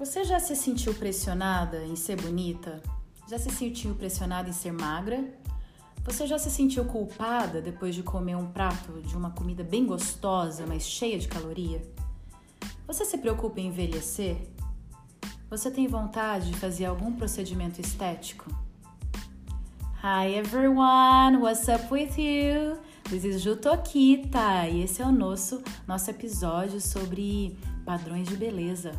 Você 0.00 0.24
já 0.24 0.40
se 0.40 0.56
sentiu 0.56 0.94
pressionada 0.94 1.84
em 1.84 1.94
ser 1.94 2.18
bonita? 2.18 2.82
Já 3.28 3.38
se 3.38 3.50
sentiu 3.50 3.94
pressionada 3.94 4.48
em 4.48 4.52
ser 4.52 4.72
magra? 4.72 5.22
Você 6.02 6.26
já 6.26 6.38
se 6.38 6.50
sentiu 6.50 6.86
culpada 6.86 7.60
depois 7.60 7.94
de 7.94 8.02
comer 8.02 8.34
um 8.34 8.50
prato 8.50 9.02
de 9.02 9.14
uma 9.14 9.30
comida 9.30 9.62
bem 9.62 9.84
gostosa, 9.84 10.64
mas 10.66 10.84
cheia 10.84 11.18
de 11.18 11.28
caloria? 11.28 11.82
Você 12.86 13.04
se 13.04 13.18
preocupa 13.18 13.60
em 13.60 13.66
envelhecer? 13.66 14.38
Você 15.50 15.70
tem 15.70 15.86
vontade 15.86 16.50
de 16.50 16.56
fazer 16.56 16.86
algum 16.86 17.12
procedimento 17.12 17.78
estético? 17.78 18.50
Hi 20.02 20.34
everyone, 20.34 21.36
what's 21.42 21.68
up 21.68 21.92
with 21.92 22.16
you? 22.16 22.78
This 23.10 23.24
is 23.24 23.42
Jutokita 23.42 24.66
e 24.66 24.82
esse 24.82 25.02
é 25.02 25.04
o 25.04 25.12
nosso, 25.12 25.62
nosso 25.86 26.08
episódio 26.08 26.80
sobre 26.80 27.54
padrões 27.84 28.26
de 28.26 28.36
beleza. 28.38 28.92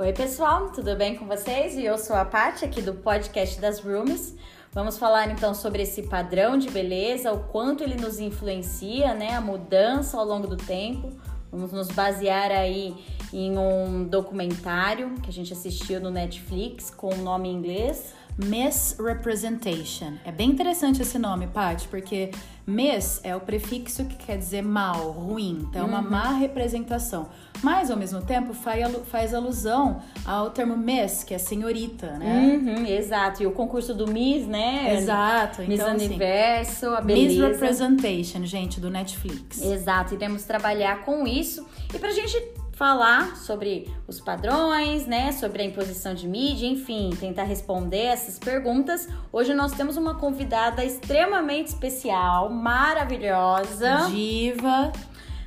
Oi 0.00 0.12
pessoal, 0.12 0.70
tudo 0.70 0.94
bem 0.94 1.16
com 1.16 1.26
vocês? 1.26 1.74
E 1.74 1.84
eu 1.84 1.98
sou 1.98 2.14
a 2.14 2.24
Paty 2.24 2.64
aqui 2.64 2.80
do 2.80 2.94
podcast 2.94 3.60
das 3.60 3.80
Rooms. 3.80 4.36
Vamos 4.72 4.96
falar 4.96 5.28
então 5.28 5.52
sobre 5.52 5.82
esse 5.82 6.04
padrão 6.04 6.56
de 6.56 6.70
beleza, 6.70 7.32
o 7.32 7.40
quanto 7.48 7.82
ele 7.82 7.96
nos 7.96 8.20
influencia, 8.20 9.12
né? 9.12 9.34
A 9.34 9.40
mudança 9.40 10.16
ao 10.16 10.24
longo 10.24 10.46
do 10.46 10.56
tempo. 10.56 11.10
Vamos 11.50 11.72
nos 11.72 11.88
basear 11.88 12.52
aí 12.52 12.94
em 13.32 13.58
um 13.58 14.04
documentário 14.04 15.16
que 15.20 15.30
a 15.30 15.32
gente 15.32 15.52
assistiu 15.52 16.00
no 16.00 16.12
Netflix 16.12 16.90
com 16.90 17.12
o 17.12 17.16
nome 17.16 17.48
em 17.48 17.54
inglês 17.54 18.14
Misrepresentation. 18.38 20.14
É 20.24 20.30
bem 20.32 20.50
interessante 20.50 21.02
esse 21.02 21.18
nome, 21.18 21.46
Paty, 21.48 21.88
porque 21.88 22.30
mis 22.66 23.20
é 23.24 23.34
o 23.34 23.40
prefixo 23.40 24.04
que 24.04 24.16
quer 24.16 24.36
dizer 24.38 24.62
mal, 24.62 25.10
ruim. 25.10 25.66
Então, 25.68 25.82
é 25.82 25.84
uma 25.84 26.00
Uhum. 26.00 26.10
má 26.10 26.32
representação. 26.32 27.28
Mas, 27.62 27.90
ao 27.90 27.96
mesmo 27.96 28.22
tempo, 28.22 28.54
faz 28.54 28.84
alu- 28.84 29.04
faz 29.04 29.34
alusão 29.34 30.00
ao 30.24 30.50
termo 30.50 30.76
miss, 30.76 31.24
que 31.24 31.34
é 31.34 31.38
senhorita, 31.38 32.12
né? 32.18 32.60
Uhum, 32.62 32.86
exato. 32.86 33.42
E 33.42 33.46
o 33.46 33.50
concurso 33.52 33.92
do 33.94 34.06
Miss, 34.06 34.46
né? 34.46 34.96
Exato. 34.96 35.62
Miss 35.62 35.80
Então, 35.80 35.92
assim, 35.94 36.06
Universo, 36.06 36.86
a 36.90 37.00
beleza. 37.00 37.28
Misrepresentation, 37.48 38.44
gente, 38.44 38.78
do 38.80 38.88
Netflix. 38.90 39.60
Exato, 39.60 40.14
iremos 40.14 40.44
trabalhar 40.44 41.04
com 41.04 41.26
isso. 41.26 41.66
E 41.92 41.98
pra 41.98 42.12
gente 42.12 42.36
falar 42.78 43.36
sobre 43.36 43.92
os 44.06 44.20
padrões, 44.20 45.04
né, 45.04 45.32
sobre 45.32 45.62
a 45.62 45.64
imposição 45.64 46.14
de 46.14 46.28
mídia, 46.28 46.68
enfim, 46.68 47.10
tentar 47.18 47.42
responder 47.42 48.04
essas 48.04 48.38
perguntas, 48.38 49.08
hoje 49.32 49.52
nós 49.52 49.72
temos 49.72 49.96
uma 49.96 50.14
convidada 50.14 50.84
extremamente 50.84 51.66
especial, 51.66 52.48
maravilhosa, 52.48 54.06
Diva. 54.08 54.92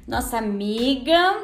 nossa 0.06 0.40
amiga. 0.40 1.42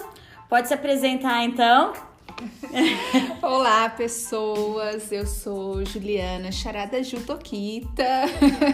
Pode 0.50 0.68
se 0.68 0.74
apresentar 0.74 1.46
então? 1.46 1.94
Olá, 3.42 3.90
pessoas. 3.90 5.10
Eu 5.10 5.26
sou 5.26 5.86
Juliana 5.86 6.52
Charada 6.52 7.02
Jutokita, 7.02 8.26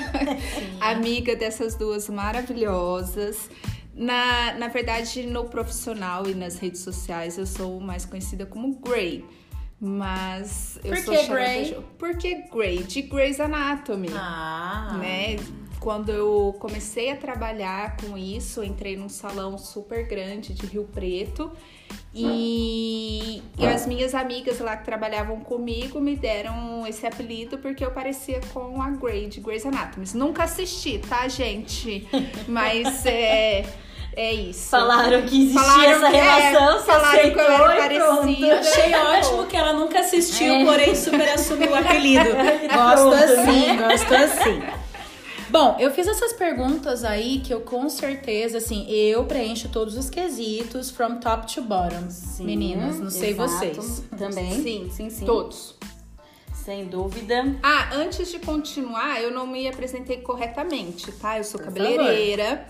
amiga 0.81 1.35
dessas 1.35 1.75
duas 1.75 2.09
maravilhosas. 2.09 3.49
Na, 3.93 4.53
na 4.53 4.67
verdade, 4.69 5.23
no 5.23 5.45
profissional 5.45 6.27
e 6.27 6.33
nas 6.33 6.57
redes 6.57 6.81
sociais, 6.81 7.37
eu 7.37 7.45
sou 7.45 7.79
mais 7.79 8.05
conhecida 8.05 8.45
como 8.45 8.75
Grey. 8.79 9.23
Mas 9.79 10.79
eu 10.83 10.91
Por 10.95 10.97
sou 11.03 11.15
que 11.17 11.27
Grey? 11.27 11.65
Ju- 11.65 11.83
Por 11.99 12.17
que 12.17 12.35
Grey? 12.49 12.83
De 12.83 13.01
Grey's 13.01 13.39
Anatomy 13.39 14.07
Ah. 14.15 14.97
né? 14.99 15.35
Quando 15.79 16.09
eu 16.09 16.55
comecei 16.59 17.11
a 17.11 17.17
trabalhar 17.17 17.97
com 17.97 18.17
isso, 18.17 18.63
entrei 18.63 18.95
num 18.95 19.09
salão 19.09 19.57
super 19.57 20.07
grande 20.07 20.53
de 20.53 20.65
Rio 20.65 20.85
Preto 20.85 21.51
e, 22.15 23.43
e 23.59 23.65
as 23.65 23.85
minhas 23.85 24.15
amigas 24.15 24.59
lá 24.59 24.77
que 24.77 24.85
trabalhavam 24.85 25.41
comigo 25.41 25.99
me 25.99 26.15
deram 26.15 26.87
esse 26.87 27.05
apelido 27.05 27.57
porque 27.57 27.83
eu 27.83 27.91
parecia 27.91 28.39
com 28.53 28.81
a 28.81 28.89
Grey 28.91 29.27
de 29.27 29.41
Grey's 29.41 29.65
Anatomy. 29.65 30.05
Nunca 30.13 30.43
assisti, 30.43 30.99
tá, 30.99 31.27
gente? 31.27 32.07
Mas 32.47 33.05
é, 33.05 33.65
é 34.15 34.33
isso. 34.33 34.69
Falaram 34.69 35.21
que 35.23 35.43
existia 35.43 35.61
Falaram 35.61 35.91
essa 35.91 36.09
que- 36.11 36.17
é, 36.17 36.21
relação, 36.49 36.79
você 36.79 36.85
falaram 36.85 37.19
que 37.21 37.27
eu 37.29 37.33
parecida. 37.35 38.59
Achei 38.59 38.95
ótimo 38.95 39.45
que 39.47 39.57
ela 39.57 39.73
nunca 39.73 39.99
assistiu, 39.99 40.53
É. 40.53 40.65
porém 40.65 40.95
super 40.95 41.29
assumiu 41.29 41.71
o 41.71 41.75
apelido. 41.75 42.25
Gosto 42.73 43.09
Pronto, 43.09 43.15
assim, 43.15 43.67
né? 43.73 43.87
gosto 43.89 44.13
assim. 44.15 44.63
Bom, 45.49 45.75
eu 45.79 45.91
fiz 45.91 46.07
essas 46.07 46.33
perguntas 46.33 47.03
aí 47.03 47.39
que 47.39 47.53
eu 47.53 47.61
com 47.61 47.87
certeza, 47.87 48.57
assim, 48.57 48.89
eu 48.89 49.23
preencho 49.25 49.69
todos 49.69 49.95
os 49.95 50.09
quesitos 50.09 50.89
from 50.89 51.17
top 51.17 51.53
to 51.53 51.61
bottom. 51.61 52.09
Sim, 52.09 52.45
Meninas, 52.45 52.99
não 52.99 53.09
sei 53.11 53.31
exato. 53.31 53.49
vocês. 53.51 54.03
Também. 54.17 54.51
Sim, 54.63 54.89
sim, 54.91 55.09
sim. 55.11 55.25
Todos. 55.25 55.75
Sem 56.65 56.85
dúvida. 56.85 57.55
Ah, 57.61 57.89
antes 57.93 58.31
de 58.31 58.39
continuar, 58.39 59.21
eu 59.21 59.29
não 59.31 59.45
me 59.45 59.67
apresentei 59.67 60.17
corretamente, 60.17 61.11
tá? 61.11 61.37
Eu 61.37 61.43
sou 61.43 61.59
Por 61.59 61.65
cabeleireira. 61.65 62.65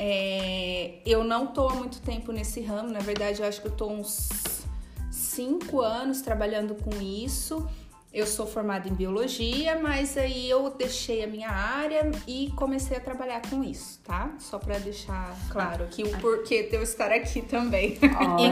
É, 0.00 1.00
eu 1.04 1.24
não 1.24 1.48
tô 1.48 1.68
há 1.68 1.74
muito 1.74 2.00
tempo 2.00 2.30
nesse 2.30 2.60
ramo, 2.60 2.88
na 2.88 3.00
verdade, 3.00 3.42
eu 3.42 3.48
acho 3.48 3.60
que 3.60 3.66
eu 3.66 3.72
tô 3.72 3.88
uns 3.88 4.28
cinco 5.10 5.80
anos 5.80 6.20
trabalhando 6.22 6.76
com 6.76 6.90
isso. 7.02 7.68
Eu 8.10 8.26
sou 8.26 8.46
formada 8.46 8.88
em 8.88 8.94
biologia, 8.94 9.78
mas 9.78 10.16
aí 10.16 10.48
eu 10.48 10.70
deixei 10.70 11.22
a 11.22 11.26
minha 11.26 11.50
área 11.50 12.10
e 12.26 12.50
comecei 12.56 12.96
a 12.96 13.00
trabalhar 13.00 13.42
com 13.50 13.62
isso, 13.62 14.00
tá? 14.02 14.34
Só 14.38 14.58
pra 14.58 14.78
deixar 14.78 15.36
claro 15.50 15.84
aqui 15.84 16.04
o 16.04 16.18
porquê 16.18 16.62
de 16.62 16.74
eu 16.76 16.82
estar 16.82 17.12
aqui 17.12 17.42
também. 17.42 17.98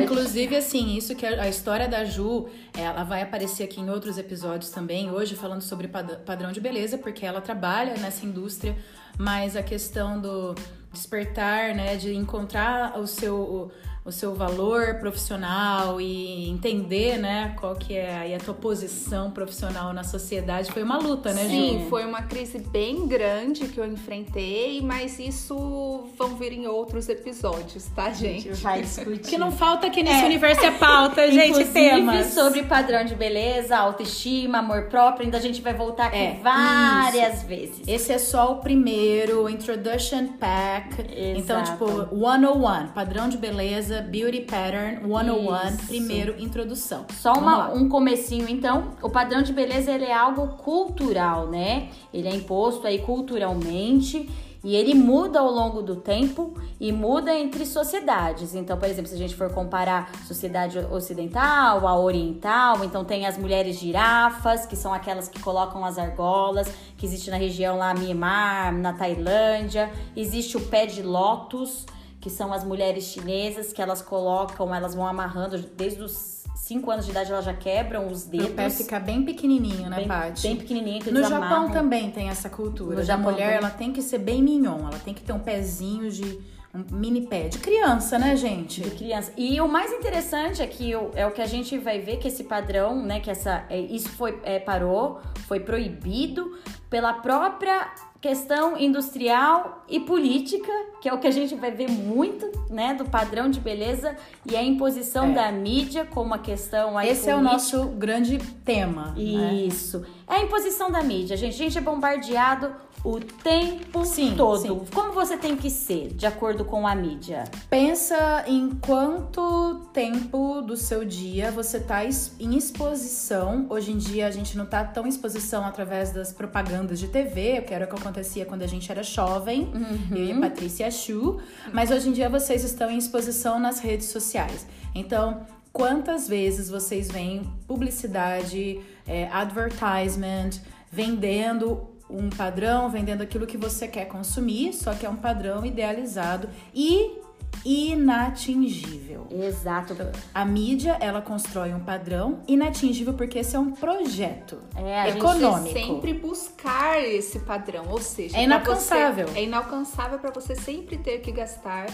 Inclusive, 0.03 0.57
assim, 0.57 0.95
isso 0.97 1.15
que 1.15 1.25
a 1.25 1.45
a 1.45 1.49
história 1.49 1.89
da 1.89 2.05
Ju, 2.05 2.49
ela 2.77 3.03
vai 3.03 3.23
aparecer 3.23 3.63
aqui 3.65 3.81
em 3.81 3.89
outros 3.89 4.19
episódios 4.19 4.71
também, 4.71 5.11
hoje 5.11 5.35
falando 5.35 5.63
sobre 5.63 5.89
pad- 5.89 6.19
padrão 6.27 6.53
de 6.53 6.61
beleza, 6.61 6.99
porque 6.99 7.25
ela 7.25 7.41
trabalha 7.41 7.95
nessa 7.97 8.27
indústria, 8.27 8.77
mas 9.19 9.57
a 9.57 9.63
questão 9.63 10.21
do 10.21 10.55
despertar, 10.97 11.75
né, 11.75 11.97
de 11.97 12.15
encontrar 12.15 12.99
o 12.99 13.07
seu, 13.07 13.71
o, 14.07 14.13
seu 14.13 14.35
valor 14.35 14.95
profissional 15.01 16.01
e 16.01 16.49
entender, 16.49 17.19
né, 17.19 17.55
qual 17.59 17.75
que 17.75 17.95
é 17.97 18.17
aí 18.17 18.35
a 18.35 18.39
tua 18.39 18.55
posição 18.55 19.31
profissional 19.31 19.93
na 19.93 20.05
sociedade, 20.05 20.71
foi 20.73 20.83
uma 20.83 20.99
luta, 20.99 21.33
né, 21.33 21.43
Ju? 21.45 21.49
Sim, 21.51 21.87
foi 21.89 22.05
uma 22.05 22.23
crise 22.23 22.59
bem 22.59 23.07
grande 23.07 23.69
que 23.69 23.79
eu 23.79 23.87
enfrentei, 23.87 24.81
mas 24.83 25.19
isso 25.19 26.07
vão 26.17 26.37
vir 26.37 26.53
em 26.53 26.67
outros 26.67 27.09
episódios, 27.09 27.85
tá, 27.95 28.11
gente? 28.11 28.51
vai 28.63 28.83
discutir. 28.83 29.27
O 29.27 29.31
que 29.31 29.39
não 29.39 29.51
falta 29.53 29.87
aqui 29.87 30.03
nesse 30.03 30.25
universo 30.25 30.65
é 30.65 30.71
pauta, 30.71 31.27
gente, 31.31 31.51
Inclusive, 31.51 31.73
temas. 31.73 32.27
sobre 32.29 32.63
padrão 32.65 33.05
de 33.05 33.15
beleza, 33.15 33.77
autoestima, 33.77 34.59
amor 34.59 34.85
próprio, 34.85 35.25
ainda 35.25 35.39
a 35.39 35.41
gente 35.41 35.61
vai 35.61 35.75
voltar 35.75 36.07
aqui 36.07 36.17
É, 36.17 36.41
várias 36.43 37.43
vezes. 37.43 37.83
Esse 37.87 38.13
é 38.13 38.19
só 38.19 38.53
o 38.53 38.57
primeiro, 38.57 39.49
Introduction 39.49 40.29
Pack. 40.39 40.97
Então, 41.37 41.61
Exato. 41.61 41.73
tipo, 41.73 42.17
101, 42.17 42.89
padrão 42.89 43.29
de 43.29 43.37
beleza, 43.37 43.96
Beauty 44.03 44.41
Pattern, 44.43 45.01
101, 45.07 45.69
Isso. 45.69 45.87
primeiro, 45.87 46.35
introdução. 46.39 47.05
Só 47.21 47.33
uma- 47.35 47.73
um 47.73 47.89
comecinho, 47.89 48.49
então. 48.49 48.93
O 49.03 49.09
padrão 49.11 49.43
de 49.43 49.53
beleza, 49.53 49.91
ele 49.93 50.05
é 50.05 50.15
algo 50.15 50.49
cultural, 50.59 51.49
né? 51.49 51.89
Ele 52.13 52.29
é 52.29 52.35
imposto 52.35 52.87
aí 52.87 52.99
culturalmente 53.01 54.29
e 54.65 54.75
ele 54.75 54.95
muda 54.95 55.39
ao 55.39 55.51
longo 55.51 55.81
do 55.81 55.97
tempo 55.97 56.55
e 56.81 56.91
muda 56.91 57.33
entre 57.33 57.65
sociedades. 57.65 58.55
Então, 58.55 58.77
por 58.77 58.89
exemplo, 58.89 59.09
se 59.09 59.15
a 59.15 59.19
gente 59.19 59.35
for 59.37 59.49
comparar 59.53 60.11
sociedade 60.27 60.77
ocidental, 60.91 61.87
a 61.87 61.99
oriental, 61.99 62.85
então 62.85 63.05
tem 63.05 63.27
as 63.27 63.39
mulheres 63.39 63.79
girafas, 63.79 64.67
que 64.67 64.75
são 64.75 64.93
aquelas 64.93 65.29
que 65.29 65.39
colocam 65.41 65.85
as 65.85 65.99
argolas, 65.99 66.69
que 66.97 67.07
existe 67.07 67.31
na 67.31 67.37
região 67.37 67.77
lá 67.79 67.95
Myanmar, 67.95 68.73
na 68.77 68.93
Tailândia. 68.93 69.91
Existe 70.17 70.57
o 70.57 70.61
pé 70.61 70.85
de 70.87 71.03
lótus, 71.03 71.87
que 72.27 72.31
são 72.33 72.53
as 72.53 72.65
mulheres 72.65 73.05
chinesas, 73.05 73.73
que 73.73 73.81
elas 73.81 74.03
colocam, 74.03 74.75
elas 74.75 74.97
vão 74.97 75.07
amarrando 75.07 75.57
desde 75.77 76.03
os 76.03 76.43
5 76.57 76.91
anos 76.91 77.05
de 77.05 77.13
idade, 77.13 77.31
elas 77.31 77.45
já 77.45 77.55
quebram 77.55 78.09
os 78.09 78.25
Pro 78.25 78.39
pé 78.49 78.65
dedos. 78.65 78.79
ficar 78.79 78.99
bem 78.99 79.23
pequenininho, 79.25 79.89
né, 79.89 79.99
bem, 79.99 80.09
Paty? 80.09 80.43
bem 80.43 80.57
pequenininho, 80.57 81.01
que 81.05 81.13
No 81.13 81.23
Japão 81.23 81.37
amarram. 81.37 81.71
também 81.71 82.11
tem 82.11 82.29
essa 82.29 82.51
cultura. 82.51 83.01
No 83.01 83.13
a 83.13 83.17
mulher, 83.17 83.37
também. 83.37 83.55
ela 83.59 83.71
tem 83.71 83.93
que 83.93 84.03
ser 84.03 84.19
bem 84.19 84.43
mignon. 84.43 84.81
Ela 84.81 84.99
tem 85.05 85.15
que 85.15 85.23
ter 85.23 85.33
um 85.33 85.39
pezinho 85.39 86.11
de... 86.11 86.57
Um 86.75 86.85
mini 86.97 87.23
pé. 87.29 87.47
De 87.49 87.59
criança, 87.59 88.19
né, 88.19 88.35
gente? 88.35 88.81
de 88.83 88.91
criança. 88.91 89.33
E 89.37 89.61
o 89.61 89.69
mais 89.69 89.93
interessante 89.93 90.61
é 90.61 90.67
que 90.67 90.95
o- 90.97 91.11
é 91.15 91.25
o 91.25 91.31
que 91.31 91.41
a 91.41 91.47
gente 91.47 91.79
vai 91.79 92.01
ver 92.01 92.17
que 92.17 92.27
esse 92.27 92.43
padrão, 92.45 93.01
né, 93.03 93.21
que 93.21 93.31
essa 93.31 93.65
é, 93.71 93.79
isso 93.81 94.09
foi 94.11 94.39
é, 94.43 94.59
parou, 94.59 95.21
foi 95.47 95.61
proibido 95.61 96.59
pela 96.91 97.13
própria 97.15 97.89
questão 98.21 98.77
industrial 98.77 99.85
e 99.89 100.01
política, 100.01 100.73
que 101.01 101.09
é 101.09 101.15
o 101.15 101.19
que 101.19 101.27
a 101.27 101.31
gente 101.31 101.55
vai 101.55 101.71
ver 101.71 101.89
muito, 101.89 102.51
né, 102.69 102.95
do 102.95 103.05
padrão 103.05 103.49
de 103.49 103.61
beleza 103.61 104.17
e 104.45 104.57
a 104.57 104.63
imposição 104.63 105.27
É. 105.27 105.33
da 105.35 105.53
mídia 105.53 106.05
como 106.05 106.27
uma 106.27 106.39
questão 106.39 106.99
aí 106.99 107.09
Esse 107.11 107.31
é 107.31 107.35
o 107.35 107.39
política. 107.39 107.53
nosso 107.79 107.89
grande 107.91 108.39
tema. 108.65 109.13
né? 109.17 109.55
Isso. 109.55 110.05
É 110.29 110.35
a 110.37 110.43
imposição 110.43 110.91
da 110.91 111.03
mídia, 111.03 111.37
gente. 111.37 111.55
A 111.55 111.59
gente 111.59 111.79
é 111.79 111.81
bombardeado 111.81 112.75
o 113.05 113.21
tempo 113.21 114.05
Sim, 114.05 114.35
todo. 114.37 114.59
sim. 114.61 114.81
Como 114.93 115.13
você 115.13 115.37
tem 115.37 115.57
que 115.57 115.71
ser, 115.71 116.09
de 116.13 116.27
acordo 116.27 116.65
com 116.65 116.85
a 116.89 116.95
mídia? 116.97 117.45
Pensa 117.71 118.43
em 118.49 118.71
quanto 118.85 119.87
tempo 119.93 120.61
do 120.63 120.77
seu 120.77 121.05
dia 121.05 121.53
você 121.53 121.79
tá 121.79 122.05
em 122.05 122.57
exposição. 122.57 123.67
Hoje 123.71 123.93
em 123.93 123.97
dia 123.99 124.27
a 124.27 124.31
gente 124.33 124.57
não 124.59 124.67
tá 124.67 124.83
tão 124.85 125.07
em 125.07 125.09
exposição 125.09 125.65
através 125.65 126.11
das 126.11 126.33
propagandas 126.33 126.99
de 126.99 127.07
TV, 127.07 127.61
que 127.63 127.73
era 127.73 127.85
o 127.85 127.89
que 127.89 127.95
acontecia 127.95 128.45
quando 128.45 128.63
a 128.63 128.67
gente 128.67 128.91
era 128.91 129.03
jovem, 129.05 129.71
eu 130.11 130.25
e 130.25 130.33
a 130.33 130.41
Patrícia 130.41 130.91
Chu. 130.91 131.41
Mas 131.73 131.91
hoje 131.91 132.09
em 132.09 132.13
dia 132.13 132.29
vocês 132.29 132.65
estão 132.65 132.91
em 132.91 132.99
exposição 132.99 133.59
nas 133.59 133.79
redes 133.79 134.09
sociais. 134.09 134.67
Então, 134.95 135.47
quantas 135.73 136.29
vezes 136.29 136.69
vocês 136.71 137.09
veem 137.09 137.43
publicidade, 137.67 138.81
é, 139.07 139.29
advertisement, 139.29 140.51
vendendo 140.91 141.89
um 142.09 142.31
padrão, 142.31 142.89
vendendo 142.89 143.23
aquilo 143.23 143.47
que 143.47 143.57
você 143.57 143.89
quer 143.89 144.07
consumir, 144.07 144.73
só 144.73 144.95
que 144.95 145.05
é 145.05 145.11
um 145.11 145.17
padrão 145.17 145.65
idealizado 145.65 146.49
e 146.75 147.19
inatingível. 147.65 149.27
Exato. 149.31 149.97
A 150.35 150.45
mídia, 150.45 150.97
ela 151.01 151.21
constrói 151.21 151.73
um 151.75 151.81
padrão 151.81 152.41
inatingível 152.47 153.15
porque 153.15 153.39
esse 153.39 153.57
é 153.57 153.59
um 153.59 153.73
projeto 153.73 154.59
É, 154.75 155.01
a 155.03 155.07
gente 155.11 155.19
econômico. 155.19 155.73
sempre 155.79 156.15
buscar 156.15 157.03
esse 157.03 157.41
padrão, 157.41 157.87
ou 157.89 158.01
seja, 158.01 158.37
É 158.37 158.45
inalcançável. 158.45 159.29
você- 159.29 159.39
é 159.39 159.45
inalcançável 159.45 160.19
para 160.19 160.31
você 160.31 160.55
sempre 160.55 160.97
ter 160.99 161.19
que 161.21 161.33
gastar 161.33 161.87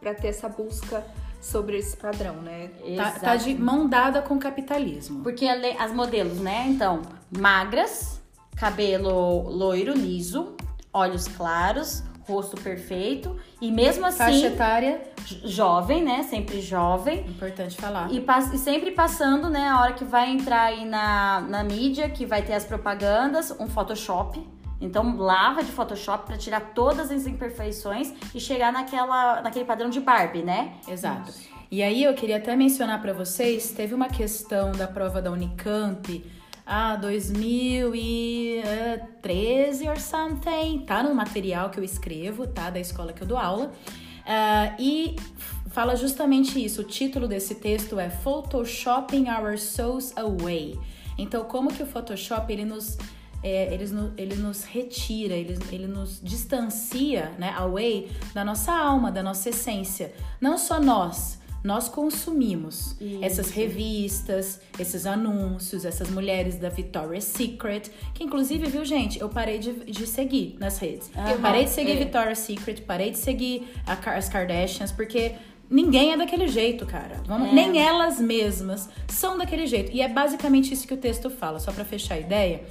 para 0.00 0.14
ter 0.14 0.28
essa 0.28 0.48
busca 0.48 1.04
sobre 1.40 1.78
esse 1.78 1.96
padrão, 1.96 2.36
né? 2.36 2.70
Tá, 2.96 3.10
tá 3.12 3.36
de 3.36 3.54
mão 3.54 3.88
dada 3.88 4.20
com 4.22 4.34
o 4.34 4.38
capitalismo. 4.38 5.22
Porque 5.22 5.46
as 5.46 5.92
modelos, 5.92 6.38
né? 6.38 6.66
Então, 6.68 7.02
magras, 7.38 8.20
cabelo 8.56 9.48
loiro, 9.48 9.94
liso, 9.94 10.54
olhos 10.92 11.28
claros, 11.28 12.02
rosto 12.30 12.56
perfeito 12.60 13.36
e 13.60 13.70
mesmo 13.70 14.06
assim 14.06 14.18
Faixa 14.18 14.46
etária, 14.46 15.00
jo- 15.26 15.48
jovem, 15.48 16.02
né? 16.02 16.22
Sempre 16.22 16.60
jovem. 16.60 17.20
importante 17.28 17.76
falar. 17.76 18.10
E, 18.10 18.24
e 18.54 18.58
sempre 18.58 18.90
passando, 18.92 19.50
né? 19.50 19.68
A 19.68 19.80
hora 19.80 19.92
que 19.92 20.04
vai 20.04 20.30
entrar 20.30 20.62
aí 20.62 20.84
na, 20.84 21.40
na 21.42 21.64
mídia, 21.64 22.08
que 22.08 22.24
vai 22.24 22.42
ter 22.42 22.54
as 22.54 22.64
propagandas, 22.64 23.50
um 23.60 23.66
Photoshop. 23.68 24.40
Então 24.80 25.16
lava 25.16 25.62
de 25.62 25.70
Photoshop 25.70 26.24
pra 26.26 26.38
tirar 26.38 26.60
todas 26.74 27.10
as 27.10 27.26
imperfeições 27.26 28.14
e 28.34 28.40
chegar 28.40 28.72
naquela, 28.72 29.42
naquele 29.42 29.64
padrão 29.66 29.90
de 29.90 30.00
Barbie, 30.00 30.42
né? 30.42 30.72
Exato. 30.88 31.32
E 31.70 31.82
aí 31.82 32.02
eu 32.02 32.14
queria 32.14 32.38
até 32.38 32.56
mencionar 32.56 33.00
pra 33.00 33.12
vocês, 33.12 33.70
teve 33.72 33.94
uma 33.94 34.08
questão 34.08 34.72
da 34.72 34.88
prova 34.88 35.20
da 35.22 35.30
Unicamp, 35.30 36.24
ah, 36.72 36.94
2013 36.94 39.88
or 39.88 39.98
something, 39.98 40.84
tá 40.86 41.02
no 41.02 41.12
material 41.12 41.68
que 41.68 41.80
eu 41.80 41.84
escrevo, 41.84 42.46
tá, 42.46 42.70
da 42.70 42.78
escola 42.78 43.12
que 43.12 43.22
eu 43.22 43.26
dou 43.26 43.36
aula, 43.36 43.72
Ah, 44.24 44.76
e 44.78 45.16
fala 45.70 45.96
justamente 45.96 46.64
isso. 46.64 46.82
O 46.82 46.84
título 46.84 47.26
desse 47.26 47.56
texto 47.56 47.98
é 47.98 48.08
Photoshopping 48.08 49.26
Our 49.28 49.58
Souls 49.58 50.16
Away. 50.16 50.78
Então, 51.18 51.42
como 51.44 51.72
que 51.72 51.82
o 51.82 51.86
Photoshop 51.86 52.52
ele 52.52 52.64
nos 52.64 52.96
é, 53.42 53.74
ele, 53.74 53.84
ele 54.16 54.36
nos 54.36 54.64
retira, 54.64 55.34
ele, 55.34 55.58
ele 55.72 55.86
nos 55.86 56.20
distancia, 56.22 57.32
né, 57.38 57.54
away 57.56 58.10
da 58.34 58.44
nossa 58.44 58.70
alma, 58.70 59.10
da 59.10 59.22
nossa 59.22 59.48
essência. 59.48 60.12
Não 60.40 60.58
só 60.58 60.78
nós, 60.78 61.39
nós 61.62 61.88
consumimos 61.88 62.96
essas 63.22 63.50
revistas, 63.50 64.60
esses 64.78 65.06
anúncios, 65.06 65.84
essas 65.84 66.08
mulheres 66.10 66.56
da 66.56 66.68
Victoria's 66.68 67.24
Secret, 67.24 67.90
que 68.14 68.24
inclusive, 68.24 68.66
viu, 68.66 68.84
gente, 68.84 69.20
eu 69.20 69.28
parei 69.28 69.58
de, 69.58 69.72
de 69.84 70.06
seguir 70.06 70.56
nas 70.58 70.78
redes. 70.78 71.10
Eu 71.30 71.38
parei 71.38 71.64
de 71.64 71.70
seguir 71.70 71.92
é. 71.92 71.96
Victoria's 71.96 72.38
Secret, 72.38 72.80
parei 72.82 73.10
de 73.10 73.18
seguir 73.18 73.68
a 73.86 73.92
as 74.16 74.28
Kardashians, 74.28 74.90
porque 74.90 75.32
ninguém 75.68 76.12
é 76.12 76.16
daquele 76.16 76.48
jeito, 76.48 76.84
cara. 76.86 77.20
Vamos- 77.26 77.48
É. 77.50 77.52
Nem 77.52 77.78
elas 77.78 78.18
mesmas 78.18 78.88
são 79.08 79.36
daquele 79.38 79.66
jeito. 79.66 79.92
E 79.92 80.00
é 80.02 80.08
basicamente 80.08 80.72
isso 80.74 80.86
que 80.86 80.94
o 80.94 80.96
texto 80.96 81.30
fala, 81.30 81.58
só 81.60 81.70
pra 81.72 81.84
fechar 81.84 82.14
a 82.14 82.18
ideia, 82.20 82.62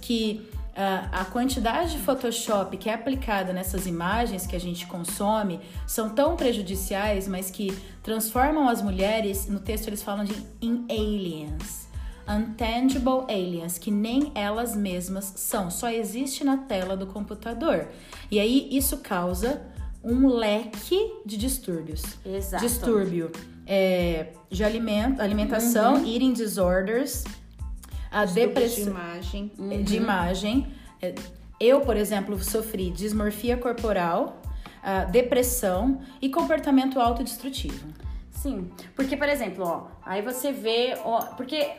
que 0.00 0.48
ah, 0.54 0.55
a 0.76 1.24
quantidade 1.24 1.92
de 1.92 1.98
Photoshop 1.98 2.76
que 2.76 2.90
é 2.90 2.94
aplicada 2.94 3.52
nessas 3.52 3.86
imagens 3.86 4.46
que 4.46 4.54
a 4.54 4.60
gente 4.60 4.86
consome 4.86 5.58
são 5.86 6.10
tão 6.10 6.36
prejudiciais, 6.36 7.26
mas 7.26 7.50
que 7.50 7.76
transformam 8.02 8.68
as 8.68 8.82
mulheres, 8.82 9.48
no 9.48 9.58
texto 9.58 9.88
eles 9.88 10.02
falam 10.02 10.24
de 10.24 10.34
in 10.60 10.84
aliens. 10.90 11.86
Untangible 12.28 13.24
aliens, 13.28 13.78
que 13.78 13.90
nem 13.90 14.32
elas 14.34 14.76
mesmas 14.76 15.32
são, 15.36 15.70
só 15.70 15.88
existe 15.88 16.44
na 16.44 16.58
tela 16.58 16.96
do 16.96 17.06
computador. 17.06 17.88
E 18.30 18.38
aí 18.38 18.68
isso 18.70 18.98
causa 18.98 19.62
um 20.04 20.26
leque 20.28 20.98
de 21.24 21.36
distúrbios. 21.36 22.02
Exato. 22.24 22.64
Distúrbio 22.64 23.30
é, 23.66 24.32
de 24.50 24.62
alimento, 24.62 25.20
alimentação, 25.20 26.04
eating 26.06 26.32
disorders, 26.32 27.24
a 28.16 28.24
Distúrbios 28.24 28.74
de 28.74 28.84
depressão 28.84 28.92
imagem. 28.92 29.52
de 29.84 29.96
imagem. 29.96 30.66
É, 31.02 31.14
Eu, 31.60 31.80
por 31.82 31.96
exemplo, 31.96 32.42
sofri 32.42 32.90
dismorfia 32.90 33.56
corporal, 33.56 34.40
ah, 34.82 35.04
depressão 35.04 36.00
e 36.20 36.28
comportamento 36.30 36.98
autodestrutivo. 37.00 37.88
Sim, 38.30 38.70
porque, 38.94 39.16
por 39.16 39.28
exemplo, 39.28 39.64
ó, 39.64 39.86
aí 40.04 40.22
você 40.22 40.52
vê, 40.52 40.96
ó, 41.04 41.20
porque 41.36 41.70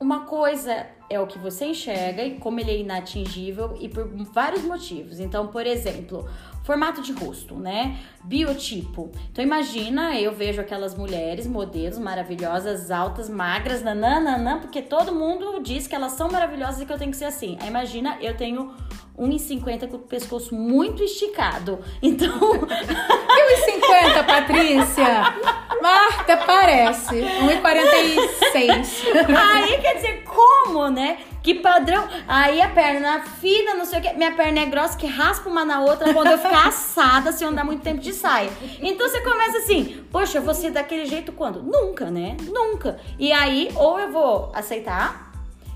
uma 0.00 0.20
coisa 0.20 0.86
é 1.10 1.20
o 1.20 1.26
que 1.26 1.38
você 1.38 1.66
enxerga 1.66 2.24
e 2.24 2.38
como 2.38 2.58
ele 2.58 2.70
é 2.70 2.78
inatingível 2.78 3.76
e 3.78 3.86
por 3.86 4.08
vários 4.32 4.62
motivos. 4.62 5.20
Então, 5.20 5.48
por 5.48 5.66
exemplo, 5.66 6.26
formato 6.64 7.02
de 7.02 7.12
rosto, 7.12 7.54
né? 7.56 7.98
Biotipo. 8.24 9.10
Então, 9.30 9.44
imagina, 9.44 10.18
eu 10.18 10.32
vejo 10.32 10.58
aquelas 10.58 10.94
mulheres, 10.94 11.46
modelos 11.46 11.98
maravilhosas, 11.98 12.90
altas, 12.90 13.28
magras, 13.28 13.82
nananã, 13.82 14.58
porque 14.58 14.80
todo 14.80 15.14
mundo 15.14 15.60
diz 15.62 15.86
que 15.86 15.94
elas 15.94 16.12
são 16.12 16.30
maravilhosas 16.30 16.80
e 16.80 16.86
que 16.86 16.92
eu 16.92 16.98
tenho 16.98 17.10
que 17.10 17.16
ser 17.18 17.26
assim. 17.26 17.58
Aí, 17.60 17.68
imagina, 17.68 18.16
eu 18.22 18.34
tenho 18.34 18.72
1,50 19.20 19.88
com 19.88 19.96
o 19.96 20.00
pescoço 20.00 20.54
muito 20.54 21.02
esticado. 21.04 21.78
Então, 22.02 22.30
1,50, 22.40 24.26
Patrícia! 24.26 25.34
Marta, 25.82 26.36
parece. 26.38 27.16
1,46. 27.16 29.06
Aí 29.36 29.78
quer 29.78 29.94
dizer, 29.94 30.24
como, 30.24 30.88
né? 30.88 31.18
Que 31.42 31.54
padrão? 31.54 32.06
Aí 32.28 32.60
a 32.60 32.68
perna 32.68 33.22
fina, 33.22 33.74
não 33.74 33.86
sei 33.86 33.98
o 33.98 34.02
que. 34.02 34.12
Minha 34.12 34.32
perna 34.32 34.60
é 34.60 34.66
grossa, 34.66 34.96
que 34.98 35.06
raspa 35.06 35.48
uma 35.48 35.64
na 35.64 35.80
outra 35.80 36.12
quando 36.12 36.28
eu 36.28 36.38
ficar 36.38 36.68
assada 36.68 37.32
se 37.32 37.42
eu 37.42 37.48
andar 37.48 37.64
muito 37.64 37.82
tempo 37.82 37.98
de 38.00 38.12
saia. 38.12 38.50
Então 38.80 39.08
você 39.08 39.20
começa 39.22 39.58
assim, 39.58 40.04
poxa, 40.12 40.36
eu 40.38 40.42
vou 40.42 40.52
ser 40.52 40.70
daquele 40.70 41.06
jeito 41.06 41.32
quando? 41.32 41.62
Nunca, 41.62 42.10
né? 42.10 42.36
Nunca. 42.42 43.00
E 43.18 43.32
aí, 43.32 43.70
ou 43.74 43.98
eu 43.98 44.12
vou 44.12 44.52
aceitar 44.54 45.29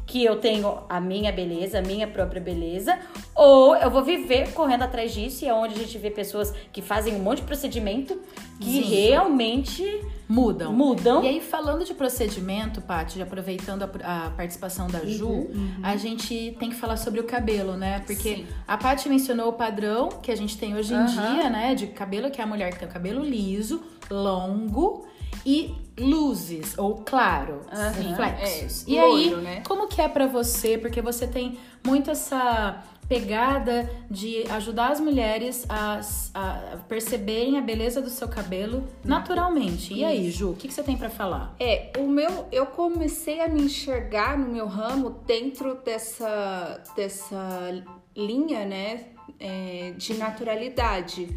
que 0.06 0.24
eu 0.24 0.36
tenho 0.38 0.80
a 0.88 1.00
minha 1.00 1.32
beleza, 1.32 1.78
a 1.78 1.82
minha 1.82 2.06
própria 2.06 2.40
beleza, 2.40 2.98
ou 3.34 3.74
eu 3.76 3.90
vou 3.90 4.04
viver 4.04 4.52
correndo 4.52 4.82
atrás 4.82 5.12
disso, 5.12 5.44
e 5.44 5.48
é 5.48 5.54
onde 5.54 5.74
a 5.74 5.78
gente 5.78 5.96
vê 5.98 6.10
pessoas 6.10 6.54
que 6.72 6.82
fazem 6.82 7.14
um 7.14 7.20
monte 7.20 7.38
de 7.38 7.44
procedimento 7.44 8.18
que 8.60 8.82
Sim. 8.82 8.82
realmente 8.82 10.04
Mudam. 10.28 10.72
mudam. 10.72 11.22
E 11.22 11.28
aí, 11.28 11.40
falando 11.40 11.84
de 11.84 11.92
procedimento, 11.94 12.80
Paty, 12.80 13.20
aproveitando 13.20 13.82
a, 13.82 14.26
a 14.26 14.30
participação 14.30 14.86
da 14.86 15.00
Ju, 15.04 15.50
a 15.82 15.96
gente 15.96 16.56
tem 16.58 16.70
que 16.70 16.76
falar 16.76 16.96
sobre 16.96 17.20
o 17.20 17.24
cabelo, 17.24 17.76
né? 17.76 18.00
Porque 18.06 18.36
Sim. 18.36 18.46
a 18.66 18.76
Paty 18.76 19.08
mencionou 19.08 19.48
o 19.48 19.52
padrão 19.52 20.08
que 20.08 20.30
a 20.30 20.36
gente 20.36 20.56
tem 20.56 20.74
hoje 20.76 20.94
em 20.94 20.96
Aham. 20.96 21.34
dia, 21.34 21.50
né? 21.50 21.74
De 21.74 21.88
cabelo, 21.88 22.30
que 22.30 22.40
é 22.40 22.44
a 22.44 22.46
mulher 22.46 22.72
que 22.72 22.78
tem 22.78 22.88
o 22.88 22.90
cabelo 22.90 23.22
liso, 23.24 23.82
longo 24.10 25.06
e 25.44 25.74
luzes, 25.98 26.76
ou 26.76 26.96
claro, 27.04 27.60
Aham. 27.72 27.90
reflexos. 27.90 28.86
É, 28.86 28.90
e 28.90 29.00
loiro, 29.00 29.36
aí, 29.36 29.42
né? 29.42 29.62
como 29.66 29.86
que 29.86 30.00
é 30.00 30.08
pra 30.08 30.26
você? 30.26 30.76
Porque 30.76 31.00
você 31.00 31.26
tem 31.26 31.58
muito 31.84 32.10
essa 32.10 32.82
pegada 33.08 33.88
de 34.10 34.44
ajudar 34.50 34.90
as 34.92 35.00
mulheres 35.00 35.66
a, 35.68 36.00
a 36.34 36.76
perceberem 36.88 37.58
a 37.58 37.60
beleza 37.60 38.00
do 38.00 38.10
seu 38.10 38.28
cabelo 38.28 38.84
naturalmente. 39.04 39.92
E 39.92 40.04
aí, 40.04 40.30
Ju, 40.30 40.52
o 40.52 40.56
que, 40.56 40.68
que 40.68 40.74
você 40.74 40.82
tem 40.82 40.96
pra 40.96 41.10
falar? 41.10 41.54
É, 41.60 41.92
o 41.98 42.08
meu, 42.08 42.46
eu 42.50 42.66
comecei 42.66 43.40
a 43.40 43.48
me 43.48 43.62
enxergar 43.62 44.38
no 44.38 44.48
meu 44.48 44.66
ramo 44.66 45.10
dentro 45.26 45.76
dessa, 45.84 46.82
dessa 46.96 47.84
linha, 48.16 48.64
né, 48.64 49.06
é, 49.38 49.92
de 49.96 50.14
naturalidade. 50.14 51.28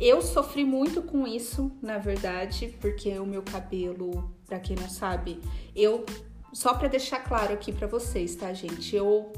Eu 0.00 0.22
sofri 0.22 0.64
muito 0.64 1.02
com 1.02 1.26
isso, 1.26 1.72
na 1.82 1.98
verdade, 1.98 2.74
porque 2.80 3.18
o 3.18 3.26
meu 3.26 3.42
cabelo, 3.42 4.30
pra 4.46 4.58
quem 4.60 4.76
não 4.76 4.88
sabe, 4.88 5.40
eu 5.74 6.04
só 6.52 6.74
pra 6.74 6.88
deixar 6.88 7.18
claro 7.20 7.52
aqui 7.52 7.72
pra 7.72 7.86
vocês, 7.86 8.34
tá, 8.36 8.52
gente? 8.52 8.94
Eu 8.94 9.32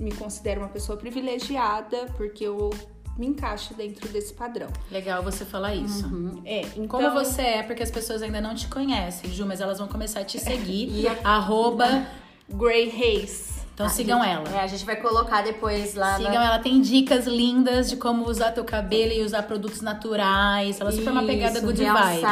me 0.00 0.12
considero 0.12 0.60
uma 0.62 0.68
pessoa 0.68 0.98
privilegiada 0.98 2.06
porque 2.16 2.44
eu 2.44 2.70
me 3.16 3.26
encaixo 3.26 3.74
dentro 3.74 4.08
desse 4.08 4.32
padrão. 4.32 4.68
Legal 4.90 5.22
você 5.22 5.44
falar 5.44 5.74
isso. 5.74 6.06
É, 6.44 6.62
então 6.76 6.86
Como 6.88 7.10
você 7.12 7.42
é, 7.42 7.62
porque 7.62 7.82
as 7.82 7.90
pessoas 7.90 8.22
ainda 8.22 8.40
não 8.40 8.54
te 8.54 8.66
conhecem, 8.68 9.30
Ju, 9.30 9.44
mas 9.46 9.60
elas 9.60 9.78
vão 9.78 9.88
começar 9.88 10.20
a 10.20 10.24
te 10.24 10.38
seguir. 10.40 10.88
E 11.02 11.06
a- 11.06 11.18
arroba 11.24 12.06
Grey 12.48 12.88
Haze. 12.90 13.59
Então 13.80 13.86
A 13.86 13.90
sigam 13.94 14.22
gente- 14.22 14.30
ela. 14.48 14.56
É, 14.58 14.60
a 14.60 14.66
gente 14.66 14.84
vai 14.84 14.96
colocar 14.96 15.42
depois 15.42 15.94
lá 15.94 16.16
Sigam 16.18 16.34
na... 16.34 16.44
ela, 16.44 16.58
tem 16.58 16.82
dicas 16.82 17.26
lindas 17.26 17.88
de 17.88 17.96
como 17.96 18.28
usar 18.28 18.52
teu 18.52 18.62
cabelo 18.62 19.10
e 19.10 19.22
usar 19.22 19.42
produtos 19.44 19.80
naturais. 19.80 20.78
Ela 20.78 20.92
super 20.92 21.10
uma 21.12 21.24
pegada 21.24 21.60
good 21.60 21.78
vibes. 21.82 22.24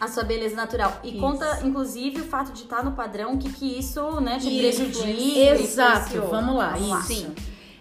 a 0.00 0.08
sua 0.08 0.24
beleza 0.24 0.56
natural. 0.56 1.00
E 1.04 1.10
Isso. 1.10 1.20
conta, 1.20 1.60
inclusive, 1.64 2.22
o 2.22 2.24
fato 2.24 2.52
de 2.52 2.62
estar 2.62 2.84
no 2.84 2.90
padrão, 2.92 3.34
o 3.34 3.38
que 3.38 3.52
que 3.52 3.78
isso, 3.78 4.20
né, 4.20 4.38
te 4.40 4.48
Isso, 4.48 4.82
prejudica. 4.82 5.62
Exato, 5.62 6.22
vamos 6.22 6.56
lá, 6.56 6.70
Vamos 6.70 6.88
lá. 6.88 7.02
Sim. 7.02 7.32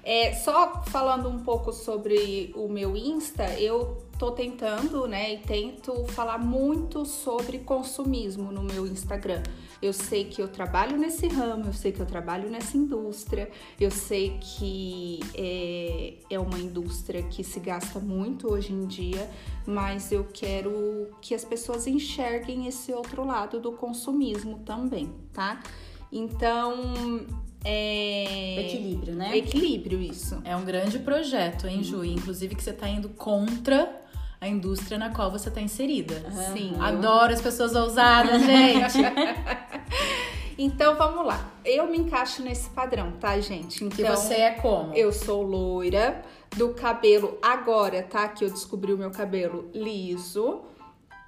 É, 0.03 0.33
só 0.33 0.83
falando 0.85 1.27
um 1.27 1.39
pouco 1.39 1.73
sobre 1.73 2.53
o 2.55 2.67
meu 2.67 2.95
Insta, 2.95 3.43
eu 3.59 4.05
tô 4.19 4.31
tentando, 4.31 5.07
né, 5.07 5.33
e 5.33 5.37
tento 5.39 6.05
falar 6.09 6.37
muito 6.37 7.05
sobre 7.05 7.57
consumismo 7.57 8.51
no 8.51 8.61
meu 8.61 8.85
Instagram. 8.85 9.41
Eu 9.81 9.93
sei 9.93 10.25
que 10.25 10.41
eu 10.41 10.47
trabalho 10.47 10.97
nesse 10.97 11.27
ramo, 11.27 11.65
eu 11.67 11.73
sei 11.73 11.91
que 11.91 11.99
eu 11.99 12.05
trabalho 12.05 12.49
nessa 12.49 12.77
indústria, 12.77 13.49
eu 13.79 13.91
sei 13.91 14.37
que 14.39 15.19
é, 15.35 16.13
é 16.29 16.39
uma 16.39 16.57
indústria 16.57 17.23
que 17.23 17.43
se 17.43 17.59
gasta 17.59 17.99
muito 17.99 18.51
hoje 18.51 18.71
em 18.73 18.85
dia, 18.85 19.29
mas 19.65 20.11
eu 20.11 20.25
quero 20.31 21.09
que 21.21 21.35
as 21.35 21.43
pessoas 21.43 21.87
enxerguem 21.87 22.67
esse 22.67 22.93
outro 22.93 23.25
lado 23.25 23.59
do 23.59 23.73
consumismo 23.73 24.59
também, 24.59 25.11
tá? 25.33 25.61
Então, 26.11 27.25
é... 27.63 28.61
Equilíbrio, 28.67 29.15
né? 29.15 29.35
Equilíbrio, 29.35 30.01
isso. 30.01 30.39
É 30.45 30.55
um 30.55 30.63
grande 30.63 30.99
projeto, 30.99 31.67
hein, 31.67 31.83
Ju? 31.83 32.05
Inclusive 32.05 32.55
que 32.55 32.63
você 32.63 32.71
tá 32.71 32.87
indo 32.87 33.09
contra 33.09 34.04
a 34.39 34.47
indústria 34.47 34.97
na 34.97 35.09
qual 35.09 35.31
você 35.31 35.49
tá 35.49 35.61
inserida. 35.61 36.23
Sim. 36.53 36.75
Adoro 36.79 37.33
as 37.33 37.41
pessoas 37.41 37.75
ousadas, 37.75 38.41
gente. 38.45 38.97
Então 40.57 40.95
vamos 40.95 41.25
lá. 41.25 41.51
Eu 41.63 41.87
me 41.87 41.97
encaixo 41.97 42.41
nesse 42.41 42.69
padrão, 42.69 43.11
tá, 43.13 43.39
gente? 43.39 43.83
Então, 43.83 43.97
que 43.97 44.03
você 44.03 44.35
é 44.35 44.51
como? 44.51 44.93
eu 44.93 45.11
sou 45.11 45.41
loira, 45.41 46.23
do 46.55 46.69
cabelo 46.69 47.37
agora, 47.41 48.01
tá? 48.03 48.27
Que 48.27 48.45
eu 48.45 48.49
descobri 48.49 48.93
o 48.93 48.97
meu 48.97 49.11
cabelo 49.11 49.69
liso. 49.73 50.61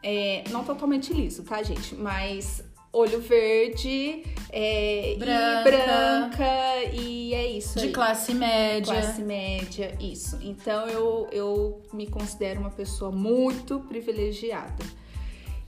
É, 0.02 0.44
não 0.50 0.64
totalmente 0.64 1.12
liso, 1.12 1.44
tá, 1.44 1.62
gente? 1.62 1.96
Mas 1.96 2.64
olho 2.98 3.22
verde, 3.22 4.24
é, 4.52 5.16
Branca. 5.20 5.60
e 5.60 5.72
branca, 5.72 6.94
e 6.94 7.34
é 7.34 7.48
isso 7.48 7.78
De 7.80 7.86
aí. 7.86 7.92
classe 7.92 8.34
média. 8.34 8.94
Classe 8.94 9.22
média, 9.22 9.96
isso. 10.00 10.38
Então 10.42 10.88
eu, 10.88 11.28
eu 11.32 11.82
me 11.94 12.08
considero 12.08 12.60
uma 12.60 12.72
pessoa 12.72 13.12
muito 13.12 13.80
privilegiada. 13.82 14.84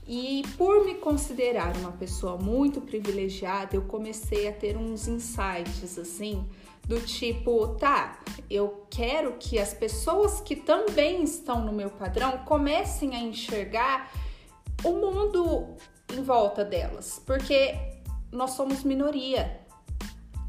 E 0.06 0.42
por 0.58 0.84
me 0.84 0.94
considerar 0.96 1.76
uma 1.76 1.92
pessoa 1.92 2.36
muito 2.36 2.80
privilegiada, 2.80 3.76
eu 3.76 3.82
comecei 3.82 4.48
a 4.48 4.52
ter 4.52 4.76
uns 4.76 5.06
insights 5.06 5.96
assim, 5.98 6.44
do 6.84 7.00
tipo, 7.00 7.68
tá, 7.76 8.18
eu 8.50 8.86
quero 8.90 9.34
que 9.38 9.56
as 9.56 9.72
pessoas 9.72 10.40
que 10.40 10.56
também 10.56 11.22
estão 11.22 11.64
no 11.64 11.72
meu 11.72 11.90
padrão 11.90 12.38
comecem 12.38 13.14
a 13.14 13.20
enxergar 13.20 14.10
o 14.82 14.90
mundo 14.92 15.76
em 16.12 16.22
volta 16.22 16.64
delas, 16.64 17.20
porque 17.24 17.74
nós 18.32 18.52
somos 18.52 18.82
minoria. 18.82 19.60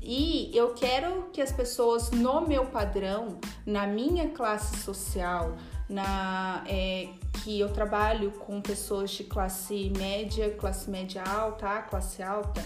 E 0.01 0.49
eu 0.53 0.73
quero 0.73 1.29
que 1.31 1.41
as 1.41 1.51
pessoas 1.51 2.09
no 2.09 2.41
meu 2.41 2.65
padrão, 2.65 3.39
na 3.65 3.85
minha 3.85 4.29
classe 4.29 4.77
social, 4.77 5.55
na 5.87 6.63
é, 6.67 7.09
que 7.43 7.59
eu 7.59 7.71
trabalho 7.71 8.31
com 8.31 8.59
pessoas 8.61 9.11
de 9.11 9.23
classe 9.23 9.91
média, 9.95 10.49
classe 10.55 10.89
média 10.89 11.23
alta, 11.23 11.83
classe 11.83 12.23
alta. 12.23 12.63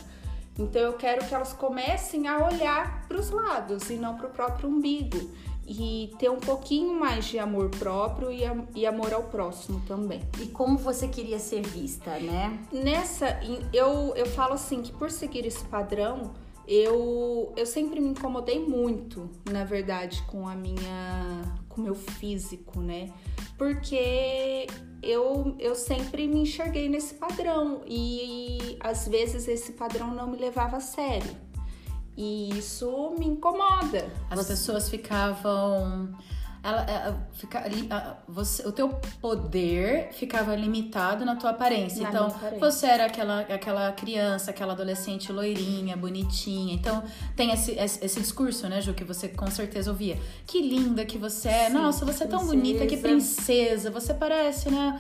Então 0.58 0.82
eu 0.82 0.94
quero 0.94 1.26
que 1.26 1.36
elas 1.36 1.52
comecem 1.52 2.28
a 2.28 2.46
olhar 2.48 3.06
para 3.08 3.20
os 3.20 3.30
lados 3.30 3.90
e 3.90 3.96
não 3.96 4.16
para 4.16 4.28
o 4.28 4.30
próprio 4.30 4.70
umbigo 4.70 5.30
e 5.68 6.14
ter 6.20 6.30
um 6.30 6.40
pouquinho 6.40 7.00
mais 7.00 7.26
de 7.26 7.40
amor 7.40 7.70
próprio 7.70 8.32
e, 8.32 8.44
e 8.76 8.86
amor 8.86 9.14
ao 9.14 9.24
próximo 9.24 9.82
também. 9.88 10.22
E 10.40 10.48
como 10.48 10.78
você 10.78 11.08
queria 11.08 11.40
ser 11.40 11.62
vista, 11.62 12.20
né? 12.20 12.60
Nessa, 12.72 13.40
eu, 13.74 14.14
eu 14.16 14.26
falo 14.26 14.54
assim 14.54 14.82
que 14.82 14.92
por 14.92 15.10
seguir 15.10 15.46
esse 15.46 15.64
padrão, 15.66 16.34
eu, 16.68 17.54
eu 17.56 17.66
sempre 17.66 18.00
me 18.00 18.10
incomodei 18.10 18.60
muito, 18.60 19.30
na 19.52 19.64
verdade, 19.64 20.24
com 20.24 20.48
a 20.48 20.56
minha. 20.56 21.42
com 21.70 21.82
o 21.82 21.84
meu 21.84 21.96
físico, 21.96 22.80
né? 22.80 23.12
Porque 23.58 24.68
eu, 25.02 25.56
eu 25.60 25.76
sempre 25.76 26.28
me 26.28 26.42
enxerguei 26.42 26.90
nesse 26.90 27.14
padrão 27.16 27.82
e 27.88 28.78
às 28.80 29.08
vezes 29.08 29.48
esse 29.48 29.74
padrão 29.74 30.14
não 30.14 30.28
me 30.30 30.38
levava 30.38 30.78
a 30.78 30.82
sério. 30.82 31.36
E 32.18 32.50
isso 32.58 33.14
me 33.20 33.26
incomoda. 33.28 34.08
As 34.30 34.46
pessoas 34.48 34.90
ficavam. 34.90 36.10
Ela, 36.64 36.82
ela- 36.90 37.28
fica, 37.34 37.68
li- 37.68 37.88
a- 37.92 38.16
você, 38.28 38.68
o 38.68 38.72
teu 38.72 38.90
poder 39.22 40.10
ficava 40.14 40.56
limitado 40.56 41.24
na 41.24 41.36
tua 41.36 41.52
aparência. 41.52 42.02
Na 42.02 42.10
então, 42.10 42.28
aparência. 42.28 42.60
você 42.60 42.88
era 42.88 43.06
aquela, 43.06 43.42
aquela 43.42 43.92
criança, 43.92 44.50
aquela 44.50 44.74
adolescente 44.74 45.32
loirinha, 45.32 45.96
bonitinha. 45.96 46.74
Então, 46.74 47.04
tem 47.36 47.52
esse, 47.52 47.74
esse, 47.74 48.04
esse 48.04 48.20
discurso, 48.20 48.68
né, 48.68 48.82
Ju, 48.82 48.96
que 48.96 49.04
você 49.04 49.28
com 49.28 49.46
certeza 49.52 49.92
ouvia. 49.92 50.18
Que 50.48 50.60
linda 50.62 51.06
que 51.06 51.20
você 51.20 51.50
é. 51.50 51.68
Sim, 51.68 51.74
Nossa, 51.74 52.04
você 52.04 52.24
é 52.24 52.28
tão 52.28 52.40
princesa. 52.40 52.58
bonita, 52.58 52.88
que 52.88 52.98
princesa. 52.98 53.92
Você 53.92 54.14
parece, 54.16 54.72
né? 54.72 55.00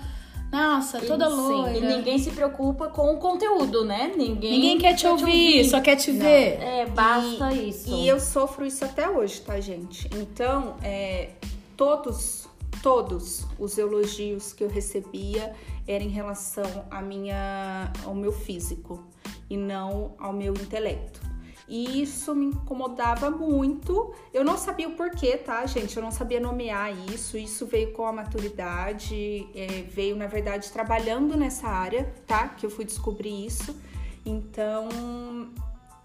Nossa, 0.55 1.01
toda 1.01 1.25
E- 1.25 1.29
sim, 1.29 1.35
loira. 1.35 1.77
E 1.77 1.81
ninguém 1.81 2.17
se 2.17 2.31
preocupa 2.31 2.87
com 2.87 3.13
o 3.13 3.17
conteúdo, 3.17 3.83
né? 3.83 4.13
Ninguém, 4.15 4.51
Ninguém 4.51 4.77
quer 4.77 4.95
te 4.95 5.05
ouvir, 5.05 5.65
só 5.65 5.81
quer 5.81 5.97
te 5.97 6.11
ver. 6.11 6.61
É, 6.61 6.85
basta 6.85 7.51
isso. 7.51 7.93
E 7.93 8.07
eu 8.07 8.19
sofro 8.21 8.65
isso 8.65 8.85
até 8.85 9.09
hoje, 9.09 9.41
tá, 9.41 9.59
gente? 9.59 10.09
Então, 10.15 10.77
é, 10.81 11.31
todos, 11.75 12.47
todos 12.81 13.45
os 13.59 13.77
elogios 13.77 14.53
que 14.53 14.63
eu 14.63 14.69
recebia 14.69 15.53
eram 15.85 16.05
em 16.05 16.09
relação 16.09 16.85
à 16.89 17.01
minha, 17.01 17.91
ao 18.05 18.15
meu 18.15 18.31
físico 18.31 19.03
e 19.49 19.57
não 19.57 20.13
ao 20.17 20.31
meu 20.31 20.53
intelecto. 20.53 21.34
E 21.67 22.01
isso 22.01 22.35
me 22.35 22.45
incomodava 22.45 23.31
muito. 23.31 24.13
Eu 24.33 24.43
não 24.43 24.57
sabia 24.57 24.87
o 24.87 24.91
porquê, 24.91 25.35
tá, 25.35 25.65
gente? 25.65 25.97
Eu 25.97 26.03
não 26.03 26.11
sabia 26.11 26.39
nomear 26.39 26.91
isso. 27.11 27.37
Isso 27.37 27.65
veio 27.65 27.91
com 27.91 28.05
a 28.05 28.13
maturidade, 28.13 29.47
é, 29.55 29.83
veio, 29.89 30.15
na 30.15 30.27
verdade, 30.27 30.71
trabalhando 30.71 31.35
nessa 31.35 31.67
área, 31.67 32.13
tá? 32.27 32.49
Que 32.49 32.65
eu 32.65 32.69
fui 32.69 32.85
descobrir 32.85 33.45
isso. 33.45 33.75
Então, 34.23 34.89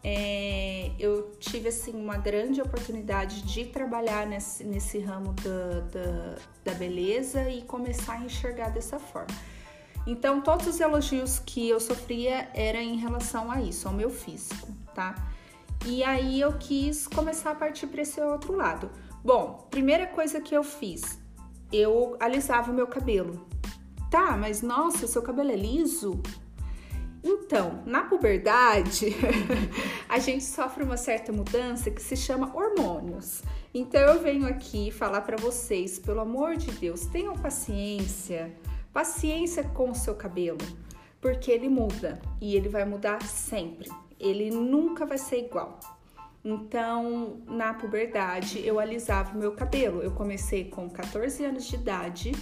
é, 0.02 0.92
eu 0.98 1.32
tive 1.38 1.68
assim 1.68 1.92
uma 1.92 2.16
grande 2.16 2.60
oportunidade 2.62 3.42
de 3.42 3.66
trabalhar 3.66 4.26
nesse, 4.26 4.64
nesse 4.64 4.98
ramo 4.98 5.34
da, 5.34 5.80
da, 5.80 6.36
da 6.64 6.74
beleza 6.74 7.50
e 7.50 7.62
começar 7.62 8.14
a 8.14 8.24
enxergar 8.24 8.70
dessa 8.70 8.98
forma. 8.98 9.36
Então, 10.06 10.40
todos 10.40 10.66
os 10.66 10.80
elogios 10.80 11.38
que 11.38 11.68
eu 11.68 11.78
sofria 11.78 12.48
eram 12.54 12.80
em 12.80 12.96
relação 12.96 13.50
a 13.50 13.60
isso, 13.60 13.86
ao 13.86 13.92
meu 13.92 14.08
físico, 14.08 14.68
tá? 14.94 15.29
E 15.86 16.04
aí 16.04 16.40
eu 16.40 16.52
quis 16.58 17.08
começar 17.08 17.52
a 17.52 17.54
partir 17.54 17.86
para 17.86 18.02
esse 18.02 18.20
outro 18.20 18.54
lado. 18.54 18.90
Bom, 19.24 19.66
primeira 19.70 20.06
coisa 20.06 20.40
que 20.40 20.54
eu 20.54 20.62
fiz, 20.62 21.18
eu 21.72 22.16
alisava 22.20 22.70
o 22.70 22.74
meu 22.74 22.86
cabelo. 22.86 23.46
Tá, 24.10 24.36
mas 24.36 24.60
nossa, 24.60 25.06
seu 25.06 25.22
cabelo 25.22 25.50
é 25.50 25.56
liso? 25.56 26.20
Então, 27.22 27.82
na 27.86 28.02
puberdade, 28.04 29.14
a 30.08 30.18
gente 30.18 30.42
sofre 30.44 30.82
uma 30.82 30.96
certa 30.96 31.32
mudança 31.32 31.90
que 31.90 32.02
se 32.02 32.16
chama 32.16 32.54
hormônios. 32.54 33.42
Então, 33.72 34.00
eu 34.00 34.20
venho 34.20 34.46
aqui 34.46 34.90
falar 34.90 35.20
para 35.20 35.36
vocês, 35.36 35.98
pelo 35.98 36.20
amor 36.20 36.56
de 36.56 36.72
Deus, 36.72 37.06
tenham 37.06 37.34
paciência, 37.34 38.52
paciência 38.92 39.64
com 39.64 39.90
o 39.90 39.94
seu 39.94 40.14
cabelo, 40.14 40.58
porque 41.20 41.50
ele 41.50 41.68
muda 41.68 42.20
e 42.40 42.56
ele 42.56 42.68
vai 42.68 42.84
mudar 42.84 43.22
sempre. 43.22 43.88
Ele 44.20 44.50
nunca 44.50 45.04
vai 45.06 45.18
ser 45.18 45.46
igual. 45.46 45.80
Então, 46.44 47.40
na 47.46 47.74
puberdade, 47.74 48.64
eu 48.64 48.78
alisava 48.78 49.34
o 49.34 49.38
meu 49.38 49.52
cabelo. 49.52 50.02
Eu 50.02 50.12
comecei 50.12 50.64
com 50.64 50.88
14 50.88 51.44
anos 51.44 51.66
de 51.66 51.74
idade. 51.74 52.32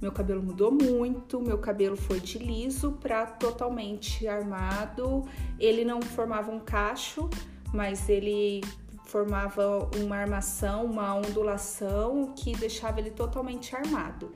Meu 0.00 0.12
cabelo 0.12 0.42
mudou 0.42 0.70
muito, 0.70 1.40
meu 1.40 1.56
cabelo 1.56 1.96
foi 1.96 2.20
de 2.20 2.38
liso 2.38 2.92
para 3.00 3.24
totalmente 3.24 4.26
armado. 4.28 5.22
Ele 5.58 5.84
não 5.84 6.02
formava 6.02 6.50
um 6.50 6.60
cacho, 6.60 7.30
mas 7.72 8.08
ele 8.08 8.60
formava 9.06 9.88
uma 9.96 10.16
armação, 10.16 10.84
uma 10.84 11.14
ondulação 11.14 12.34
que 12.36 12.54
deixava 12.56 13.00
ele 13.00 13.10
totalmente 13.10 13.74
armado. 13.74 14.32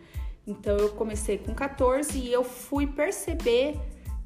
Então 0.47 0.77
eu 0.79 0.91
comecei 0.91 1.37
com 1.37 1.55
14 1.55 2.19
e 2.19 2.33
eu 2.33 2.43
fui 2.43 2.87
perceber 2.87 3.79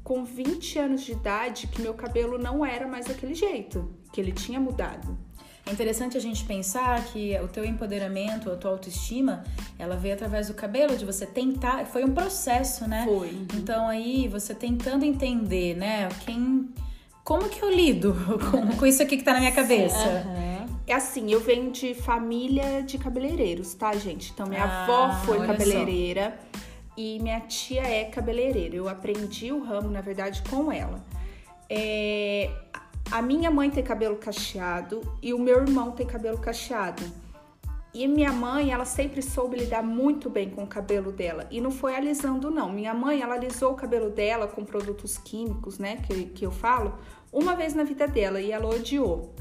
com 0.05 0.23
20 0.23 0.77
anos 0.77 1.01
de 1.01 1.13
idade 1.13 1.65
que 1.65 1.81
meu 1.81 1.95
cabelo 1.95 2.37
não 2.37 2.63
era 2.63 2.87
mais 2.87 3.07
daquele 3.07 3.33
jeito, 3.33 3.91
que 4.13 4.21
ele 4.21 4.31
tinha 4.31 4.59
mudado. 4.59 5.17
É 5.65 5.71
interessante 5.71 6.15
a 6.15 6.19
gente 6.19 6.45
pensar 6.45 7.03
que 7.05 7.35
o 7.39 7.47
teu 7.47 7.65
empoderamento, 7.65 8.51
a 8.51 8.55
tua 8.55 8.69
autoestima, 8.69 9.43
ela 9.79 9.95
veio 9.95 10.13
através 10.13 10.47
do 10.47 10.53
cabelo, 10.53 10.95
de 10.95 11.03
você 11.03 11.25
tentar. 11.25 11.87
Foi 11.87 12.05
um 12.05 12.13
processo, 12.13 12.87
né? 12.87 13.03
Foi. 13.03 13.31
Então 13.55 13.87
aí 13.87 14.27
você 14.27 14.53
tentando 14.53 15.03
entender, 15.03 15.75
né? 15.75 16.07
Quem. 16.23 16.69
Como 17.23 17.49
que 17.49 17.63
eu 17.63 17.71
lido 17.71 18.15
com, 18.51 18.77
com 18.77 18.85
isso 18.85 19.01
aqui 19.01 19.17
que 19.17 19.23
tá 19.23 19.33
na 19.33 19.39
minha 19.39 19.51
cabeça? 19.51 19.97
Aham. 19.97 20.67
é 20.85 20.93
assim, 20.93 21.31
eu 21.31 21.39
venho 21.41 21.71
de 21.71 21.95
família 21.95 22.83
de 22.83 22.99
cabeleireiros, 22.99 23.73
tá, 23.73 23.91
gente? 23.95 24.31
Então, 24.31 24.45
minha 24.45 24.63
Ah, 24.63 24.83
avó 24.83 25.25
foi 25.25 25.47
cabeleireira 25.47 26.37
e 26.97 27.19
minha 27.19 27.41
tia 27.41 27.83
é 27.83 28.05
cabeleireira. 28.05 28.75
Eu 28.75 28.87
aprendi 28.87 29.51
o 29.51 29.63
ramo, 29.63 29.89
na 29.89 30.01
verdade, 30.01 30.41
com 30.49 30.71
ela. 30.71 31.03
É, 31.69 32.51
a 33.11 33.21
minha 33.21 33.51
mãe 33.51 33.69
tem 33.69 33.83
cabelo 33.83 34.15
cacheado 34.15 35.01
e 35.21 35.33
o 35.33 35.39
meu 35.39 35.61
irmão 35.61 35.91
tem 35.91 36.05
cabelo 36.05 36.37
cacheado. 36.37 37.03
E 37.93 38.09
minha 38.09 38.33
mãe, 38.33 38.73
ela 38.73 38.83
sempre 38.83 39.21
soube 39.21 39.57
lidar 39.57 39.81
muito 39.81 40.29
bem 40.29 40.49
com 40.49 40.63
o 40.63 40.67
cabelo 40.67 41.13
dela. 41.13 41.47
E 41.49 41.61
não 41.61 41.71
foi 41.71 41.95
alisando, 41.95 42.51
não. 42.51 42.69
Minha 42.69 42.93
mãe, 42.93 43.21
ela 43.21 43.35
alisou 43.35 43.71
o 43.71 43.75
cabelo 43.75 44.09
dela 44.09 44.47
com 44.47 44.65
produtos 44.65 45.17
químicos, 45.17 45.79
né? 45.79 45.97
Que, 46.05 46.25
que 46.25 46.45
eu 46.45 46.51
falo, 46.51 46.99
uma 47.31 47.55
vez 47.55 47.73
na 47.73 47.85
vida 47.85 48.05
dela 48.05 48.41
e 48.41 48.51
ela 48.51 48.67
odiou. 48.67 49.33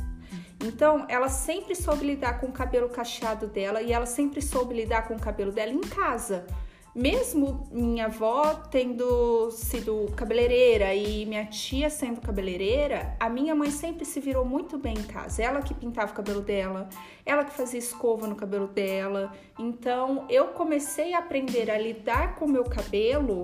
Então, 0.64 1.04
ela 1.08 1.28
sempre 1.28 1.74
soube 1.74 2.06
lidar 2.06 2.40
com 2.40 2.46
o 2.46 2.52
cabelo 2.52 2.88
cacheado 2.88 3.48
dela 3.48 3.82
e 3.82 3.92
ela 3.92 4.06
sempre 4.06 4.40
soube 4.40 4.72
lidar 4.72 5.08
com 5.08 5.14
o 5.14 5.20
cabelo 5.20 5.50
dela 5.50 5.72
em 5.72 5.80
casa. 5.80 6.46
Mesmo 6.94 7.66
minha 7.72 8.06
avó 8.06 8.54
tendo 8.70 9.50
sido 9.50 10.12
cabeleireira 10.14 10.94
e 10.94 11.26
minha 11.26 11.44
tia 11.44 11.90
sendo 11.90 12.20
cabeleireira, 12.20 13.16
a 13.18 13.28
minha 13.28 13.52
mãe 13.52 13.68
sempre 13.70 14.04
se 14.04 14.20
virou 14.20 14.44
muito 14.44 14.78
bem 14.78 14.94
em 14.94 15.02
casa. 15.02 15.42
Ela 15.42 15.60
que 15.60 15.74
pintava 15.74 16.12
o 16.12 16.14
cabelo 16.14 16.40
dela, 16.40 16.88
ela 17.26 17.44
que 17.44 17.52
fazia 17.52 17.80
escova 17.80 18.28
no 18.28 18.36
cabelo 18.36 18.68
dela. 18.68 19.32
Então, 19.58 20.24
eu 20.30 20.48
comecei 20.48 21.14
a 21.14 21.18
aprender 21.18 21.68
a 21.68 21.76
lidar 21.76 22.36
com 22.36 22.44
o 22.44 22.48
meu 22.48 22.62
cabelo 22.62 23.42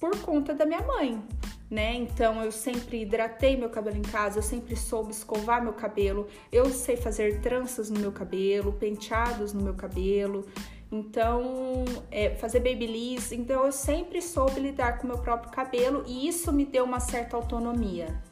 por 0.00 0.16
conta 0.20 0.54
da 0.54 0.64
minha 0.64 0.82
mãe, 0.82 1.22
né? 1.70 1.94
Então 1.94 2.42
eu 2.42 2.52
sempre 2.52 3.02
hidratei 3.02 3.56
meu 3.56 3.68
cabelo 3.68 3.96
em 3.96 4.02
casa, 4.02 4.38
eu 4.38 4.42
sempre 4.42 4.76
soube 4.76 5.10
escovar 5.10 5.62
meu 5.62 5.72
cabelo, 5.72 6.28
eu 6.52 6.66
sei 6.70 6.96
fazer 6.96 7.40
tranças 7.40 7.90
no 7.90 7.98
meu 7.98 8.12
cabelo, 8.12 8.72
penteados 8.72 9.52
no 9.52 9.62
meu 9.62 9.74
cabelo. 9.74 10.46
Então, 10.90 11.84
é, 12.10 12.30
fazer 12.30 12.60
babyliss, 12.60 13.32
então 13.32 13.66
eu 13.66 13.72
sempre 13.72 14.22
soube 14.22 14.58
lidar 14.58 14.98
com 14.98 15.04
o 15.04 15.10
meu 15.10 15.18
próprio 15.18 15.52
cabelo 15.52 16.02
e 16.06 16.26
isso 16.26 16.50
me 16.50 16.64
deu 16.64 16.84
uma 16.84 16.98
certa 16.98 17.36
autonomia. 17.36 18.22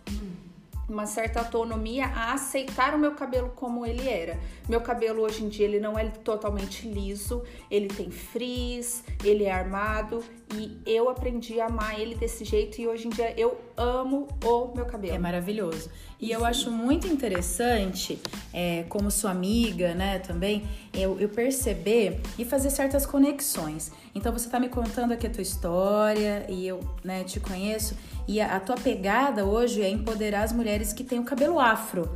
Uma 0.89 1.05
certa 1.05 1.41
autonomia 1.41 2.07
a 2.07 2.33
aceitar 2.33 2.95
o 2.95 2.99
meu 2.99 3.13
cabelo 3.13 3.51
como 3.57 3.85
ele 3.85 4.09
era. 4.09 4.39
Meu 4.69 4.81
cabelo 4.81 5.23
hoje 5.23 5.45
em 5.45 5.49
dia 5.49 5.67
ele 5.67 5.81
não 5.81 5.99
é 5.99 6.09
totalmente 6.09 6.89
liso, 6.89 7.43
ele 7.69 7.89
tem 7.89 8.11
frizz, 8.11 9.03
ele 9.25 9.45
é 9.45 9.51
armado 9.51 10.23
e 10.55 10.81
eu 10.87 11.09
aprendi 11.09 11.61
a 11.61 11.67
amar 11.67 11.99
ele 11.99 12.15
desse 12.15 12.45
jeito 12.45 12.81
e 12.81 12.87
hoje 12.87 13.09
em 13.09 13.11
dia 13.11 13.35
eu 13.39 13.61
amo 13.77 14.29
o 14.45 14.73
meu 14.75 14.85
cabelo. 14.87 15.15
É 15.15 15.19
maravilhoso. 15.19 15.91
E 16.21 16.31
eu 16.31 16.45
acho 16.45 16.71
muito 16.71 17.07
interessante, 17.07 18.19
é, 18.53 18.85
como 18.89 19.11
sua 19.11 19.33
amiga, 19.33 19.95
né, 19.95 20.19
também, 20.21 20.67
eu, 20.95 21.19
eu 21.21 21.29
perceber 21.29 22.21
e 22.39 22.45
fazer 22.45 22.71
certas 22.71 23.05
conexões. 23.05 23.91
Então 24.15 24.33
você 24.33 24.49
tá 24.49 24.59
me 24.61 24.69
contando 24.69 25.13
aqui 25.13 25.27
a 25.27 25.31
tua 25.31 25.43
história 25.43 26.47
e 26.49 26.67
eu, 26.67 26.81
né, 27.05 27.25
te 27.25 27.41
conheço. 27.41 27.97
E 28.27 28.41
a, 28.41 28.57
a 28.57 28.61
tua 28.61 28.77
pegada 28.77 29.45
hoje 29.45 29.83
é 29.83 29.91
empoderar 29.91 30.45
as 30.45 30.53
mulheres 30.53 30.93
que 30.93 31.05
têm 31.05 31.19
o 31.19 31.25
cabelo 31.25 31.59
afro. 31.59 32.09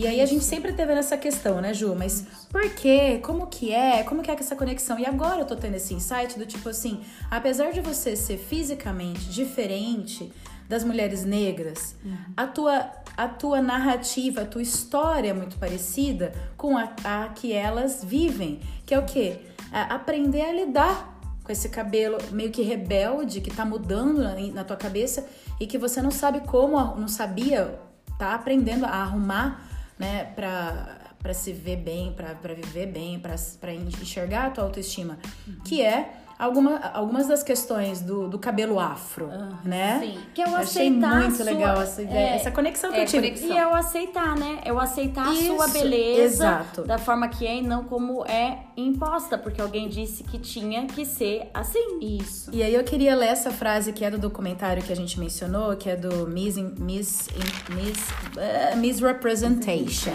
E 0.00 0.06
aí 0.06 0.22
a 0.22 0.24
gente 0.24 0.44
sempre 0.44 0.72
teve 0.72 0.94
nessa 0.94 1.14
questão, 1.14 1.60
né, 1.60 1.74
Ju? 1.74 1.94
Mas 1.94 2.26
por 2.48 2.66
quê? 2.70 3.20
Como 3.22 3.48
que 3.48 3.70
é? 3.70 4.02
Como 4.02 4.22
que 4.22 4.30
é 4.30 4.34
essa 4.34 4.56
conexão? 4.56 4.98
E 4.98 5.04
agora 5.04 5.42
eu 5.42 5.44
tô 5.44 5.54
tendo 5.54 5.74
esse 5.74 5.92
insight 5.92 6.38
do 6.38 6.46
tipo 6.46 6.70
assim, 6.70 7.02
apesar 7.30 7.70
de 7.70 7.82
você 7.82 8.16
ser 8.16 8.38
fisicamente 8.38 9.28
diferente 9.28 10.32
das 10.66 10.84
mulheres 10.84 11.22
negras, 11.22 11.96
a 12.34 12.46
tua 12.46 12.90
a 13.14 13.28
tua 13.28 13.60
narrativa, 13.60 14.40
a 14.40 14.46
tua 14.46 14.62
história 14.62 15.28
é 15.28 15.34
muito 15.34 15.58
parecida 15.58 16.32
com 16.56 16.78
a, 16.78 16.88
a 17.04 17.28
que 17.28 17.52
elas 17.52 18.02
vivem, 18.02 18.60
que 18.86 18.94
é 18.94 18.98
o 18.98 19.04
quê? 19.04 19.40
É 19.70 19.80
aprender 19.80 20.40
a 20.40 20.52
lidar 20.52 21.20
com 21.44 21.52
esse 21.52 21.68
cabelo 21.68 22.16
meio 22.32 22.50
que 22.50 22.62
rebelde 22.62 23.42
que 23.42 23.54
tá 23.54 23.66
mudando 23.66 24.22
na, 24.22 24.34
na 24.34 24.64
tua 24.64 24.78
cabeça 24.78 25.26
e 25.60 25.66
que 25.66 25.76
você 25.76 26.00
não 26.00 26.10
sabe 26.10 26.40
como, 26.40 26.78
não 26.96 27.08
sabia, 27.08 27.78
tá 28.18 28.34
aprendendo 28.34 28.86
a 28.86 28.90
arrumar, 28.90 29.69
né, 30.00 30.24
pra 30.34 31.34
se 31.34 31.52
ver 31.52 31.76
bem, 31.76 32.12
pra 32.14 32.54
viver 32.54 32.86
bem, 32.86 33.20
pra 33.20 33.74
enxergar 33.74 34.46
a 34.46 34.50
tua 34.50 34.64
autoestima, 34.64 35.18
que 35.64 35.82
é 35.82 36.19
alguma, 36.40 36.78
algumas 36.94 37.28
das 37.28 37.42
questões 37.42 38.00
do, 38.00 38.28
do 38.28 38.38
cabelo 38.38 38.80
afro, 38.80 39.28
né? 39.64 39.98
Sim. 40.00 40.18
Que 40.34 40.42
é 40.42 40.46
Eu 40.46 40.56
achei 40.56 40.88
aceitar 40.88 41.14
muito 41.20 41.32
a 41.32 41.36
sua- 41.36 41.44
legal 41.44 41.82
essa 41.82 42.02
ideia, 42.02 42.18
é, 42.30 42.34
essa 42.36 42.50
conexão 42.50 42.90
que 42.90 42.96
é, 42.98 43.02
eu 43.02 43.06
tive. 43.06 43.28
conexão. 43.30 43.48
E 43.50 43.58
é 43.58 43.66
o 43.66 43.74
aceitar, 43.74 44.36
né? 44.36 44.58
É 44.64 44.72
o 44.72 44.78
aceitar 44.80 45.28
a 45.28 45.34
sua 45.34 45.66
Isso, 45.66 45.72
beleza 45.72 46.24
exato. 46.24 46.82
da 46.84 46.98
forma 46.98 47.28
que 47.28 47.46
é 47.46 47.56
e 47.56 47.62
não 47.62 47.84
como 47.84 48.24
é 48.26 48.58
imposta, 48.76 49.36
porque 49.38 49.60
alguém 49.60 49.88
disse 49.88 50.24
que 50.24 50.38
tinha 50.38 50.86
que 50.86 51.04
ser 51.04 51.50
assim. 51.52 51.98
Isso. 52.00 52.50
E 52.52 52.62
aí 52.62 52.74
eu 52.74 52.82
queria 52.84 53.14
ler 53.14 53.28
essa 53.28 53.50
frase 53.50 53.92
que 53.92 54.04
é 54.04 54.10
do 54.10 54.18
documentário 54.18 54.82
que 54.82 54.92
a 54.92 54.96
gente 54.96 55.18
mencionou, 55.20 55.76
que 55.76 55.88
é 55.90 55.96
do 55.96 56.26
Miss, 56.26 56.56
Miss, 56.56 57.28
Miss, 57.74 58.08
eh, 58.36 58.74
Misrepresentation. 58.76 60.12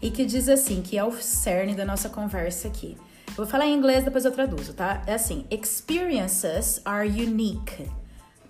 E 0.00 0.10
que 0.10 0.24
diz 0.24 0.48
assim, 0.48 0.82
que 0.82 0.98
é 0.98 1.04
o 1.04 1.12
cerne 1.12 1.74
da 1.74 1.84
nossa 1.84 2.08
conversa 2.08 2.68
aqui. 2.68 2.96
Vou 3.36 3.46
falar 3.46 3.66
em 3.66 3.74
inglês, 3.74 4.04
depois 4.04 4.24
eu 4.24 4.30
traduzo, 4.32 4.72
tá? 4.74 5.02
É 5.06 5.14
assim, 5.14 5.44
experiences 5.50 6.80
are 6.84 7.08
unique. 7.08 7.90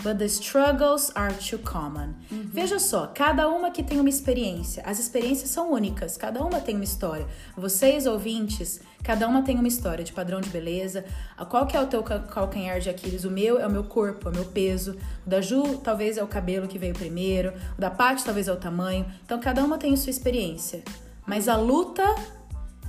But 0.02 0.18
the 0.18 0.26
struggles 0.26 1.10
are 1.14 1.32
too 1.34 1.58
common. 1.60 2.12
Veja 2.30 2.78
só, 2.78 3.06
cada 3.06 3.48
uma 3.48 3.70
que 3.70 3.82
tem 3.82 3.98
uma 3.98 4.08
experiência. 4.10 4.82
As 4.84 4.98
experiências 4.98 5.48
são 5.48 5.72
únicas, 5.72 6.18
cada 6.18 6.44
uma 6.44 6.60
tem 6.60 6.74
uma 6.74 6.84
história. 6.84 7.26
Vocês, 7.56 8.04
ouvintes, 8.06 8.80
cada 9.02 9.26
uma 9.26 9.40
tem 9.42 9.56
uma 9.56 9.68
história 9.68 10.04
de 10.04 10.12
padrão 10.12 10.42
de 10.42 10.50
beleza. 10.50 11.06
Qual 11.48 11.66
que 11.66 11.74
é 11.74 11.80
o 11.80 11.86
teu 11.86 12.02
ca- 12.02 12.18
calcanhar 12.18 12.80
de 12.80 12.90
Aquiles? 12.90 13.24
O 13.24 13.30
meu 13.30 13.58
é 13.58 13.66
o 13.66 13.70
meu 13.70 13.84
corpo, 13.84 14.28
é 14.28 14.32
o 14.32 14.34
meu 14.34 14.44
peso. 14.44 14.94
O 15.24 15.30
da 15.30 15.40
Ju, 15.40 15.78
talvez 15.78 16.18
é 16.18 16.22
o 16.22 16.26
cabelo 16.28 16.68
que 16.68 16.78
veio 16.78 16.92
primeiro. 16.92 17.54
O 17.78 17.80
da 17.80 17.90
Paty, 17.90 18.24
talvez 18.24 18.46
é 18.46 18.52
o 18.52 18.56
tamanho. 18.56 19.06
Então, 19.24 19.40
cada 19.40 19.64
uma 19.64 19.78
tem 19.78 19.94
a 19.94 19.96
sua 19.96 20.10
experiência. 20.10 20.82
Mas 21.26 21.48
a 21.48 21.56
luta 21.56 22.04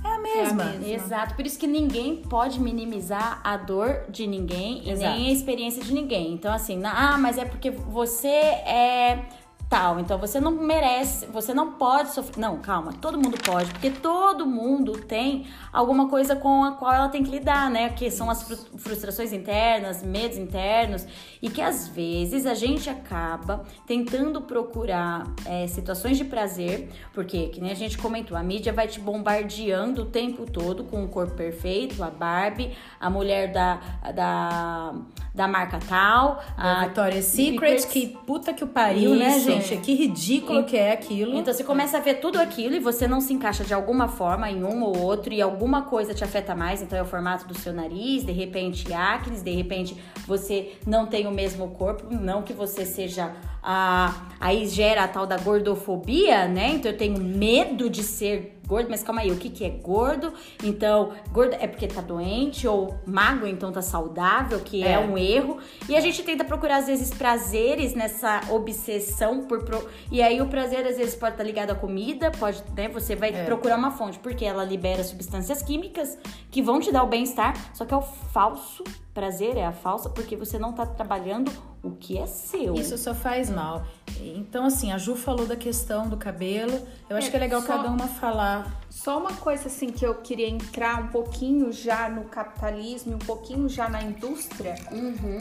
é 0.04 0.08
a 0.08 0.18
mesma. 0.18 0.64
mesma. 0.64 0.88
Exato, 0.88 1.34
por 1.34 1.46
isso 1.46 1.58
que 1.58 1.66
ninguém 1.66 2.16
pode 2.16 2.60
minimizar 2.60 3.40
a 3.42 3.56
dor 3.56 4.04
de 4.08 4.26
ninguém 4.26 4.82
e 4.84 4.90
Exato. 4.90 5.16
nem 5.16 5.28
a 5.28 5.32
experiência 5.32 5.82
de 5.82 5.92
ninguém. 5.92 6.32
Então, 6.32 6.52
assim, 6.52 6.80
ah, 6.84 7.16
mas 7.18 7.38
é 7.38 7.44
porque 7.44 7.70
você 7.70 8.28
é 8.28 9.26
tal, 9.68 9.98
então 9.98 10.16
você 10.16 10.38
não 10.38 10.52
merece, 10.52 11.26
você 11.26 11.52
não 11.52 11.72
pode 11.72 12.10
sofrer. 12.12 12.38
Não, 12.38 12.58
calma, 12.58 12.92
todo 12.92 13.18
mundo 13.18 13.36
pode, 13.44 13.68
porque 13.72 13.90
todo 13.90 14.46
mundo 14.46 14.92
tem 14.98 15.46
alguma 15.72 16.08
coisa 16.08 16.36
com 16.36 16.62
a 16.62 16.72
qual 16.72 16.92
ela 16.92 17.08
tem 17.08 17.24
que 17.24 17.30
lidar, 17.30 17.68
né? 17.68 17.88
Que 17.88 18.08
são 18.10 18.30
as 18.30 18.44
fru- 18.44 18.78
frustrações 18.78 19.32
internas, 19.32 20.04
medos 20.04 20.38
internos, 20.38 21.04
e 21.42 21.50
que 21.50 21.60
às 21.60 21.88
vezes 21.88 22.46
a 22.46 22.54
gente 22.54 22.88
acaba 22.88 23.64
tentando 23.86 24.40
procurar 24.42 25.24
é, 25.44 25.66
situações 25.66 26.16
de 26.16 26.24
prazer, 26.24 26.88
porque, 27.12 27.48
que 27.48 27.60
nem 27.60 27.72
a 27.72 27.74
gente 27.74 27.98
comentou, 27.98 28.36
a 28.36 28.42
mídia 28.44 28.72
vai 28.72 28.86
te 28.86 29.00
bombardeando 29.00 30.02
o 30.02 30.06
tempo 30.06 30.48
todo 30.48 30.84
com 30.84 31.04
o 31.04 31.08
corpo 31.08 31.34
perfeito, 31.34 32.04
a 32.04 32.10
Barbie, 32.10 32.72
a 33.00 33.10
mulher 33.10 33.52
da, 33.52 33.80
da, 34.14 34.94
da 35.34 35.48
marca 35.48 35.80
tal, 35.88 36.40
A 36.56 36.82
a 36.82 36.84
Victoria's 36.84 37.24
Secret, 37.24 37.80
Secrets. 37.80 37.84
que 37.86 38.06
puta 38.26 38.52
que 38.54 38.62
o 38.62 38.68
pariu, 38.68 39.14
né, 39.16 39.36
Isso. 39.36 39.55
Gente? 39.60 39.82
Que 39.82 39.94
ridículo 39.94 40.64
que 40.64 40.76
é 40.76 40.92
aquilo. 40.92 41.36
Então 41.36 41.52
você 41.52 41.64
começa 41.64 41.98
a 41.98 42.00
ver 42.00 42.14
tudo 42.14 42.38
aquilo 42.38 42.74
e 42.74 42.80
você 42.80 43.06
não 43.06 43.20
se 43.20 43.32
encaixa 43.32 43.64
de 43.64 43.74
alguma 43.74 44.08
forma 44.08 44.50
em 44.50 44.62
um 44.64 44.82
ou 44.82 44.98
outro 44.98 45.32
e 45.32 45.40
alguma 45.40 45.82
coisa 45.82 46.14
te 46.14 46.24
afeta 46.24 46.54
mais, 46.54 46.82
então 46.82 46.98
é 46.98 47.02
o 47.02 47.06
formato 47.06 47.46
do 47.46 47.56
seu 47.58 47.72
nariz, 47.72 48.24
de 48.24 48.32
repente 48.32 48.92
acne, 48.92 49.40
de 49.40 49.50
repente 49.50 49.96
você 50.26 50.72
não 50.86 51.06
tem 51.06 51.26
o 51.26 51.30
mesmo 51.30 51.68
corpo, 51.70 52.06
não 52.10 52.42
que 52.42 52.52
você 52.52 52.84
seja 52.84 53.34
a 53.68 54.14
aí 54.38 54.66
gera 54.68 55.02
a 55.04 55.08
tal 55.08 55.26
da 55.26 55.36
gordofobia, 55.38 56.46
né? 56.46 56.68
Então 56.74 56.90
eu 56.92 56.96
tenho 56.96 57.18
medo 57.20 57.90
de 57.90 58.02
ser 58.02 58.52
gordo, 58.66 58.88
mas 58.90 59.02
calma 59.02 59.20
aí, 59.20 59.30
o 59.30 59.36
que 59.36 59.48
que 59.48 59.64
é 59.64 59.70
gordo? 59.70 60.32
Então, 60.62 61.12
gordo 61.32 61.54
é 61.58 61.66
porque 61.68 61.86
tá 61.86 62.00
doente 62.00 62.66
ou 62.66 62.96
magro 63.06 63.46
então 63.46 63.70
tá 63.72 63.80
saudável, 63.80 64.58
que 64.60 64.82
é, 64.82 64.92
É. 64.92 64.98
um 64.98 65.16
erro. 65.16 65.58
E 65.88 65.96
a 65.96 66.00
gente 66.00 66.22
tenta 66.24 66.44
procurar, 66.44 66.78
às 66.78 66.86
vezes, 66.86 67.10
prazeres 67.14 67.94
nessa 67.94 68.40
obsessão 68.50 69.44
por. 69.46 69.64
Pro... 69.64 69.88
E 70.10 70.20
aí 70.20 70.40
o 70.40 70.46
prazer, 70.48 70.84
às 70.86 70.96
vezes, 70.96 71.14
pode 71.14 71.34
estar 71.34 71.44
ligado 71.44 71.70
à 71.70 71.74
comida, 71.74 72.30
pode, 72.32 72.62
né? 72.76 72.88
Você 72.88 73.14
vai 73.16 73.30
É. 73.30 73.44
procurar 73.44 73.76
uma 73.76 73.90
fonte, 73.92 74.18
porque 74.18 74.44
ela 74.44 74.64
libera 74.64 75.02
substâncias 75.04 75.62
químicas 75.62 76.18
que 76.50 76.60
vão 76.62 76.78
te 76.80 76.90
dar 76.92 77.02
o 77.04 77.06
bem-estar, 77.06 77.54
só 77.72 77.84
que 77.84 77.94
é 77.94 77.96
o 77.96 78.02
falso 78.02 78.82
prazer, 79.14 79.56
é 79.56 79.64
a 79.64 79.72
falsa, 79.72 80.10
porque 80.10 80.36
você 80.36 80.58
não 80.58 80.72
tá 80.72 80.84
trabalhando 80.84 81.50
o 81.86 81.96
que 81.96 82.18
é 82.18 82.26
seu. 82.26 82.74
Isso 82.74 82.96
só 82.98 83.14
faz 83.14 83.48
mal. 83.50 83.84
Então, 84.20 84.64
assim, 84.64 84.92
a 84.92 84.98
Ju 84.98 85.14
falou 85.14 85.46
da 85.46 85.56
questão 85.56 86.08
do 86.08 86.16
cabelo. 86.16 86.72
Eu 87.08 87.16
acho 87.16 87.28
É, 87.28 87.30
que 87.30 87.36
é 87.36 87.40
legal 87.40 87.60
só- 87.60 87.68
cada 87.68 87.88
uma 87.90 88.08
falar. 88.08 88.80
Só 88.90 89.18
uma 89.18 89.32
coisa 89.34 89.68
assim 89.68 89.88
que 89.90 90.04
eu 90.06 90.14
queria 90.16 90.48
entrar 90.48 91.02
um 91.02 91.08
pouquinho 91.08 91.70
já 91.70 92.08
no 92.08 92.24
capitalismo, 92.24 93.12
e 93.12 93.14
um 93.14 93.18
pouquinho 93.18 93.68
já 93.68 93.88
na 93.88 94.02
indústria, 94.02 94.74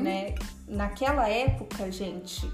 né? 0.01 0.35
Naquela 0.67 1.27
época, 1.29 1.89
gente, 1.91 2.45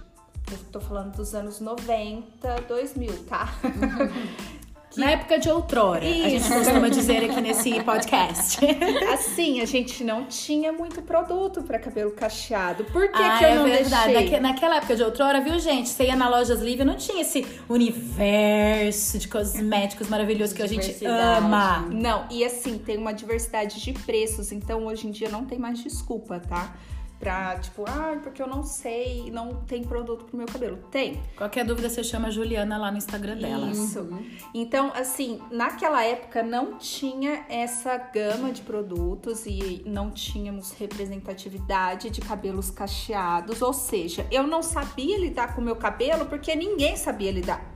eu 0.51 0.57
tô 0.71 0.79
falando 0.79 1.15
dos 1.15 1.33
anos 1.33 1.59
90, 1.59 2.61
2000, 2.67 3.23
tá? 3.25 3.49
Na 4.97 5.11
época 5.11 5.39
de 5.39 5.49
outrora, 5.49 6.05
a 6.05 6.09
gente 6.09 6.37
Isso. 6.37 6.53
costuma 6.53 6.89
dizer 6.89 7.23
aqui 7.29 7.39
nesse 7.41 7.81
podcast. 7.83 8.59
Assim, 9.13 9.61
a 9.61 9.65
gente 9.65 10.03
não 10.03 10.25
tinha 10.25 10.71
muito 10.73 11.01
produto 11.01 11.63
pra 11.63 11.79
cabelo 11.79 12.11
cacheado. 12.11 12.83
Por 12.85 13.09
que, 13.09 13.21
ah, 13.21 13.37
que 13.37 13.43
eu 13.45 13.49
é 13.49 13.55
não 13.55 13.63
verdade. 13.65 14.13
deixei? 14.13 14.31
Naque- 14.31 14.39
naquela 14.41 14.75
época 14.77 14.95
de 14.95 15.03
outrora, 15.03 15.39
viu, 15.41 15.57
gente? 15.59 15.87
Você 15.89 16.05
ia 16.05 16.15
na 16.15 16.27
Lojas 16.27 16.59
Livre, 16.61 16.83
não 16.83 16.95
tinha 16.95 17.21
esse 17.21 17.45
universo 17.69 19.17
de 19.17 19.27
cosméticos 19.27 20.09
maravilhoso 20.09 20.53
que 20.53 20.61
a 20.61 20.67
gente 20.67 21.05
ama. 21.05 21.87
Não, 21.91 22.25
e 22.29 22.43
assim, 22.43 22.77
tem 22.77 22.97
uma 22.97 23.13
diversidade 23.13 23.81
de 23.81 23.93
preços, 23.93 24.51
então 24.51 24.85
hoje 24.85 25.07
em 25.07 25.11
dia 25.11 25.29
não 25.29 25.45
tem 25.45 25.57
mais 25.57 25.79
desculpa, 25.81 26.39
tá? 26.39 26.75
Pra, 27.21 27.59
tipo, 27.59 27.85
ah, 27.87 28.19
porque 28.23 28.41
eu 28.41 28.47
não 28.47 28.63
sei, 28.63 29.29
não 29.29 29.61
tem 29.61 29.83
produto 29.83 30.25
pro 30.25 30.35
meu 30.35 30.47
cabelo. 30.47 30.77
Tem. 30.89 31.21
Qualquer 31.37 31.63
dúvida, 31.63 31.87
você 31.87 32.03
chama 32.03 32.29
a 32.29 32.31
Juliana 32.31 32.79
lá 32.79 32.89
no 32.89 32.97
Instagram 32.97 33.37
dela. 33.37 33.69
Isso. 33.69 34.09
Então, 34.55 34.91
assim, 34.95 35.39
naquela 35.51 36.03
época 36.03 36.41
não 36.41 36.79
tinha 36.79 37.45
essa 37.47 37.95
gama 37.95 38.51
de 38.51 38.63
produtos 38.63 39.45
e 39.45 39.83
não 39.85 40.09
tínhamos 40.09 40.71
representatividade 40.71 42.09
de 42.09 42.21
cabelos 42.21 42.71
cacheados, 42.71 43.61
ou 43.61 43.71
seja, 43.71 44.25
eu 44.31 44.47
não 44.47 44.63
sabia 44.63 45.19
lidar 45.19 45.53
com 45.53 45.61
o 45.61 45.63
meu 45.63 45.75
cabelo 45.75 46.25
porque 46.25 46.55
ninguém 46.55 46.97
sabia 46.97 47.31
lidar. 47.31 47.71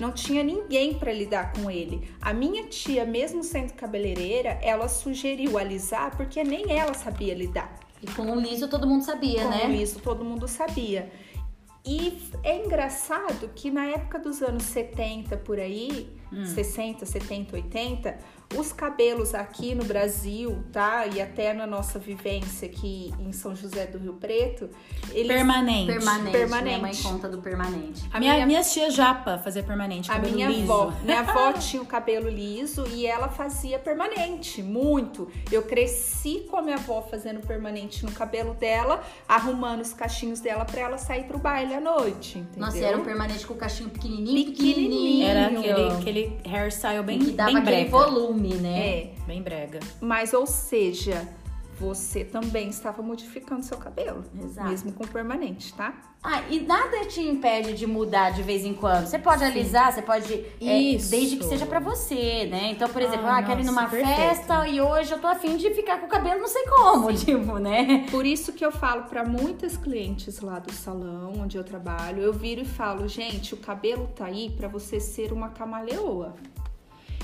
Não 0.00 0.10
tinha 0.10 0.42
ninguém 0.42 0.94
para 0.94 1.12
lidar 1.12 1.52
com 1.52 1.70
ele. 1.70 2.08
A 2.20 2.32
minha 2.32 2.64
tia, 2.64 3.04
mesmo 3.04 3.44
sendo 3.44 3.74
cabeleireira, 3.74 4.58
ela 4.62 4.88
sugeriu 4.88 5.58
alisar 5.58 6.16
porque 6.16 6.42
nem 6.42 6.72
ela 6.72 6.94
sabia 6.94 7.34
lidar. 7.34 7.81
E 8.02 8.06
com 8.06 8.22
o 8.32 8.40
liso 8.40 8.66
todo 8.68 8.86
mundo 8.86 9.04
sabia, 9.04 9.44
Como 9.44 9.50
né? 9.50 9.76
isso 9.76 10.00
todo 10.00 10.24
mundo 10.24 10.48
sabia. 10.48 11.10
E 11.84 12.18
é 12.44 12.64
engraçado 12.64 13.50
que 13.54 13.70
na 13.70 13.86
época 13.86 14.18
dos 14.18 14.42
anos 14.42 14.64
70 14.64 15.36
por 15.38 15.58
aí, 15.58 16.08
60, 16.54 17.04
70, 17.04 17.56
80, 17.56 18.18
os 18.56 18.72
cabelos 18.72 19.34
aqui 19.34 19.74
no 19.74 19.84
Brasil, 19.84 20.62
tá? 20.72 21.06
E 21.06 21.20
até 21.20 21.52
na 21.52 21.66
nossa 21.66 21.98
vivência 21.98 22.66
aqui 22.68 23.12
em 23.18 23.32
São 23.32 23.54
José 23.54 23.86
do 23.86 23.98
Rio 23.98 24.14
Preto, 24.14 24.68
eles 25.12 25.26
Permanente. 25.28 25.86
Permanente. 25.92 26.30
Permanente. 26.32 26.64
Minha 26.64 26.78
mãe 26.78 26.96
conta 26.96 27.28
do 27.28 27.38
permanente. 27.38 28.02
A 28.12 28.18
minha, 28.20 28.34
minha- 28.34 28.46
minha 28.46 28.62
tia 28.62 28.90
Japa 28.90 29.38
fazia 29.38 29.62
permanente, 29.62 30.10
A 30.10 30.14
cabelo 30.14 30.34
minha 30.34 30.48
liso. 30.48 30.62
avó, 30.72 30.92
minha 31.02 31.20
avó 31.20 31.52
tinha 31.54 31.82
o 31.82 31.86
cabelo 31.86 32.28
liso 32.28 32.84
e 32.88 33.06
ela 33.06 33.28
fazia 33.28 33.78
permanente, 33.78 34.62
muito. 34.62 35.30
Eu 35.50 35.62
cresci 35.62 36.46
com 36.50 36.56
a 36.56 36.62
minha 36.62 36.76
avó 36.76 37.02
fazendo 37.02 37.40
permanente 37.46 38.04
no 38.04 38.12
cabelo 38.12 38.54
dela, 38.54 39.02
arrumando 39.28 39.80
os 39.80 39.92
cachinhos 39.92 40.40
dela 40.40 40.64
pra 40.64 40.80
ela 40.80 40.98
sair 40.98 41.24
pro 41.24 41.38
baile 41.38 41.74
à 41.74 41.80
noite, 41.80 42.38
entendeu? 42.38 42.60
Nossa, 42.66 42.78
e 42.78 42.84
era 42.84 42.96
um 42.98 43.04
permanente 43.04 43.46
com 43.46 43.54
o 43.54 43.56
cachinho 43.56 43.90
pequenininho, 43.90 44.46
Pequenininho. 44.52 44.90
pequenininho. 44.90 45.26
Era 45.26 45.46
aquele, 45.46 45.88
aquele 45.98 46.40
hairstyle 46.48 47.02
bem, 47.02 47.18
que 47.18 47.30
dava 47.32 47.50
bem 47.52 47.60
aquele 47.62 47.84
volume, 47.90 48.41
né? 48.50 48.88
É, 48.88 49.10
Bem 49.26 49.42
brega. 49.42 49.80
mas 50.00 50.32
ou 50.32 50.46
seja, 50.46 51.28
você 51.78 52.24
também 52.24 52.68
estava 52.68 53.02
modificando 53.02 53.62
seu 53.64 53.76
cabelo, 53.78 54.22
Exato. 54.40 54.68
mesmo 54.68 54.92
com 54.92 55.04
permanente, 55.06 55.72
tá? 55.74 55.92
Ah, 56.24 56.40
e 56.48 56.60
nada 56.60 57.04
te 57.06 57.20
impede 57.20 57.72
de 57.74 57.84
mudar 57.84 58.30
de 58.30 58.44
vez 58.44 58.64
em 58.64 58.72
quando. 58.74 59.06
Você 59.06 59.18
pode 59.18 59.42
alisar, 59.42 59.92
você 59.92 60.00
pode. 60.02 60.32
é, 60.60 60.78
Isso. 60.78 61.10
desde 61.10 61.36
que 61.36 61.44
seja 61.44 61.66
pra 61.66 61.80
você, 61.80 62.46
né? 62.48 62.70
Então, 62.70 62.88
por 62.88 63.02
exemplo, 63.02 63.26
Ah, 63.26 63.38
ah, 63.38 63.42
quero 63.42 63.60
ir 63.60 63.64
numa 63.64 63.88
perfeito. 63.88 64.14
festa 64.14 64.68
e 64.68 64.80
hoje 64.80 65.10
eu 65.10 65.18
tô 65.18 65.26
afim 65.26 65.56
de 65.56 65.74
ficar 65.74 65.98
com 65.98 66.06
o 66.06 66.08
cabelo 66.08 66.40
não 66.40 66.46
sei 66.46 66.62
como, 66.66 67.12
tipo, 67.12 67.58
né? 67.58 68.06
Por 68.08 68.24
isso 68.24 68.52
que 68.52 68.64
eu 68.64 68.70
falo 68.70 69.02
para 69.04 69.24
muitas 69.24 69.76
clientes 69.76 70.38
lá 70.40 70.60
do 70.60 70.72
salão 70.72 71.32
onde 71.40 71.58
eu 71.58 71.64
trabalho, 71.64 72.22
eu 72.22 72.32
viro 72.32 72.60
e 72.60 72.64
falo, 72.64 73.08
gente, 73.08 73.54
o 73.54 73.56
cabelo 73.56 74.06
tá 74.14 74.26
aí 74.26 74.48
para 74.56 74.68
você 74.68 75.00
ser 75.00 75.32
uma 75.32 75.48
camaleoa. 75.48 76.36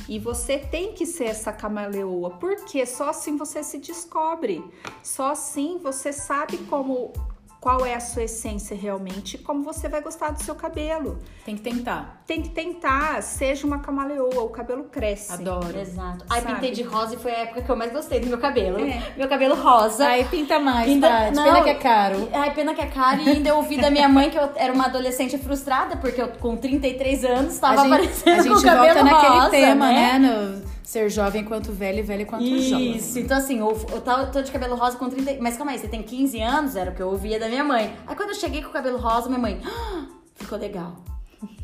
E 0.08 0.18
você 0.18 0.58
tem 0.58 0.94
que 0.94 1.04
ser 1.04 1.24
essa 1.24 1.52
camaleoa, 1.52 2.30
porque 2.30 2.86
só 2.86 3.10
assim 3.10 3.36
você 3.36 3.62
se 3.62 3.78
descobre. 3.78 4.64
Só 5.02 5.32
assim 5.32 5.78
você 5.78 6.12
sabe 6.12 6.56
como 6.70 7.12
qual 7.60 7.84
é 7.84 7.94
a 7.94 8.00
sua 8.00 8.22
essência 8.24 8.76
realmente 8.76 9.34
e 9.34 9.38
como 9.38 9.62
você 9.64 9.88
vai 9.88 10.00
gostar 10.00 10.30
do 10.30 10.42
seu 10.42 10.54
cabelo. 10.54 11.18
Tem 11.44 11.56
que 11.56 11.62
tentar. 11.62 12.22
Tem 12.26 12.40
que 12.40 12.50
tentar, 12.50 13.20
seja 13.22 13.66
uma 13.66 13.80
camaleoa, 13.80 14.42
o 14.42 14.48
cabelo 14.48 14.84
cresce. 14.84 15.32
Adoro. 15.32 15.76
Exato. 15.78 16.24
Sabe? 16.28 16.46
pintei 16.46 16.70
de 16.70 16.82
rosa 16.82 17.14
e 17.14 17.18
foi 17.18 17.32
a 17.32 17.38
época 17.38 17.62
que 17.62 17.70
eu 17.70 17.76
mais 17.76 17.92
gostei 17.92 18.20
do 18.20 18.26
meu 18.28 18.38
cabelo. 18.38 18.78
É. 18.78 19.12
Meu 19.16 19.28
cabelo 19.28 19.56
rosa. 19.56 20.06
Ai, 20.06 20.24
pinta 20.30 20.58
mais, 20.60 20.88
Ainda- 20.88 21.08
Tati. 21.08 21.34
não. 21.36 21.44
Pena 21.44 21.62
que 21.62 21.70
é 21.70 21.74
caro. 21.74 22.28
Ai, 22.32 22.54
pena 22.54 22.74
que 22.74 22.80
é 22.80 22.86
caro. 22.86 23.20
E 23.22 23.28
ainda 23.28 23.48
eu 23.48 23.56
ouvi 23.56 23.80
da 23.80 23.90
minha 23.90 24.08
mãe 24.08 24.30
que 24.30 24.38
eu 24.38 24.50
era 24.54 24.72
uma 24.72 24.86
adolescente 24.86 25.36
frustrada, 25.38 25.96
porque 25.96 26.22
eu 26.22 26.28
com 26.28 26.56
33 26.56 27.24
anos 27.24 27.58
tava 27.58 27.80
a 27.80 27.84
gente, 27.84 27.92
aparecendo 27.94 28.28
a 28.28 28.42
gente 28.42 28.52
com 28.52 28.58
o 28.58 28.62
cabelo 28.62 28.94
volta 28.94 29.02
naquele 29.04 29.34
rosa, 29.38 29.50
tema, 29.50 29.86
né? 29.88 30.18
né? 30.18 30.18
No 30.18 30.67
ser 30.88 31.10
jovem 31.10 31.44
quanto 31.44 31.70
velho 31.70 31.98
e 31.98 32.02
velho 32.02 32.24
quanto 32.24 32.46
jovem. 32.46 32.96
Isso, 32.96 33.18
então 33.18 33.36
assim, 33.36 33.58
eu, 33.58 33.78
eu 33.92 34.00
tô, 34.32 34.40
de 34.40 34.50
cabelo 34.50 34.74
rosa 34.74 34.96
com 34.96 35.10
30. 35.10 35.36
Mas 35.38 35.54
calma 35.58 35.72
aí, 35.72 35.78
você 35.78 35.86
tem 35.86 36.02
15 36.02 36.40
anos? 36.40 36.76
Era 36.76 36.90
o 36.90 36.94
que 36.94 37.02
eu 37.02 37.08
ouvia 37.08 37.38
da 37.38 37.46
minha 37.46 37.62
mãe. 37.62 37.92
Aí 38.06 38.16
quando 38.16 38.30
eu 38.30 38.34
cheguei 38.34 38.62
com 38.62 38.70
o 38.70 38.72
cabelo 38.72 38.96
rosa, 38.96 39.28
minha 39.28 39.38
mãe. 39.38 39.60
"Ah, 39.66 40.06
ficou 40.34 40.56
legal. 40.58 40.96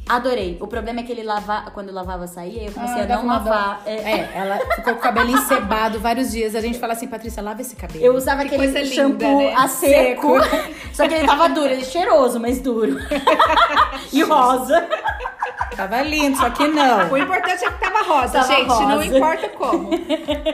Adorei. 0.07 0.59
O 0.61 0.67
problema 0.67 1.01
é 1.01 1.03
que 1.03 1.11
ele 1.11 1.23
lava, 1.23 1.71
quando 1.73 1.89
eu 1.89 1.95
lavava 1.95 2.27
saía, 2.27 2.65
eu 2.67 2.73
comecei 2.73 3.01
Ah, 3.01 3.05
a 3.05 3.09
não 3.17 3.27
lavar. 3.27 3.83
É, 3.87 3.95
É, 3.95 4.31
ela 4.35 4.59
ficou 4.59 4.93
com 4.93 5.01
o 5.01 5.03
cabelo 5.03 5.31
encebado 5.31 5.99
vários 5.99 6.31
dias. 6.31 6.55
A 6.55 6.61
gente 6.61 6.79
fala 6.79 6.93
assim, 6.93 7.07
Patrícia, 7.09 7.43
lava 7.43 7.63
esse 7.63 7.75
cabelo. 7.75 8.05
Eu 8.05 8.15
usava 8.15 8.43
Que 8.45 8.55
aquele 8.55 8.67
linda, 8.67 8.85
shampoo 8.85 9.39
né? 9.39 9.55
a 9.55 9.67
seco. 9.67 10.35
Só 10.93 11.09
que 11.09 11.15
ele 11.15 11.27
tava 11.27 11.49
duro, 11.49 11.69
ele 11.73 11.81
é 11.81 11.85
cheiroso, 11.87 12.39
mas 12.39 12.61
duro. 12.61 12.99
e 14.13 14.23
rosa. 14.23 14.87
Tava 15.77 16.03
lindo, 16.03 16.37
só 16.37 16.51
que 16.51 16.67
não. 16.69 17.11
O 17.11 17.17
importante 17.17 17.65
é 17.65 17.71
que 17.71 17.81
tava 17.81 18.03
rosa, 18.03 18.33
Tava 18.41 18.47
gente, 18.55 18.67
não 18.69 18.97
rosa. 18.97 19.05
importa 19.17 19.49
como. 19.51 19.91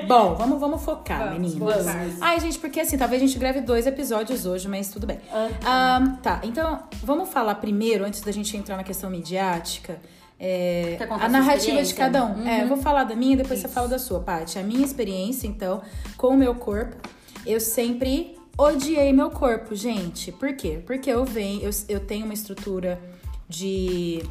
Bom, 0.06 0.34
vamos, 0.34 0.60
vamos 0.60 0.82
focar, 0.82 1.18
Vamos, 1.30 1.54
meninas. 1.54 1.84
vamos. 1.86 2.16
Ai, 2.22 2.40
gente, 2.40 2.58
porque 2.58 2.80
assim, 2.80 2.96
talvez 2.98 3.22
a 3.22 3.26
gente 3.26 3.38
grave 3.38 3.60
dois 3.60 3.86
episódios 3.86 4.46
hoje, 4.46 4.68
mas 4.68 4.90
tudo 4.90 5.06
bem. 5.06 5.18
Ah, 5.64 6.16
tá, 6.22 6.40
então 6.42 6.80
vamos 7.02 7.28
falar 7.28 7.54
primeiro, 7.56 8.04
antes 8.04 8.20
da 8.20 8.32
gente 8.32 8.56
entrar 8.56 8.76
na 8.76 8.84
questão 8.84 9.10
midiática. 9.10 9.98
é, 10.38 10.96
a 11.20 11.28
narrativa 11.28 11.82
de 11.82 11.94
cada 11.94 12.24
um. 12.24 12.46
É, 12.48 12.62
eu 12.62 12.68
vou 12.68 12.76
falar 12.78 13.04
da 13.04 13.14
minha 13.14 13.34
e 13.34 13.36
depois 13.36 13.60
você 13.60 13.68
fala 13.68 13.88
da 13.88 13.98
sua, 13.98 14.20
Paty. 14.20 14.58
A 14.58 14.62
minha 14.62 14.84
experiência, 14.84 15.46
então, 15.46 15.82
com 16.16 16.28
o 16.28 16.36
meu 16.36 16.54
corpo, 16.54 16.96
eu 17.46 17.60
sempre 17.60 18.36
odiei 18.56 19.12
meu 19.12 19.30
corpo, 19.30 19.74
gente. 19.74 20.32
Por 20.32 20.54
quê? 20.54 20.80
Porque 20.86 21.10
eu 21.10 21.24
venho, 21.24 21.62
eu, 21.62 21.70
eu 21.88 22.00
tenho 22.00 22.24
uma 22.24 22.32
estrutura 22.34 22.98
de 23.48 24.22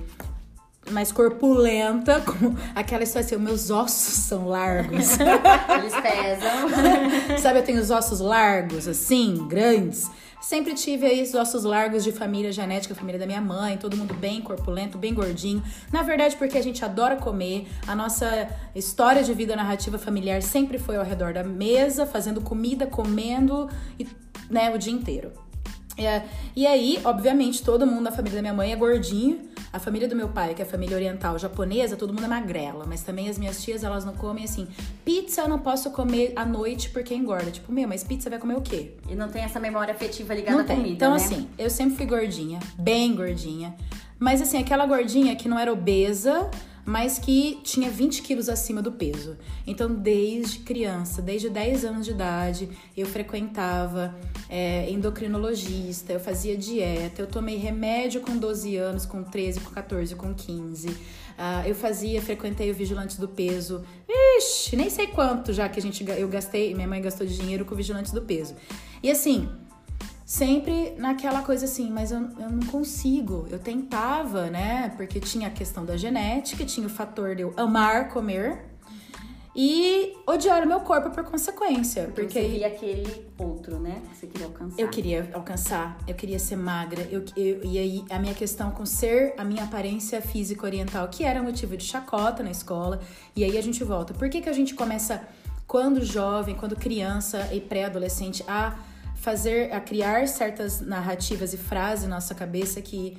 mais 0.91 1.11
corpulenta, 1.11 2.21
com 2.25 2.55
aquela 2.75 3.03
história 3.03 3.25
assim, 3.25 3.37
meus 3.37 3.69
ossos 3.69 4.13
são 4.23 4.47
largos. 4.47 5.17
Eles 5.19 5.95
pesam. 6.01 7.37
Sabe, 7.39 7.59
eu 7.59 7.63
tenho 7.63 7.79
os 7.79 7.89
ossos 7.89 8.19
largos, 8.19 8.87
assim, 8.87 9.47
grandes. 9.47 10.09
Sempre 10.41 10.73
tive 10.73 11.05
aí 11.05 11.21
os 11.21 11.33
ossos 11.33 11.65
largos 11.65 12.03
de 12.03 12.13
família 12.13 12.51
genética, 12.51 12.95
família 12.95 13.19
da 13.19 13.25
minha 13.25 13.41
mãe, 13.41 13.77
todo 13.77 13.97
mundo 13.97 14.13
bem 14.13 14.41
corpulento, 14.41 14.97
bem 14.97 15.13
gordinho. 15.13 15.61
Na 15.91 16.01
verdade, 16.01 16.37
porque 16.37 16.57
a 16.57 16.63
gente 16.63 16.83
adora 16.83 17.17
comer, 17.17 17.67
a 17.85 17.93
nossa 17.93 18.47
história 18.73 19.21
de 19.21 19.33
vida 19.33 19.55
narrativa 19.55 19.97
familiar 19.97 20.41
sempre 20.41 20.79
foi 20.79 20.95
ao 20.95 21.03
redor 21.03 21.33
da 21.33 21.43
mesa, 21.43 22.05
fazendo 22.05 22.39
comida, 22.39 22.87
comendo, 22.87 23.69
e, 23.99 24.07
né, 24.49 24.73
o 24.73 24.77
dia 24.77 24.93
inteiro. 24.93 25.48
É, 26.05 26.23
e 26.55 26.65
aí, 26.65 26.99
obviamente, 27.03 27.63
todo 27.63 27.85
mundo 27.85 28.01
na 28.01 28.11
família 28.11 28.37
da 28.37 28.41
minha 28.41 28.53
mãe 28.53 28.71
é 28.71 28.75
gordinho. 28.75 29.41
A 29.71 29.77
família 29.79 30.07
do 30.07 30.15
meu 30.15 30.29
pai, 30.29 30.53
que 30.55 30.61
é 30.61 30.65
a 30.65 30.67
família 30.67 30.95
oriental 30.95 31.37
japonesa, 31.37 31.95
todo 31.95 32.11
mundo 32.13 32.25
é 32.25 32.27
magrela. 32.27 32.85
Mas 32.87 33.03
também 33.03 33.29
as 33.29 33.37
minhas 33.37 33.61
tias, 33.63 33.83
elas 33.83 34.03
não 34.03 34.13
comem 34.13 34.43
assim. 34.45 34.67
Pizza 35.05 35.41
eu 35.41 35.47
não 35.47 35.59
posso 35.59 35.91
comer 35.91 36.33
à 36.35 36.43
noite 36.45 36.89
porque 36.89 37.13
engorda. 37.13 37.51
Tipo, 37.51 37.71
meu, 37.71 37.87
mas 37.87 38.03
pizza 38.03 38.29
vai 38.29 38.39
comer 38.39 38.57
o 38.57 38.61
quê? 38.61 38.93
E 39.07 39.15
não 39.15 39.29
tem 39.29 39.43
essa 39.43 39.59
memória 39.59 39.93
afetiva 39.93 40.33
ligada 40.33 40.55
Não 40.57 40.63
à 40.63 40.67
tem. 40.67 40.75
comida. 40.77 40.95
então, 40.95 41.11
né? 41.11 41.17
assim, 41.17 41.47
eu 41.57 41.69
sempre 41.69 41.95
fui 41.97 42.05
gordinha, 42.05 42.59
bem 42.77 43.13
gordinha. 43.15 43.75
Mas, 44.17 44.41
assim, 44.41 44.57
aquela 44.57 44.85
gordinha 44.85 45.35
que 45.35 45.47
não 45.47 45.57
era 45.57 45.71
obesa, 45.71 46.49
mas 46.85 47.19
que 47.19 47.59
tinha 47.63 47.89
20 47.89 48.21
quilos 48.21 48.49
acima 48.49 48.81
do 48.81 48.91
peso. 48.91 49.37
Então, 49.65 49.93
desde 49.93 50.59
criança, 50.59 51.21
desde 51.21 51.49
10 51.49 51.85
anos 51.85 52.05
de 52.05 52.11
idade, 52.11 52.69
eu 52.95 53.05
frequentava 53.05 54.15
é, 54.49 54.89
endocrinologista, 54.89 56.13
eu 56.13 56.19
fazia 56.19 56.57
dieta, 56.57 57.21
eu 57.21 57.27
tomei 57.27 57.57
remédio 57.57 58.21
com 58.21 58.37
12 58.37 58.75
anos, 58.75 59.05
com 59.05 59.23
13, 59.23 59.59
com 59.61 59.71
14, 59.71 60.15
com 60.15 60.33
15. 60.33 60.89
Ah, 61.37 61.63
eu 61.65 61.73
fazia, 61.73 62.21
frequentei 62.21 62.69
o 62.69 62.73
Vigilante 62.73 63.17
do 63.17 63.27
Peso. 63.27 63.85
Ixi, 64.09 64.75
nem 64.75 64.89
sei 64.89 65.07
quanto 65.07 65.53
já 65.53 65.69
que 65.69 65.79
a 65.79 65.81
gente, 65.81 66.03
eu 66.05 66.27
gastei, 66.27 66.73
minha 66.73 66.87
mãe 66.87 67.01
gastou 67.01 67.25
de 67.25 67.37
dinheiro 67.37 67.63
com 67.63 67.73
o 67.73 67.77
Vigilante 67.77 68.13
do 68.13 68.21
Peso. 68.21 68.55
E 69.01 69.09
assim, 69.09 69.47
sempre 70.29 70.93
naquela 70.95 71.41
coisa 71.41 71.65
assim, 71.65 71.89
mas 71.89 72.11
eu, 72.11 72.19
eu 72.39 72.51
não 72.51 72.67
consigo. 72.67 73.47
Eu 73.49 73.57
tentava, 73.57 74.47
né? 74.47 74.93
Porque 74.95 75.19
tinha 75.19 75.47
a 75.47 75.49
questão 75.49 75.83
da 75.83 75.97
genética, 75.97 76.63
tinha 76.65 76.85
o 76.85 76.89
fator 76.89 77.35
de 77.35 77.41
eu 77.41 77.51
amar 77.57 78.09
comer. 78.09 78.65
e 79.55 80.13
odiar 80.27 80.63
o 80.63 80.67
meu 80.67 80.81
corpo 80.81 81.09
por 81.09 81.23
consequência. 81.23 82.03
Porque, 82.03 82.21
Porque, 82.21 82.41
você 82.41 82.47
via 82.47 82.67
aquele 82.67 83.25
outro, 83.39 83.79
né? 83.79 84.03
Que 84.11 84.17
você 84.17 84.27
queria 84.27 84.45
alcançar. 84.45 84.79
eu 84.81 84.87
queria 84.89 85.29
alcançar, 85.33 85.97
eu 86.07 86.13
queria 86.13 86.37
ser 86.37 86.55
magra. 86.57 87.01
Eu, 87.09 87.25
eu- 87.35 87.63
e 87.63 87.79
aí 87.79 88.05
a 88.11 88.19
minha 88.19 88.35
questão 88.35 88.69
com 88.69 88.85
ser 88.85 89.33
a 89.35 89.43
minha 89.43 89.63
aparência 89.63 90.21
física 90.21 90.63
oriental, 90.63 91.07
que 91.07 91.23
era 91.23 91.41
motivo 91.41 91.75
de 91.75 91.83
chacota 91.85 92.43
na 92.43 92.51
escola. 92.51 93.01
E 93.35 93.43
aí 93.43 93.57
a 93.57 93.63
gente 93.63 93.83
volta. 93.83 94.13
Por 94.13 94.29
que, 94.29 94.41
que 94.41 94.47
a 94.49 94.53
gente 94.53 94.75
começa, 94.75 95.23
quando 95.65 96.05
jovem, 96.05 96.53
quando 96.53 96.75
criança 96.75 97.49
e 97.51 97.59
pré-adolescente, 97.59 98.43
a 98.47 98.75
fazer, 99.19 99.71
a 99.73 99.79
criar 99.79 100.27
certas 100.27 100.81
narrativas 100.81 101.53
e 101.53 101.57
frases 101.57 102.07
na 102.07 102.15
nossa 102.15 102.33
cabeça 102.33 102.81
que 102.81 103.17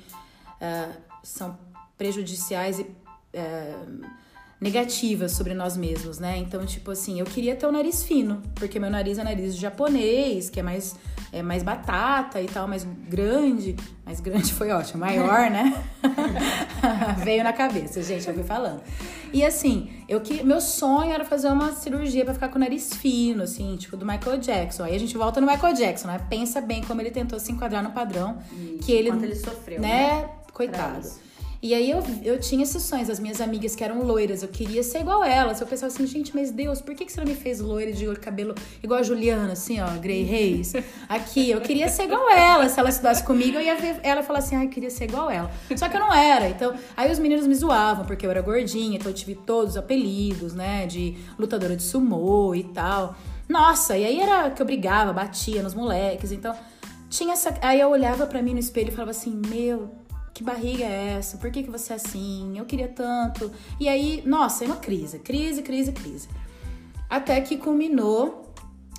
ah, 0.59 0.91
são 1.23 1.57
prejudiciais 1.97 2.79
e 2.79 2.95
ah, 3.35 4.19
negativas 4.61 5.31
sobre 5.31 5.55
nós 5.55 5.75
mesmos, 5.75 6.19
né? 6.19 6.37
Então, 6.37 6.63
tipo 6.67 6.91
assim, 6.91 7.19
eu 7.19 7.25
queria 7.25 7.55
ter 7.55 7.65
o 7.65 7.71
nariz 7.71 8.03
fino, 8.03 8.43
porque 8.53 8.79
meu 8.79 8.91
nariz 8.91 9.17
é 9.17 9.23
nariz 9.23 9.57
japonês, 9.57 10.51
que 10.51 10.59
é 10.59 10.63
mais, 10.63 10.95
é 11.33 11.41
mais 11.41 11.63
batata 11.63 12.39
e 12.39 12.45
tal, 12.45 12.67
mais 12.67 12.85
grande. 13.09 13.75
Mais 14.05 14.19
grande 14.19 14.53
foi 14.53 14.69
ótimo, 14.69 14.99
maior, 14.99 15.49
né? 15.49 15.83
Veio 17.25 17.43
na 17.43 17.51
cabeça, 17.51 18.03
gente, 18.03 18.27
eu 18.27 18.35
fui 18.35 18.43
falando. 18.43 18.81
E 19.33 19.43
assim, 19.43 19.89
eu 20.07 20.21
que 20.21 20.43
meu 20.43 20.61
sonho 20.61 21.11
era 21.11 21.25
fazer 21.25 21.47
uma 21.47 21.71
cirurgia 21.71 22.23
pra 22.23 22.35
ficar 22.35 22.49
com 22.49 22.57
o 22.57 22.59
nariz 22.59 22.93
fino, 22.93 23.41
assim, 23.41 23.75
tipo 23.77 23.97
do 23.97 24.05
Michael 24.05 24.37
Jackson. 24.37 24.83
Aí 24.83 24.95
a 24.95 24.99
gente 24.99 25.17
volta 25.17 25.41
no 25.41 25.47
Michael 25.47 25.73
Jackson, 25.73 26.07
né? 26.07 26.21
Pensa 26.29 26.61
bem 26.61 26.83
como 26.83 27.01
ele 27.01 27.09
tentou 27.09 27.39
se 27.39 27.51
enquadrar 27.51 27.81
no 27.81 27.91
padrão 27.91 28.37
Isso, 28.51 28.77
que 28.85 28.91
ele, 28.91 29.09
ele 29.09 29.35
sofreu, 29.35 29.81
né? 29.81 30.19
Pra 30.19 30.41
Coitado. 30.53 31.09
E 31.63 31.75
aí 31.75 31.91
eu, 31.91 32.03
eu 32.23 32.39
tinha 32.39 32.63
esses 32.63 32.81
sonhos, 32.81 33.07
as 33.07 33.19
minhas 33.19 33.39
amigas 33.39 33.75
que 33.75 33.83
eram 33.83 34.01
loiras, 34.01 34.41
eu 34.41 34.49
queria 34.49 34.81
ser 34.81 35.01
igual 35.01 35.23
elas. 35.23 35.61
Eu 35.61 35.67
pensava 35.67 35.93
assim, 35.93 36.07
gente, 36.07 36.33
mas 36.35 36.49
Deus, 36.49 36.81
por 36.81 36.95
que, 36.95 37.05
que 37.05 37.11
você 37.11 37.19
não 37.19 37.27
me 37.27 37.35
fez 37.35 37.59
loira 37.59 37.91
de 37.91 38.03
cabelo 38.15 38.55
igual 38.81 38.99
a 38.99 39.03
Juliana, 39.03 39.53
assim, 39.53 39.79
ó, 39.79 39.87
Grey 39.99 40.23
Reis? 40.23 40.73
Aqui, 41.07 41.51
eu 41.51 41.61
queria 41.61 41.87
ser 41.87 42.05
igual 42.05 42.27
ela. 42.31 42.67
Se 42.67 42.79
ela 42.79 42.89
estudasse 42.89 43.23
comigo, 43.23 43.57
eu 43.57 43.61
ia 43.61 43.75
ver 43.75 43.99
ela 44.01 44.23
falar 44.23 44.39
assim, 44.39 44.55
ai, 44.55 44.65
eu 44.65 44.69
queria 44.69 44.89
ser 44.89 45.03
igual 45.03 45.29
ela. 45.29 45.51
Só 45.77 45.87
que 45.87 45.95
eu 45.95 45.99
não 45.99 46.11
era. 46.11 46.49
Então, 46.49 46.73
aí 46.97 47.11
os 47.11 47.19
meninos 47.19 47.45
me 47.45 47.53
zoavam, 47.53 48.05
porque 48.05 48.25
eu 48.25 48.31
era 48.31 48.41
gordinha, 48.41 48.97
então 48.97 49.11
eu 49.11 49.15
tive 49.15 49.35
todos 49.35 49.71
os 49.71 49.77
apelidos, 49.77 50.55
né, 50.55 50.87
de 50.87 51.15
lutadora 51.37 51.75
de 51.75 51.83
sumô 51.83 52.55
e 52.55 52.63
tal. 52.63 53.15
Nossa, 53.47 53.95
e 53.95 54.03
aí 54.03 54.19
era 54.19 54.49
que 54.49 54.61
eu 54.61 54.65
brigava, 54.65 55.13
batia 55.13 55.61
nos 55.61 55.75
moleques, 55.75 56.31
então 56.31 56.55
tinha 57.07 57.33
essa. 57.33 57.53
Aí 57.61 57.79
eu 57.79 57.89
olhava 57.89 58.25
pra 58.25 58.41
mim 58.41 58.53
no 58.53 58.59
espelho 58.59 58.87
e 58.87 58.91
falava 58.91 59.11
assim: 59.11 59.39
Meu, 59.47 59.91
que 60.33 60.43
barriga 60.43 60.83
é 60.85 61.15
essa? 61.17 61.37
Por 61.37 61.51
que, 61.51 61.63
que 61.63 61.69
você 61.69 61.93
é 61.93 61.95
assim? 61.97 62.57
Eu 62.57 62.65
queria 62.65 62.87
tanto. 62.87 63.51
E 63.79 63.87
aí, 63.89 64.23
nossa, 64.25 64.63
é 64.63 64.67
uma 64.67 64.77
crise, 64.77 65.19
crise, 65.19 65.61
crise, 65.61 65.91
crise. 65.91 66.27
Até 67.09 67.39
que 67.41 67.57
culminou 67.57 68.53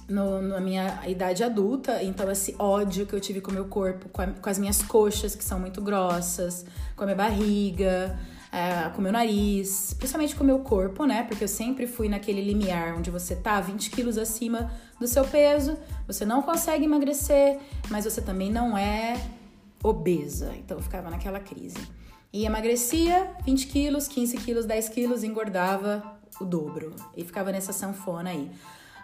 no- 0.08 0.42
na 0.42 0.60
minha 0.60 1.02
idade 1.08 1.42
adulta, 1.42 2.02
então 2.02 2.30
esse 2.30 2.54
ódio 2.58 3.06
que 3.06 3.14
eu 3.14 3.20
tive 3.20 3.40
com 3.40 3.50
o 3.50 3.54
meu 3.54 3.64
corpo, 3.64 4.08
com, 4.10 4.20
a- 4.20 4.26
com 4.26 4.50
as 4.50 4.58
minhas 4.58 4.82
coxas, 4.82 5.34
que 5.34 5.42
são 5.44 5.58
muito 5.58 5.80
grossas, 5.80 6.66
com 6.94 7.04
a 7.04 7.06
minha 7.06 7.16
barriga, 7.16 8.18
é, 8.52 8.90
com 8.90 8.98
o 8.98 9.02
meu 9.02 9.12
nariz, 9.12 9.94
principalmente 9.94 10.36
com 10.36 10.44
o 10.44 10.46
meu 10.46 10.58
corpo, 10.58 11.06
né? 11.06 11.22
Porque 11.22 11.44
eu 11.44 11.48
sempre 11.48 11.86
fui 11.86 12.10
naquele 12.10 12.42
limiar 12.42 12.94
onde 12.98 13.10
você 13.10 13.34
tá 13.34 13.58
20 13.62 13.88
quilos 13.90 14.18
acima 14.18 14.70
do 15.00 15.06
seu 15.08 15.24
peso, 15.24 15.78
você 16.06 16.26
não 16.26 16.42
consegue 16.42 16.84
emagrecer, 16.84 17.58
mas 17.88 18.04
você 18.04 18.20
também 18.20 18.52
não 18.52 18.76
é 18.76 19.16
obesa. 19.82 20.52
Então 20.56 20.76
eu 20.76 20.82
ficava 20.82 21.10
naquela 21.10 21.40
crise. 21.40 21.78
E 22.32 22.46
emagrecia 22.46 23.30
20 23.44 23.66
quilos, 23.66 24.08
15 24.08 24.36
quilos, 24.38 24.64
10 24.64 24.88
quilos, 24.88 25.22
engordava 25.22 26.18
o 26.40 26.44
dobro. 26.44 26.94
E 27.16 27.24
ficava 27.24 27.52
nessa 27.52 27.72
sanfona 27.72 28.30
aí. 28.30 28.50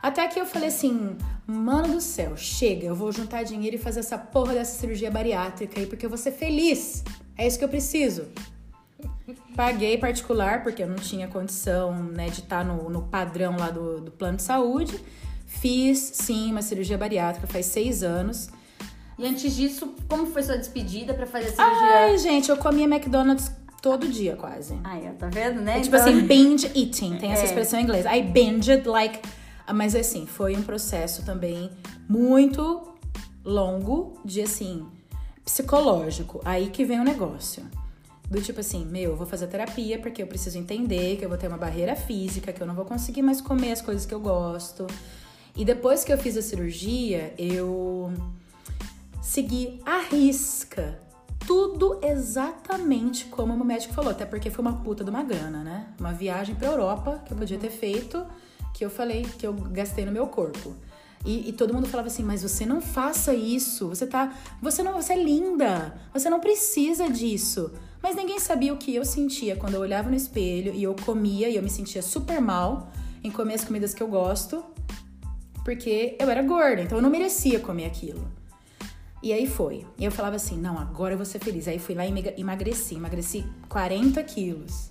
Até 0.02 0.26
que 0.28 0.40
eu 0.40 0.46
falei 0.46 0.68
assim, 0.68 1.16
mano 1.46 1.94
do 1.94 2.00
céu, 2.00 2.36
chega, 2.36 2.86
eu 2.86 2.94
vou 2.94 3.10
juntar 3.10 3.42
dinheiro 3.42 3.76
e 3.76 3.78
fazer 3.78 4.00
essa 4.00 4.16
porra 4.16 4.54
dessa 4.54 4.78
cirurgia 4.78 5.10
bariátrica 5.10 5.80
aí, 5.80 5.86
porque 5.86 6.06
eu 6.06 6.10
vou 6.10 6.18
ser 6.18 6.30
feliz. 6.30 7.02
É 7.36 7.46
isso 7.46 7.58
que 7.58 7.64
eu 7.64 7.68
preciso. 7.68 8.26
Paguei 9.56 9.98
particular, 9.98 10.62
porque 10.62 10.82
eu 10.82 10.86
não 10.86 10.96
tinha 10.96 11.26
condição 11.26 11.92
né, 11.92 12.26
de 12.26 12.40
estar 12.40 12.64
no, 12.64 12.88
no 12.88 13.02
padrão 13.02 13.56
lá 13.58 13.70
do, 13.70 14.00
do 14.00 14.10
plano 14.10 14.36
de 14.36 14.42
saúde. 14.44 14.98
Fiz, 15.46 15.98
sim, 15.98 16.52
uma 16.52 16.62
cirurgia 16.62 16.96
bariátrica 16.96 17.46
faz 17.46 17.66
seis 17.66 18.02
anos. 18.02 18.48
E 19.18 19.26
antes 19.26 19.54
disso, 19.56 19.94
como 20.08 20.26
foi 20.26 20.42
sua 20.42 20.56
despedida 20.56 21.12
pra 21.12 21.26
fazer 21.26 21.48
a 21.48 21.52
cirurgia? 21.52 21.98
Ai, 21.98 22.18
gente, 22.18 22.48
eu 22.50 22.56
comia 22.56 22.84
McDonald's 22.84 23.50
todo 23.82 24.06
dia, 24.08 24.36
quase. 24.36 24.78
Ai, 24.84 25.12
tá 25.18 25.28
vendo, 25.28 25.60
né? 25.60 25.78
É 25.78 25.80
tipo 25.80 25.96
Então- 25.96 26.08
assim, 26.08 26.20
binge 26.20 26.66
eating, 26.74 27.16
tem 27.18 27.32
essa 27.32 27.42
É. 27.42 27.46
expressão 27.46 27.80
em 27.80 27.82
inglês. 27.82 28.06
I 28.06 28.22
binged 28.22 28.86
like. 28.86 29.20
Mas 29.74 29.94
assim, 29.94 30.24
foi 30.24 30.56
um 30.56 30.62
processo 30.62 31.24
também 31.24 31.70
muito 32.08 32.88
longo 33.44 34.18
de 34.24 34.40
assim, 34.40 34.86
psicológico. 35.44 36.40
Aí 36.44 36.68
que 36.70 36.84
vem 36.84 37.00
o 37.00 37.04
negócio. 37.04 37.64
Do 38.30 38.40
tipo 38.42 38.60
assim, 38.60 38.84
meu, 38.84 39.10
eu 39.12 39.16
vou 39.16 39.26
fazer 39.26 39.46
terapia 39.46 39.98
porque 39.98 40.22
eu 40.22 40.26
preciso 40.26 40.58
entender 40.58 41.16
que 41.16 41.24
eu 41.24 41.28
vou 41.28 41.38
ter 41.38 41.48
uma 41.48 41.56
barreira 41.56 41.96
física, 41.96 42.52
que 42.52 42.60
eu 42.62 42.66
não 42.66 42.74
vou 42.74 42.84
conseguir 42.84 43.22
mais 43.22 43.40
comer 43.40 43.72
as 43.72 43.80
coisas 43.80 44.04
que 44.06 44.14
eu 44.14 44.20
gosto. 44.20 44.86
E 45.56 45.64
depois 45.64 46.04
que 46.04 46.12
eu 46.12 46.18
fiz 46.18 46.36
a 46.36 46.42
cirurgia, 46.42 47.32
eu 47.38 48.12
segui 49.20 49.80
à 49.84 49.98
risca 50.00 51.08
tudo 51.48 51.98
exatamente 52.02 53.24
como 53.24 53.54
o 53.54 53.64
médico 53.64 53.94
falou, 53.94 54.10
até 54.10 54.26
porque 54.26 54.50
foi 54.50 54.60
uma 54.60 54.82
puta 54.82 55.02
de 55.02 55.08
uma 55.08 55.22
grana, 55.22 55.64
né? 55.64 55.86
Uma 55.98 56.12
viagem 56.12 56.54
pra 56.54 56.68
Europa 56.68 57.22
que 57.24 57.32
eu 57.32 57.38
podia 57.38 57.56
ter 57.56 57.70
feito, 57.70 58.22
que 58.74 58.84
eu 58.84 58.90
falei 58.90 59.22
que 59.22 59.46
eu 59.46 59.54
gastei 59.54 60.04
no 60.04 60.12
meu 60.12 60.26
corpo. 60.26 60.74
E, 61.24 61.48
e 61.48 61.52
todo 61.54 61.72
mundo 61.72 61.88
falava 61.88 62.08
assim, 62.08 62.22
mas 62.22 62.42
você 62.42 62.66
não 62.66 62.82
faça 62.82 63.32
isso, 63.32 63.88
você 63.88 64.06
tá. 64.06 64.34
Você 64.60 64.82
não. 64.82 64.92
Você 64.92 65.14
é 65.14 65.22
linda, 65.22 65.98
você 66.12 66.28
não 66.28 66.38
precisa 66.38 67.08
disso. 67.08 67.72
Mas 68.02 68.14
ninguém 68.14 68.38
sabia 68.38 68.74
o 68.74 68.76
que 68.76 68.94
eu 68.94 69.04
sentia 69.04 69.56
quando 69.56 69.72
eu 69.72 69.80
olhava 69.80 70.10
no 70.10 70.14
espelho 70.14 70.74
e 70.74 70.82
eu 70.82 70.94
comia 70.94 71.48
e 71.48 71.56
eu 71.56 71.62
me 71.62 71.70
sentia 71.70 72.02
super 72.02 72.42
mal 72.42 72.92
em 73.24 73.30
comer 73.30 73.54
as 73.54 73.64
comidas 73.64 73.94
que 73.94 74.02
eu 74.02 74.06
gosto, 74.06 74.62
porque 75.64 76.14
eu 76.20 76.30
era 76.30 76.42
gorda, 76.42 76.82
então 76.82 76.98
eu 76.98 77.02
não 77.02 77.10
merecia 77.10 77.58
comer 77.58 77.86
aquilo. 77.86 78.37
E 79.22 79.32
aí 79.32 79.46
foi. 79.46 79.86
E 79.98 80.04
eu 80.04 80.12
falava 80.12 80.36
assim, 80.36 80.58
não, 80.58 80.78
agora 80.78 81.14
eu 81.14 81.18
vou 81.18 81.26
ser 81.26 81.38
feliz. 81.38 81.68
Aí 81.68 81.78
fui 81.78 81.94
lá 81.94 82.06
e 82.06 82.34
emagreci. 82.38 82.94
Emagreci 82.94 83.44
40 83.68 84.22
quilos. 84.22 84.90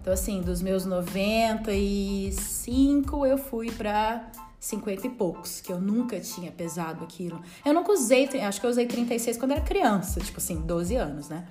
Então, 0.00 0.12
assim, 0.12 0.40
dos 0.40 0.60
meus 0.60 0.84
95, 0.84 3.24
eu 3.24 3.38
fui 3.38 3.70
pra 3.70 4.32
50 4.58 5.06
e 5.06 5.10
poucos, 5.10 5.60
que 5.60 5.72
eu 5.72 5.80
nunca 5.80 6.18
tinha 6.18 6.50
pesado 6.50 7.04
aquilo. 7.04 7.40
Eu 7.64 7.72
nunca 7.72 7.92
usei, 7.92 8.28
acho 8.40 8.60
que 8.60 8.66
eu 8.66 8.70
usei 8.70 8.86
36 8.86 9.38
quando 9.38 9.52
era 9.52 9.60
criança, 9.60 10.18
tipo 10.20 10.38
assim, 10.38 10.60
12 10.60 10.96
anos, 10.96 11.28
né? 11.28 11.46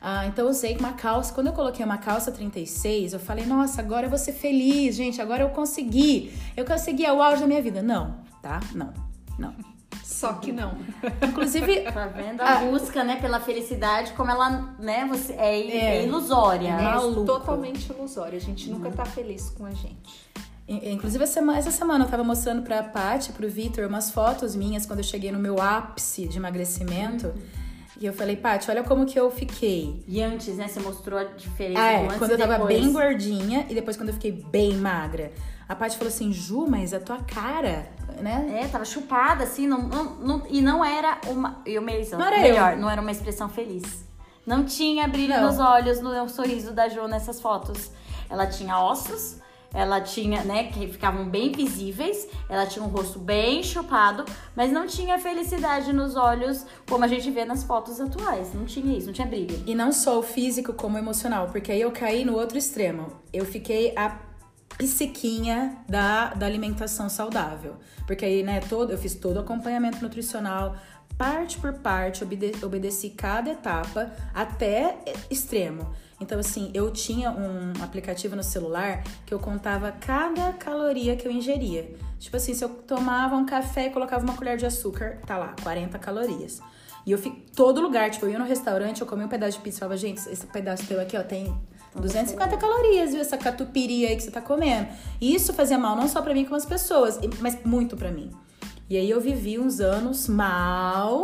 Ah, 0.00 0.26
então 0.26 0.46
eu 0.46 0.50
usei 0.50 0.78
uma 0.78 0.94
calça. 0.94 1.34
Quando 1.34 1.48
eu 1.48 1.52
coloquei 1.52 1.84
uma 1.84 1.98
calça 1.98 2.32
36, 2.32 3.12
eu 3.12 3.20
falei, 3.20 3.44
nossa, 3.44 3.82
agora 3.82 4.06
eu 4.06 4.10
vou 4.10 4.18
ser 4.18 4.32
feliz, 4.32 4.96
gente, 4.96 5.20
agora 5.20 5.42
eu 5.42 5.50
consegui. 5.50 6.32
Eu 6.56 6.64
consegui, 6.64 7.04
é 7.04 7.12
o 7.12 7.22
auge 7.22 7.42
da 7.42 7.46
minha 7.46 7.60
vida. 7.60 7.82
Não, 7.82 8.16
tá? 8.40 8.60
Não, 8.74 8.94
não. 9.38 9.54
Só 10.04 10.34
que 10.34 10.52
não. 10.52 10.76
Inclusive, 11.26 11.80
Tá 11.92 12.06
vendo? 12.06 12.40
Ah. 12.40 12.58
A 12.58 12.64
busca, 12.64 13.02
né, 13.04 13.16
pela 13.20 13.40
felicidade, 13.40 14.12
como 14.12 14.30
ela, 14.30 14.74
né, 14.78 15.06
você, 15.08 15.32
é, 15.34 15.60
É. 15.60 15.96
é 15.98 16.06
ilusória, 16.06 16.68
É 16.68 16.82
maluco. 16.82 17.24
Totalmente 17.24 17.90
ilusório. 17.90 18.36
A 18.36 18.40
gente 18.40 18.68
nunca 18.70 18.90
tá 18.90 19.04
feliz 19.04 19.50
com 19.50 19.64
a 19.64 19.70
gente. 19.70 20.28
In- 20.68 20.92
Inclusive, 20.92 21.24
essa 21.24 21.70
semana, 21.70 22.04
eu 22.04 22.08
tava 22.08 22.22
mostrando 22.22 22.62
pra 22.62 22.82
Paty, 22.82 23.32
pro 23.32 23.48
Vitor, 23.48 23.86
umas 23.88 24.10
fotos 24.10 24.54
minhas 24.54 24.86
quando 24.86 25.00
eu 25.00 25.04
cheguei 25.04 25.32
no 25.32 25.38
meu 25.38 25.60
ápice 25.60 26.28
de 26.28 26.36
emagrecimento. 26.38 27.32
E 28.00 28.06
eu 28.06 28.14
falei, 28.14 28.34
Paty, 28.34 28.70
olha 28.70 28.82
como 28.82 29.04
que 29.04 29.20
eu 29.20 29.30
fiquei. 29.30 30.02
E 30.08 30.22
antes, 30.22 30.56
né, 30.56 30.66
você 30.66 30.80
mostrou 30.80 31.18
a 31.18 31.24
diferença 31.24 31.82
é, 31.82 32.04
antes 32.04 32.16
quando 32.16 32.30
eu 32.30 32.38
tava 32.38 32.54
depois. 32.54 32.80
bem 32.80 32.92
gordinha 32.92 33.66
e 33.68 33.74
depois 33.74 33.94
quando 33.96 34.08
eu 34.08 34.14
fiquei 34.14 34.32
bem 34.32 34.74
magra. 34.74 35.30
A 35.68 35.74
Paty 35.76 35.96
falou 35.98 36.08
assim, 36.08 36.32
Ju, 36.32 36.66
mas 36.66 36.94
a 36.94 36.98
tua 36.98 37.18
cara, 37.18 37.86
né? 38.20 38.60
É, 38.62 38.68
tava 38.68 38.84
chupada, 38.86 39.44
assim, 39.44 39.66
não, 39.68 39.82
não, 39.82 40.04
não- 40.16 40.42
e 40.48 40.60
não 40.62 40.82
era 40.84 41.20
uma. 41.28 41.60
Eu 41.66 41.82
mesma, 41.82 42.18
Não 42.18 42.26
era 42.26 42.38
melhor, 42.40 42.72
eu. 42.72 42.78
não 42.78 42.90
era 42.90 43.00
uma 43.02 43.10
expressão 43.10 43.48
feliz. 43.50 44.04
Não 44.46 44.64
tinha 44.64 45.06
brilho 45.06 45.34
Não. 45.36 45.46
nos 45.48 45.58
olhos 45.60 46.00
no 46.00 46.26
sorriso 46.28 46.72
da 46.72 46.88
Jo 46.88 47.06
nessas 47.06 47.38
fotos. 47.40 47.90
Ela 48.30 48.46
tinha 48.46 48.80
ossos, 48.80 49.36
ela 49.72 50.00
tinha, 50.00 50.42
né, 50.42 50.64
que 50.64 50.88
ficavam 50.88 51.28
bem 51.28 51.52
visíveis, 51.52 52.26
ela 52.48 52.66
tinha 52.66 52.84
um 52.84 52.88
rosto 52.88 53.18
bem 53.18 53.62
chupado, 53.62 54.24
mas 54.54 54.72
não 54.72 54.86
tinha 54.86 55.18
felicidade 55.18 55.92
nos 55.92 56.16
olhos 56.16 56.66
como 56.88 57.04
a 57.04 57.08
gente 57.08 57.30
vê 57.30 57.44
nas 57.44 57.62
fotos 57.62 58.00
atuais. 58.00 58.52
Não 58.52 58.64
tinha 58.64 58.96
isso, 58.96 59.06
não 59.06 59.12
tinha 59.12 59.26
brilho. 59.26 59.62
E 59.66 59.74
não 59.74 59.92
só 59.92 60.18
o 60.18 60.22
físico 60.22 60.72
como 60.72 60.96
o 60.96 60.98
emocional, 60.98 61.48
porque 61.48 61.70
aí 61.70 61.80
eu 61.80 61.92
caí 61.92 62.24
no 62.24 62.34
outro 62.34 62.58
extremo. 62.58 63.12
Eu 63.32 63.44
fiquei 63.44 63.94
a 63.96 64.18
psiquinha 64.76 65.76
da, 65.88 66.32
da 66.34 66.46
alimentação 66.46 67.08
saudável. 67.08 67.76
Porque 68.06 68.24
aí, 68.24 68.42
né, 68.42 68.60
todo, 68.60 68.92
eu 68.92 68.98
fiz 68.98 69.14
todo 69.14 69.36
o 69.36 69.40
acompanhamento 69.40 70.02
nutricional, 70.02 70.76
parte 71.16 71.58
por 71.58 71.74
parte, 71.74 72.24
obede 72.24 72.64
obedeci 72.64 73.10
cada 73.10 73.50
etapa 73.50 74.10
até 74.34 74.96
extremo. 75.30 75.94
Então, 76.20 76.38
assim, 76.38 76.70
eu 76.74 76.90
tinha 76.90 77.30
um 77.30 77.72
aplicativo 77.82 78.36
no 78.36 78.42
celular 78.42 79.02
que 79.24 79.32
eu 79.32 79.38
contava 79.38 79.90
cada 79.90 80.52
caloria 80.52 81.16
que 81.16 81.26
eu 81.26 81.32
ingeria. 81.32 81.90
Tipo 82.18 82.36
assim, 82.36 82.52
se 82.52 82.62
eu 82.62 82.68
tomava 82.68 83.34
um 83.34 83.46
café 83.46 83.86
e 83.86 83.90
colocava 83.90 84.22
uma 84.22 84.36
colher 84.36 84.58
de 84.58 84.66
açúcar, 84.66 85.18
tá 85.26 85.38
lá, 85.38 85.56
40 85.62 85.98
calorias. 85.98 86.60
E 87.06 87.12
eu 87.12 87.18
fico 87.18 87.38
todo 87.56 87.80
lugar, 87.80 88.10
tipo, 88.10 88.26
eu 88.26 88.32
ia 88.32 88.38
no 88.38 88.44
restaurante, 88.44 89.00
eu 89.00 89.06
comia 89.06 89.24
um 89.24 89.28
pedaço 89.28 89.56
de 89.56 89.64
pizza 89.64 89.78
e 89.78 89.80
falava, 89.80 89.96
gente, 89.96 90.18
esse 90.28 90.46
pedaço 90.46 90.86
teu 90.86 91.00
aqui, 91.00 91.16
ó, 91.16 91.22
tem 91.22 91.58
250 91.94 92.56
calorias, 92.58 93.12
viu? 93.12 93.20
Essa 93.20 93.38
catupiry 93.38 94.06
aí 94.06 94.16
que 94.16 94.22
você 94.22 94.30
tá 94.30 94.42
comendo. 94.42 94.88
E 95.20 95.34
isso 95.34 95.54
fazia 95.54 95.78
mal 95.78 95.96
não 95.96 96.06
só 96.06 96.20
para 96.20 96.34
mim, 96.34 96.44
como 96.44 96.56
as 96.56 96.66
pessoas, 96.66 97.18
mas 97.40 97.58
muito 97.64 97.96
para 97.96 98.10
mim. 98.10 98.30
E 98.88 98.96
aí 98.96 99.08
eu 99.08 99.20
vivi 99.20 99.58
uns 99.58 99.80
anos 99.80 100.28
mal. 100.28 101.22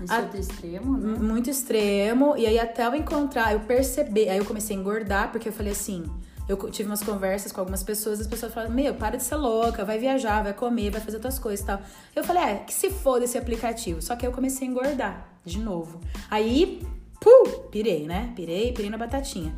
Isso 0.00 0.12
a... 0.12 0.20
é 0.20 0.38
extremo, 0.38 0.96
né? 0.96 1.18
Muito 1.18 1.50
extremo. 1.50 2.36
E 2.36 2.46
aí 2.46 2.58
até 2.58 2.86
eu 2.86 2.94
encontrar, 2.94 3.52
eu 3.52 3.60
perceber, 3.60 4.28
aí 4.28 4.38
eu 4.38 4.44
comecei 4.44 4.76
a 4.76 4.78
engordar, 4.78 5.30
porque 5.30 5.48
eu 5.48 5.52
falei 5.52 5.72
assim, 5.72 6.04
eu 6.48 6.56
tive 6.70 6.88
umas 6.88 7.02
conversas 7.02 7.50
com 7.50 7.60
algumas 7.60 7.82
pessoas, 7.82 8.20
as 8.20 8.26
pessoas 8.26 8.54
falaram, 8.54 8.72
meu, 8.72 8.94
para 8.94 9.16
de 9.16 9.24
ser 9.24 9.36
louca, 9.36 9.84
vai 9.84 9.98
viajar, 9.98 10.42
vai 10.42 10.52
comer, 10.52 10.90
vai 10.90 11.00
fazer 11.00 11.16
outras 11.16 11.38
coisas 11.38 11.64
e 11.64 11.66
tal. 11.66 11.80
Eu 12.14 12.22
falei, 12.22 12.42
é, 12.42 12.54
que 12.58 12.72
se 12.72 12.90
foda 12.90 13.24
esse 13.24 13.36
aplicativo. 13.36 14.00
Só 14.00 14.14
que 14.14 14.24
aí 14.24 14.30
eu 14.30 14.34
comecei 14.34 14.66
a 14.66 14.70
engordar 14.70 15.28
de 15.44 15.58
novo. 15.58 16.00
Aí, 16.30 16.86
puh, 17.20 17.68
pirei, 17.70 18.06
né? 18.06 18.32
Pirei, 18.36 18.72
pirei 18.72 18.90
na 18.90 18.98
batatinha. 18.98 19.52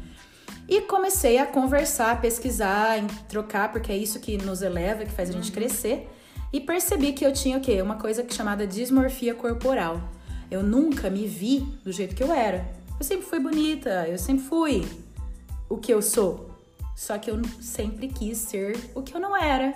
E 0.67 0.83
comecei 0.83 1.39
a 1.39 1.47
conversar, 1.47 2.13
a 2.13 2.17
pesquisar, 2.17 2.99
trocar, 3.29 3.71
porque 3.71 3.93
é 3.93 3.97
isso 3.97 4.19
que 4.21 4.37
nos 4.39 4.63
eleva, 4.63 5.05
que 5.05 5.13
faz 5.13 5.29
a 5.29 5.33
gente 5.33 5.49
uhum. 5.49 5.55
crescer. 5.55 6.09
E 6.53 6.61
percebi 6.61 7.13
que 7.13 7.25
eu 7.25 7.33
tinha 7.33 7.59
o 7.59 7.61
quê? 7.61 7.83
Uma 7.83 7.97
coisa 7.97 8.25
chamada 8.31 8.67
dismorfia 8.67 9.35
corporal. 9.35 10.01
Eu 10.51 10.63
nunca 10.63 11.11
me 11.11 11.27
vi 11.27 11.61
do 11.85 11.93
jeito 11.93 12.15
que 12.15 12.23
eu 12.23 12.33
era. 12.33 12.67
Eu 12.99 13.05
sempre 13.05 13.27
fui 13.27 13.39
bonita, 13.39 14.09
eu 14.09 14.19
sempre 14.19 14.45
fui 14.45 14.87
o 15.69 15.77
que 15.77 15.93
eu 15.93 16.03
sou. 16.03 16.51
Só 16.97 17.17
que 17.19 17.31
eu 17.31 17.41
sempre 17.61 18.09
quis 18.09 18.39
ser 18.39 18.77
o 18.95 19.03
que 19.03 19.15
eu 19.15 19.21
não 19.21 19.37
era. 19.37 19.75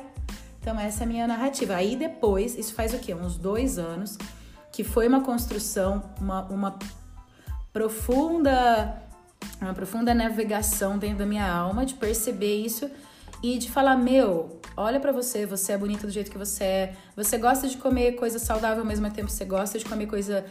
Então, 0.61 0.79
essa 0.79 1.03
é 1.03 1.05
a 1.05 1.09
minha 1.09 1.27
narrativa. 1.27 1.75
Aí 1.75 1.97
depois, 1.97 2.57
isso 2.57 2.75
faz 2.75 2.95
o 2.95 2.99
quê? 2.99 3.15
Uns 3.15 3.37
dois 3.37 3.79
anos, 3.79 4.17
que 4.73 4.83
foi 4.83 5.07
uma 5.07 5.21
construção, 5.21 6.03
uma, 6.21 6.43
uma 6.45 6.79
profunda 7.73 9.03
uma 9.61 9.75
profunda 9.75 10.13
navegação 10.15 10.99
dentro 10.99 11.19
da 11.19 11.27
minha 11.27 11.49
alma 11.51 11.87
de 11.87 11.95
perceber 11.95 12.65
isso 12.65 12.91
e 13.43 13.59
de 13.59 13.71
falar: 13.71 13.97
meu, 13.97 14.61
olha 14.77 15.01
para 15.01 15.13
você, 15.13 15.45
você 15.45 15.73
é 15.73 15.79
bonita 15.79 16.07
do 16.07 16.13
jeito 16.13 16.31
que 16.31 16.39
você 16.39 16.65
é, 16.65 16.97
você 17.17 17.37
gosta 17.37 17.67
de 17.69 17.77
comer 17.77 18.13
coisa 18.13 18.39
saudável 18.39 18.83
ao 18.83 18.87
mesmo 18.87 19.11
tempo, 19.11 19.31
você 19.31 19.45
gosta 19.45 19.79
de 19.79 19.85
comer 19.85 20.07
coisa 20.07 20.45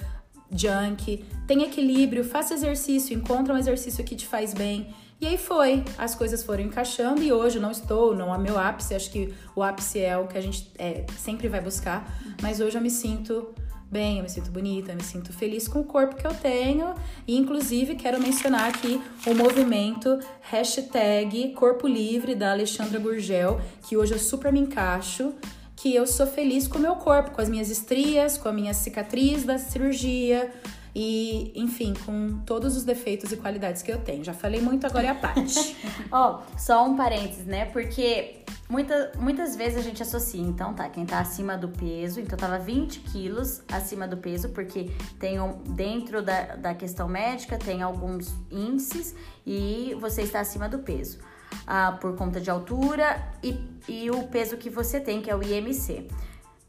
junk, 0.54 1.26
tem 1.48 1.64
equilíbrio, 1.64 2.24
faça 2.24 2.54
exercício, 2.54 3.18
encontra 3.18 3.54
um 3.54 3.58
exercício 3.58 4.04
que 4.04 4.16
te 4.16 4.28
faz 4.28 4.54
bem. 4.54 4.94
E 5.20 5.28
aí 5.28 5.38
foi, 5.38 5.84
as 6.00 6.16
coisas 6.16 6.42
foram 6.44 6.64
encaixando 6.64 7.22
e 7.22 7.32
hoje 7.32 7.60
não 7.60 7.70
estou, 7.70 8.16
não 8.16 8.34
é 8.34 8.38
meu 8.40 8.58
ápice, 8.58 8.96
acho 8.96 9.12
que 9.12 9.32
o 9.56 9.62
ápice 9.62 10.00
é 10.00 10.18
o 10.18 10.28
que 10.28 10.36
a 10.36 10.42
gente 10.42 10.72
é, 10.80 11.06
sempre 11.16 11.48
vai 11.48 11.62
buscar, 11.62 12.12
mas 12.42 12.60
hoje 12.60 12.76
eu 12.76 12.82
me 12.82 12.90
sinto 12.90 13.54
bem, 13.92 14.18
eu 14.18 14.24
me 14.24 14.30
sinto 14.30 14.50
bonita, 14.50 14.94
eu 14.94 14.96
me 14.96 15.04
sinto 15.04 15.34
feliz 15.34 15.68
com 15.68 15.82
o 15.82 15.84
corpo 15.84 16.16
que 16.16 16.26
eu 16.26 16.34
tenho. 16.34 16.96
E 17.28 17.38
inclusive 17.38 17.96
quero 17.96 18.22
mencionar 18.22 18.70
aqui 18.70 19.02
o 19.28 19.36
movimento 19.36 20.18
hashtag 20.42 21.50
Corpo 21.50 21.88
Livre 21.88 22.34
da 22.34 22.52
Alexandra 22.52 22.98
Gurgel, 22.98 23.60
que 23.84 23.98
hoje 23.98 24.14
eu 24.14 24.20
super 24.20 24.54
me 24.54 24.62
encaixo, 24.62 25.34
que 25.76 25.94
eu 25.94 26.08
sou 26.08 26.26
feliz 26.26 26.68
com 26.68 26.78
o 26.78 26.82
meu 26.82 26.96
corpo, 26.96 27.32
com 27.32 27.42
as 27.42 27.50
minhas 27.50 27.70
estrias, 27.70 28.38
com 28.38 28.48
a 28.48 28.54
minha 28.54 28.74
cicatriz 28.74 29.44
da 29.44 29.58
cirurgia. 29.58 30.52
E, 30.94 31.54
enfim, 31.56 31.94
com 32.06 32.40
todos 32.46 32.76
os 32.76 32.84
defeitos 32.84 33.32
e 33.32 33.38
qualidades 33.38 33.82
que 33.82 33.92
eu 33.92 34.00
tenho. 34.00 34.24
Já 34.24 34.34
falei 34.34 34.62
muito, 34.62 34.86
agora 34.86 35.08
é 35.08 35.10
a 35.10 35.16
parte. 35.16 35.78
Ó, 36.12 36.40
oh, 36.40 36.58
só 36.60 36.86
um 36.86 36.96
parênteses, 36.96 37.46
né? 37.46 37.66
Porque 37.66 38.42
Muita, 38.72 39.12
muitas 39.20 39.54
vezes 39.54 39.78
a 39.78 39.82
gente 39.82 40.02
associa, 40.02 40.42
então, 40.42 40.74
tá? 40.74 40.88
Quem 40.88 41.06
tá 41.06 41.20
acima 41.20 41.58
do 41.58 41.68
peso, 41.68 42.22
então 42.22 42.38
tava 42.38 42.58
20 42.58 43.02
quilos 43.02 43.62
acima 43.70 44.08
do 44.08 44.16
peso, 44.16 44.48
porque 44.48 44.90
tem 45.20 45.42
um, 45.42 45.62
dentro 45.76 46.22
da, 46.22 46.56
da 46.56 46.74
questão 46.74 47.06
médica 47.10 47.58
tem 47.58 47.82
alguns 47.82 48.34
índices 48.50 49.14
e 49.46 49.94
você 50.00 50.22
está 50.22 50.40
acima 50.40 50.70
do 50.70 50.80
peso. 50.80 51.20
Ah, 51.68 51.98
por 52.00 52.16
conta 52.16 52.40
de 52.40 52.50
altura 52.50 53.22
e, 53.44 53.60
e 53.90 54.10
o 54.10 54.24
peso 54.28 54.56
que 54.56 54.70
você 54.70 55.02
tem, 55.02 55.22
que 55.22 55.30
é 55.30 55.36
o 55.36 55.44
IMC. 55.44 56.08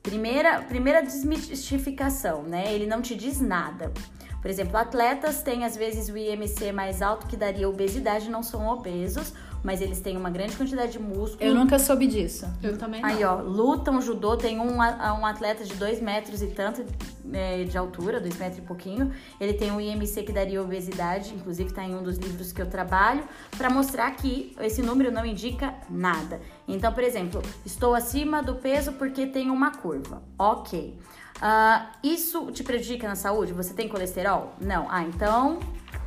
Primeira, 0.02 0.60
primeira 0.62 1.00
desmistificação, 1.00 2.42
né? 2.42 2.72
Ele 2.74 2.86
não 2.86 3.00
te 3.00 3.14
diz 3.14 3.40
nada. 3.40 3.92
Por 4.40 4.50
exemplo, 4.50 4.76
atletas 4.76 5.42
têm 5.42 5.64
às 5.64 5.76
vezes 5.76 6.08
o 6.08 6.16
IMC 6.16 6.72
mais 6.72 7.00
alto 7.00 7.28
que 7.28 7.36
daria 7.36 7.68
obesidade, 7.68 8.28
não 8.28 8.42
são 8.42 8.66
obesos 8.66 9.32
mas 9.62 9.80
eles 9.80 10.00
têm 10.00 10.16
uma 10.16 10.30
grande 10.30 10.56
quantidade 10.56 10.92
de 10.92 10.98
músculo. 10.98 11.38
Eu 11.40 11.54
nunca 11.54 11.78
soube 11.78 12.06
disso. 12.06 12.46
Eu 12.62 12.76
também 12.76 13.00
não. 13.00 13.08
Aí, 13.08 13.22
ó, 13.24 13.36
lutam, 13.36 14.00
judô, 14.00 14.36
tem 14.36 14.58
um, 14.58 14.76
um 14.76 15.26
atleta 15.26 15.64
de 15.64 15.74
2 15.74 16.00
metros 16.00 16.42
e 16.42 16.48
tanto 16.48 16.84
é, 17.32 17.64
de 17.64 17.78
altura, 17.78 18.20
2 18.20 18.36
metros 18.36 18.58
e 18.58 18.62
pouquinho. 18.62 19.12
Ele 19.40 19.52
tem 19.52 19.70
um 19.70 19.80
IMC 19.80 20.22
que 20.24 20.32
daria 20.32 20.60
obesidade, 20.60 21.32
inclusive 21.34 21.70
está 21.70 21.84
em 21.84 21.94
um 21.94 22.02
dos 22.02 22.18
livros 22.18 22.52
que 22.52 22.60
eu 22.60 22.66
trabalho, 22.66 23.24
para 23.56 23.70
mostrar 23.70 24.10
que 24.12 24.54
esse 24.60 24.82
número 24.82 25.12
não 25.12 25.24
indica 25.24 25.74
nada. 25.88 26.40
Então, 26.66 26.92
por 26.92 27.04
exemplo, 27.04 27.42
estou 27.64 27.94
acima 27.94 28.42
do 28.42 28.56
peso 28.56 28.92
porque 28.92 29.26
tenho 29.26 29.52
uma 29.52 29.70
curva. 29.70 30.22
Ok. 30.38 30.98
Uh, 31.36 31.86
isso 32.04 32.52
te 32.52 32.62
prejudica 32.62 33.08
na 33.08 33.16
saúde? 33.16 33.52
Você 33.52 33.74
tem 33.74 33.88
colesterol? 33.88 34.54
Não. 34.60 34.86
Ah, 34.88 35.02
então 35.02 35.58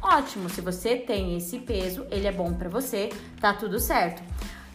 ótimo. 0.05 0.49
Se 0.49 0.61
você 0.61 0.95
tem 0.95 1.35
esse 1.35 1.59
peso, 1.59 2.05
ele 2.11 2.27
é 2.27 2.31
bom 2.31 2.53
para 2.53 2.69
você, 2.69 3.09
tá 3.41 3.53
tudo 3.53 3.79
certo. 3.79 4.21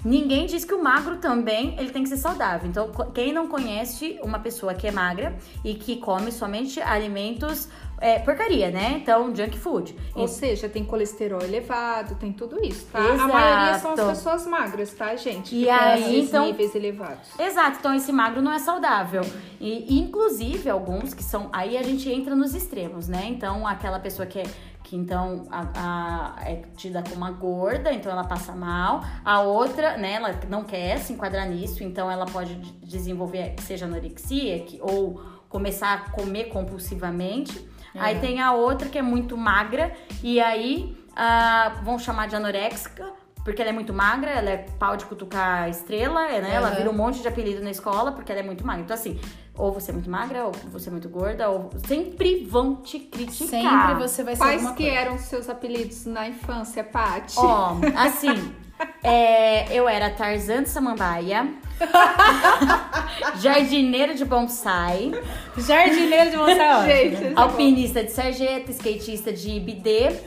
Ninguém 0.05 0.47
diz 0.47 0.65
que 0.65 0.73
o 0.73 0.83
magro 0.83 1.19
também 1.19 1.77
ele 1.79 1.91
tem 1.91 2.03
que 2.03 2.09
ser 2.09 2.17
saudável. 2.17 2.69
Então, 2.69 2.91
quem 3.13 3.33
não 3.33 3.47
conhece 3.49 4.19
uma 4.23 4.39
pessoa 4.39 4.73
que 4.73 4.87
é 4.87 4.91
magra 4.91 5.37
e 5.63 5.75
que 5.75 5.97
come 5.97 6.33
somente 6.33 6.81
alimentos 6.81 7.69
é, 8.01 8.19
porcaria, 8.19 8.71
né? 8.71 8.99
Então, 9.03 9.35
junk 9.35 9.59
food. 9.59 9.95
Ou 10.15 10.25
e... 10.25 10.29
seja, 10.29 10.71
tem 10.71 10.83
colesterol 10.85 11.43
elevado, 11.43 12.15
tem 12.15 12.33
tudo 12.33 12.65
isso, 12.65 12.87
tá? 12.91 12.99
Exato. 12.99 13.23
A 13.23 13.29
maioria 13.29 13.79
são 13.79 13.93
as 13.93 14.01
pessoas 14.01 14.47
magras, 14.47 14.91
tá, 14.95 15.15
gente? 15.17 15.55
E 15.55 15.69
aí, 15.69 16.21
então, 16.21 16.47
níveis 16.47 16.75
elevados. 16.75 17.29
Exato. 17.39 17.77
Então, 17.79 17.95
esse 17.95 18.11
magro 18.11 18.41
não 18.41 18.53
é 18.53 18.59
saudável. 18.59 19.23
E, 19.61 19.99
inclusive, 19.99 20.71
alguns 20.71 21.13
que 21.13 21.23
são... 21.23 21.51
Aí 21.53 21.77
a 21.77 21.83
gente 21.83 22.11
entra 22.11 22.35
nos 22.35 22.55
extremos, 22.55 23.07
né? 23.07 23.27
Então, 23.29 23.67
aquela 23.67 24.01
pessoa 24.01 24.25
que 24.25 24.39
é 24.39 24.45
que 24.91 24.97
então 24.97 25.47
a, 25.53 26.35
a, 26.41 26.51
é 26.51 26.63
tida 26.77 27.01
como 27.01 27.15
uma 27.15 27.31
gorda, 27.31 27.93
então 27.93 28.11
ela 28.11 28.25
passa 28.25 28.53
mal. 28.53 29.05
A 29.25 29.41
outra, 29.41 29.97
né, 29.97 30.15
ela 30.15 30.41
não 30.49 30.65
quer 30.65 30.99
se 30.99 31.13
enquadrar 31.13 31.49
nisso, 31.49 31.85
então 31.85 32.11
ela 32.11 32.27
pode 32.27 32.57
desenvolver, 32.83 33.55
seja 33.61 33.87
anorexia 33.87 34.59
que, 34.65 34.81
ou 34.83 35.23
começar 35.49 35.95
a 35.95 36.11
comer 36.11 36.47
compulsivamente. 36.47 37.65
É. 37.95 38.01
Aí 38.01 38.19
tem 38.19 38.41
a 38.41 38.53
outra 38.53 38.89
que 38.89 38.99
é 38.99 39.03
muito 39.03 39.37
magra, 39.37 39.93
e 40.25 40.41
aí 40.41 40.99
uh, 41.11 41.85
vão 41.85 41.97
chamar 41.97 42.27
de 42.27 42.35
anoréxica, 42.35 43.13
porque 43.45 43.61
ela 43.61 43.71
é 43.71 43.73
muito 43.73 43.93
magra, 43.93 44.31
ela 44.31 44.51
é 44.51 44.59
pau 44.79 44.97
de 44.97 45.05
cutucar 45.07 45.69
estrela, 45.69 46.27
né? 46.29 46.41
Uhum. 46.41 46.55
Ela 46.55 46.71
vira 46.71 46.91
um 46.91 46.95
monte 46.95 47.21
de 47.21 47.29
apelido 47.29 47.63
na 47.63 47.71
escola 47.71 48.13
porque 48.13 48.31
ela 48.31 48.41
é 48.41 48.45
muito 48.45 48.67
magra. 48.67 48.83
Então, 48.83 48.95
assim, 48.95 49.19
ou 49.57 49.73
você 49.73 49.91
é 49.91 49.95
muito 49.95 50.11
magra, 50.11 50.47
ou 50.47 50.53
você 50.73 50.89
é 50.89 50.93
muito 50.93 51.09
gorda, 51.09 51.49
ou 51.49 51.71
sempre 51.87 52.45
vão 52.45 52.77
te 52.77 52.99
criticar. 52.99 53.49
Sempre 53.49 53.95
você 54.09 54.23
vai 54.23 54.37
ser 54.37 54.43
Quais 54.43 54.71
que 54.71 54.85
coisa. 54.85 54.91
eram 54.91 55.19
seus 55.19 55.49
apelidos 55.49 56.07
na 56.07 56.29
infância, 56.29 56.83
Paty? 56.85 57.35
Ó, 57.39 57.77
assim, 57.97 58.55
é, 59.03 59.73
eu 59.73 59.89
era 59.89 60.11
Tarzan 60.11 60.63
de 60.63 60.69
Samambaia. 60.69 61.49
jardineiro 63.41 64.15
de 64.15 64.25
bonsai. 64.25 65.13
Jardineiro 65.57 66.31
de 66.31 66.37
bonsai, 66.37 66.87
Gente, 67.11 67.25
é 67.25 67.33
Alpinista 67.35 68.05
de 68.05 68.13
sarjeta, 68.13 68.71
skatista 68.71 69.33
de 69.33 69.59
bidê, 69.61 70.11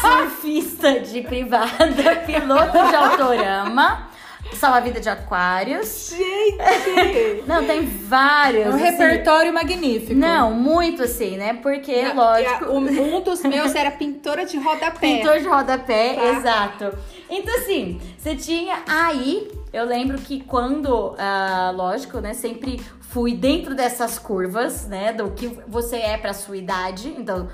surfista 0.00 1.00
de 1.00 1.22
privada, 1.22 2.16
piloto 2.26 2.88
de 2.88 2.94
autorama. 2.94 4.09
Salva-vida 4.56 5.00
de 5.00 5.08
aquários. 5.08 6.10
Gente! 6.10 7.44
Não, 7.46 7.64
tem 7.64 7.86
vários. 7.86 8.66
Um 8.66 8.74
assim. 8.74 8.84
repertório 8.84 9.52
magnífico. 9.52 10.14
Não, 10.14 10.52
muito 10.52 11.02
assim, 11.02 11.36
né? 11.36 11.54
Porque, 11.54 12.02
Não, 12.02 12.16
lógico. 12.16 12.64
A, 12.64 12.72
um 12.72 13.20
dos 13.22 13.42
meus 13.42 13.74
era 13.74 13.90
pintora 13.90 14.44
de 14.44 14.58
rodapé. 14.58 14.98
Pintor 14.98 15.38
de 15.38 15.48
rodapé, 15.48 16.14
tá. 16.14 16.24
exato. 16.26 16.98
Então, 17.28 17.54
assim, 17.56 18.00
você 18.18 18.34
tinha 18.36 18.82
aí. 18.88 19.50
Eu 19.72 19.84
lembro 19.84 20.18
que 20.18 20.42
quando, 20.42 21.14
ah, 21.16 21.72
lógico, 21.74 22.18
né? 22.18 22.34
Sempre 22.34 22.80
fui 23.00 23.34
dentro 23.34 23.74
dessas 23.74 24.18
curvas, 24.18 24.86
né? 24.86 25.12
Do 25.12 25.30
que 25.30 25.46
você 25.66 25.96
é 25.96 26.16
pra 26.16 26.32
sua 26.32 26.56
idade. 26.56 27.14
Então, 27.16 27.48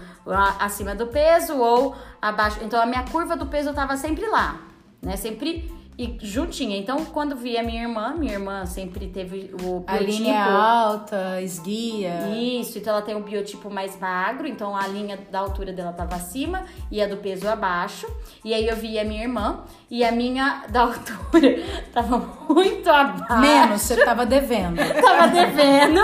acima 0.59 0.95
do 0.95 1.07
peso 1.07 1.57
ou 1.57 1.95
abaixo. 2.21 2.59
Então, 2.63 2.81
a 2.81 2.87
minha 2.87 3.05
curva 3.05 3.37
do 3.37 3.47
peso 3.47 3.71
eu 3.71 3.75
tava 3.75 3.97
sempre 3.97 4.27
lá, 4.27 4.61
né? 5.03 5.17
Sempre 5.17 5.71
e 5.99 6.19
juntinha. 6.21 6.77
Então, 6.77 7.05
quando 7.07 7.35
via 7.37 7.63
minha 7.63 7.83
irmã, 7.83 8.15
minha 8.17 8.35
irmã 8.35 8.67
sempre 8.67 9.07
teve 9.09 9.51
o 9.63 9.81
biotipo. 9.81 9.91
A 9.91 9.99
linha 9.99 10.45
alta, 10.45 11.41
esguia. 11.41 12.29
Isso, 12.37 12.79
então 12.79 12.93
ela 12.93 13.03
tem 13.03 13.15
um 13.15 13.23
biotipo 13.23 13.71
mais 13.71 13.99
magro, 13.99 14.47
então 14.47 14.77
a 14.77 14.87
linha 14.87 15.19
da 15.31 15.39
altura 15.39 15.73
dela 15.73 15.93
tava 15.93 16.17
acima 16.17 16.65
e 16.91 17.01
a 17.01 17.09
do 17.09 17.17
peso 17.17 17.49
abaixo. 17.49 18.07
E 18.45 18.53
aí 18.53 18.69
eu 18.69 18.77
via 18.77 19.05
minha 19.05 19.23
irmã 19.23 19.65
e 19.91 20.05
a 20.05 20.13
minha 20.13 20.65
da 20.69 20.83
altura 20.93 21.63
tava 21.93 22.19
muito 22.49 22.89
abaixo. 22.91 23.41
Menos, 23.41 23.83
você 23.83 24.05
tava 24.05 24.27
devendo. 24.27 24.77
tava 25.01 25.29
devendo. 25.29 26.01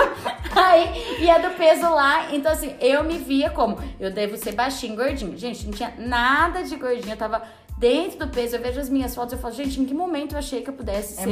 Aí, 0.55 1.23
e 1.23 1.31
a 1.31 1.39
do 1.39 1.51
peso 1.57 1.89
lá, 1.89 2.35
então 2.35 2.53
assim, 2.53 2.75
eu 2.81 3.05
me 3.05 3.19
via 3.19 3.51
como 3.51 3.79
eu 3.99 4.11
devo 4.11 4.37
ser 4.37 4.53
baixinho, 4.53 4.97
gordinho. 4.97 5.37
Gente, 5.37 5.65
não 5.67 5.73
tinha 5.73 5.93
nada 5.99 6.63
de 6.63 6.77
gordinho, 6.77 7.13
eu 7.13 7.17
tava 7.17 7.43
dentro 7.83 8.21
do 8.21 8.29
peso. 8.29 8.55
Eu 8.55 8.63
vejo 8.63 8.79
as 8.79 8.89
minhas 8.89 9.13
fotos 9.13 9.37
e 9.37 9.43
falo, 9.43 9.53
gente, 9.53 9.81
em 9.81 9.85
que 9.85 9.93
momento 9.93 10.33
eu 10.33 10.39
achei 10.39 10.63
que 10.63 10.71
eu 10.71 10.75
pudesse 10.75 11.15
É 11.21 11.25
ser 11.25 11.31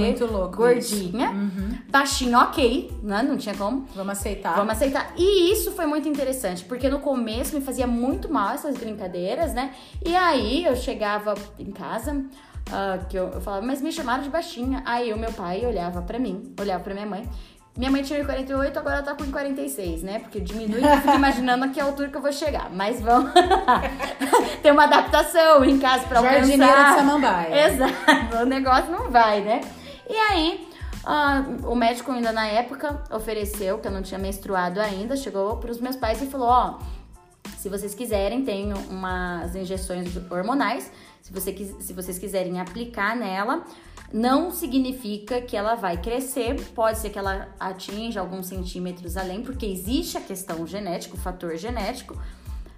gordinha? 0.48 1.30
Uhum. 1.30 1.78
Baixinho, 1.88 2.36
ok, 2.36 2.90
né? 3.04 3.22
Não 3.22 3.36
tinha 3.36 3.54
como. 3.54 3.86
Vamos 3.94 4.18
aceitar. 4.18 4.56
Vamos 4.56 4.72
aceitar. 4.72 5.14
E 5.16 5.52
isso 5.52 5.70
foi 5.70 5.86
muito 5.86 6.08
interessante, 6.08 6.64
porque 6.64 6.88
no 6.88 6.98
começo 6.98 7.54
me 7.54 7.62
fazia 7.62 7.86
muito 7.86 8.30
mal 8.30 8.54
essas 8.54 8.76
brincadeiras, 8.76 9.54
né? 9.54 9.72
E 10.04 10.14
aí 10.16 10.64
eu 10.64 10.74
chegava 10.74 11.34
em 11.56 11.70
casa, 11.70 12.24
ah, 12.72 12.98
que 13.08 13.16
eu, 13.16 13.28
eu 13.28 13.40
falava, 13.40 13.64
mas 13.64 13.80
me 13.80 13.92
chamaram 13.92 14.22
de 14.22 14.28
baixinha. 14.28 14.82
Aí 14.84 15.12
o 15.12 15.18
meu 15.18 15.32
pai 15.32 15.64
olhava 15.64 16.02
pra 16.02 16.18
mim, 16.18 16.52
olhava 16.58 16.82
pra 16.82 16.94
minha 16.94 17.06
mãe. 17.06 17.28
Minha 17.76 17.90
mãe 17.90 18.02
tinha 18.02 18.22
48, 18.24 18.78
agora 18.78 18.96
ela 18.96 19.04
tá 19.04 19.14
com 19.14 19.30
46, 19.30 20.02
né? 20.02 20.18
Porque 20.18 20.40
diminui, 20.40 20.82
eu 20.84 20.96
fico 21.00 21.14
imaginando 21.14 21.64
a 21.64 21.68
que 21.68 21.80
altura 21.80 22.08
que 22.08 22.16
eu 22.16 22.20
vou 22.20 22.32
chegar. 22.32 22.68
Mas 22.70 23.00
vamos. 23.00 23.30
Tem 24.60 24.72
uma 24.72 24.84
adaptação 24.84 25.64
em 25.64 25.78
casa 25.78 26.04
pra 26.06 26.18
alcançar. 26.18 26.38
Jardineira 26.38 26.84
de 26.84 26.94
Samambaia. 26.96 27.66
Exato, 27.66 28.36
o 28.42 28.44
negócio 28.44 28.90
não 28.90 29.10
vai, 29.10 29.40
né? 29.40 29.60
E 30.08 30.14
aí, 30.14 30.68
ah, 31.04 31.44
o 31.64 31.74
médico 31.74 32.12
ainda 32.12 32.32
na 32.32 32.46
época 32.46 33.02
ofereceu, 33.10 33.78
que 33.78 33.86
eu 33.86 33.92
não 33.92 34.02
tinha 34.02 34.18
menstruado 34.18 34.80
ainda, 34.80 35.16
chegou 35.16 35.56
pros 35.56 35.80
meus 35.80 35.96
pais 35.96 36.20
e 36.20 36.26
falou, 36.26 36.48
ó, 36.48 36.78
se 37.56 37.68
vocês 37.68 37.94
quiserem, 37.94 38.44
tem 38.44 38.72
umas 38.72 39.54
injeções 39.54 40.08
hormonais, 40.30 40.90
se, 41.22 41.32
você, 41.32 41.54
se 41.80 41.92
vocês 41.92 42.18
quiserem 42.18 42.60
aplicar 42.60 43.16
nela, 43.16 43.62
não 44.12 44.50
significa 44.50 45.40
que 45.40 45.56
ela 45.56 45.74
vai 45.74 45.96
crescer, 45.96 46.60
pode 46.74 46.98
ser 46.98 47.10
que 47.10 47.18
ela 47.18 47.48
atinja 47.58 48.20
alguns 48.20 48.46
centímetros 48.46 49.16
além, 49.16 49.42
porque 49.42 49.66
existe 49.66 50.18
a 50.18 50.20
questão 50.20 50.66
genética, 50.66 51.14
o 51.14 51.18
fator 51.18 51.56
genético, 51.56 52.20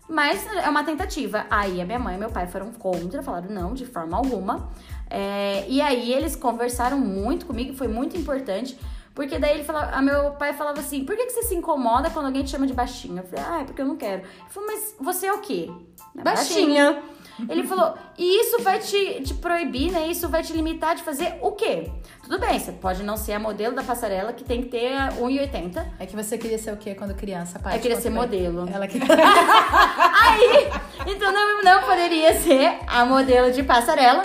mas 0.08 0.46
é 0.46 0.68
uma 0.68 0.84
tentativa. 0.84 1.46
Aí 1.48 1.80
a 1.80 1.86
minha 1.86 1.98
mãe 1.98 2.16
e 2.16 2.18
meu 2.18 2.30
pai 2.30 2.46
foram 2.46 2.70
contra, 2.72 3.22
falaram 3.22 3.48
não, 3.48 3.72
de 3.72 3.86
forma 3.86 4.16
alguma. 4.16 4.70
É, 5.08 5.64
e 5.68 5.80
aí 5.80 6.12
eles 6.12 6.36
conversaram 6.36 6.98
muito 6.98 7.46
comigo, 7.46 7.74
foi 7.74 7.88
muito 7.88 8.16
importante. 8.16 8.78
Porque 9.14 9.38
daí 9.38 9.54
ele 9.54 9.64
falava, 9.64 10.00
meu 10.00 10.30
pai 10.32 10.54
falava 10.54 10.80
assim, 10.80 11.04
por 11.04 11.14
que, 11.14 11.26
que 11.26 11.32
você 11.32 11.42
se 11.42 11.54
incomoda 11.54 12.08
quando 12.10 12.26
alguém 12.26 12.42
te 12.42 12.50
chama 12.50 12.66
de 12.66 12.72
baixinha? 12.72 13.20
Eu 13.20 13.26
falei, 13.26 13.44
ah, 13.46 13.60
é 13.60 13.64
porque 13.64 13.82
eu 13.82 13.86
não 13.86 13.96
quero. 13.96 14.22
Ele 14.22 14.48
falou, 14.48 14.70
mas 14.70 14.96
você 14.98 15.26
é 15.26 15.32
o 15.32 15.38
quê? 15.38 15.70
Baixinha. 16.14 17.02
Ele 17.48 17.64
falou, 17.64 17.94
e 18.16 18.40
isso 18.40 18.62
vai 18.62 18.78
te, 18.78 19.22
te 19.22 19.34
proibir, 19.34 19.90
né? 19.90 20.06
Isso 20.06 20.28
vai 20.28 20.42
te 20.42 20.52
limitar 20.52 20.94
de 20.94 21.02
fazer 21.02 21.34
o 21.40 21.52
quê? 21.52 21.90
Tudo 22.22 22.38
bem, 22.38 22.58
você 22.58 22.72
pode 22.72 23.02
não 23.02 23.16
ser 23.16 23.32
a 23.32 23.38
modelo 23.38 23.74
da 23.74 23.82
passarela 23.82 24.32
que 24.32 24.44
tem 24.44 24.62
que 24.62 24.68
ter 24.68 24.92
1,80. 25.18 25.84
É 25.98 26.06
que 26.06 26.14
você 26.14 26.38
queria 26.38 26.58
ser 26.58 26.72
o 26.72 26.76
quê 26.76 26.94
quando 26.94 27.14
criança, 27.14 27.58
pai? 27.58 27.76
Eu 27.76 27.80
queria 27.80 28.00
ser 28.00 28.10
modelo. 28.10 28.68
Ela 28.72 28.86
queria... 28.86 29.06
Aí, 30.22 30.70
então 31.06 31.32
não, 31.32 31.62
não 31.62 31.82
poderia 31.82 32.34
ser 32.34 32.78
a 32.86 33.04
modelo 33.04 33.52
de 33.52 33.62
passarela. 33.62 34.24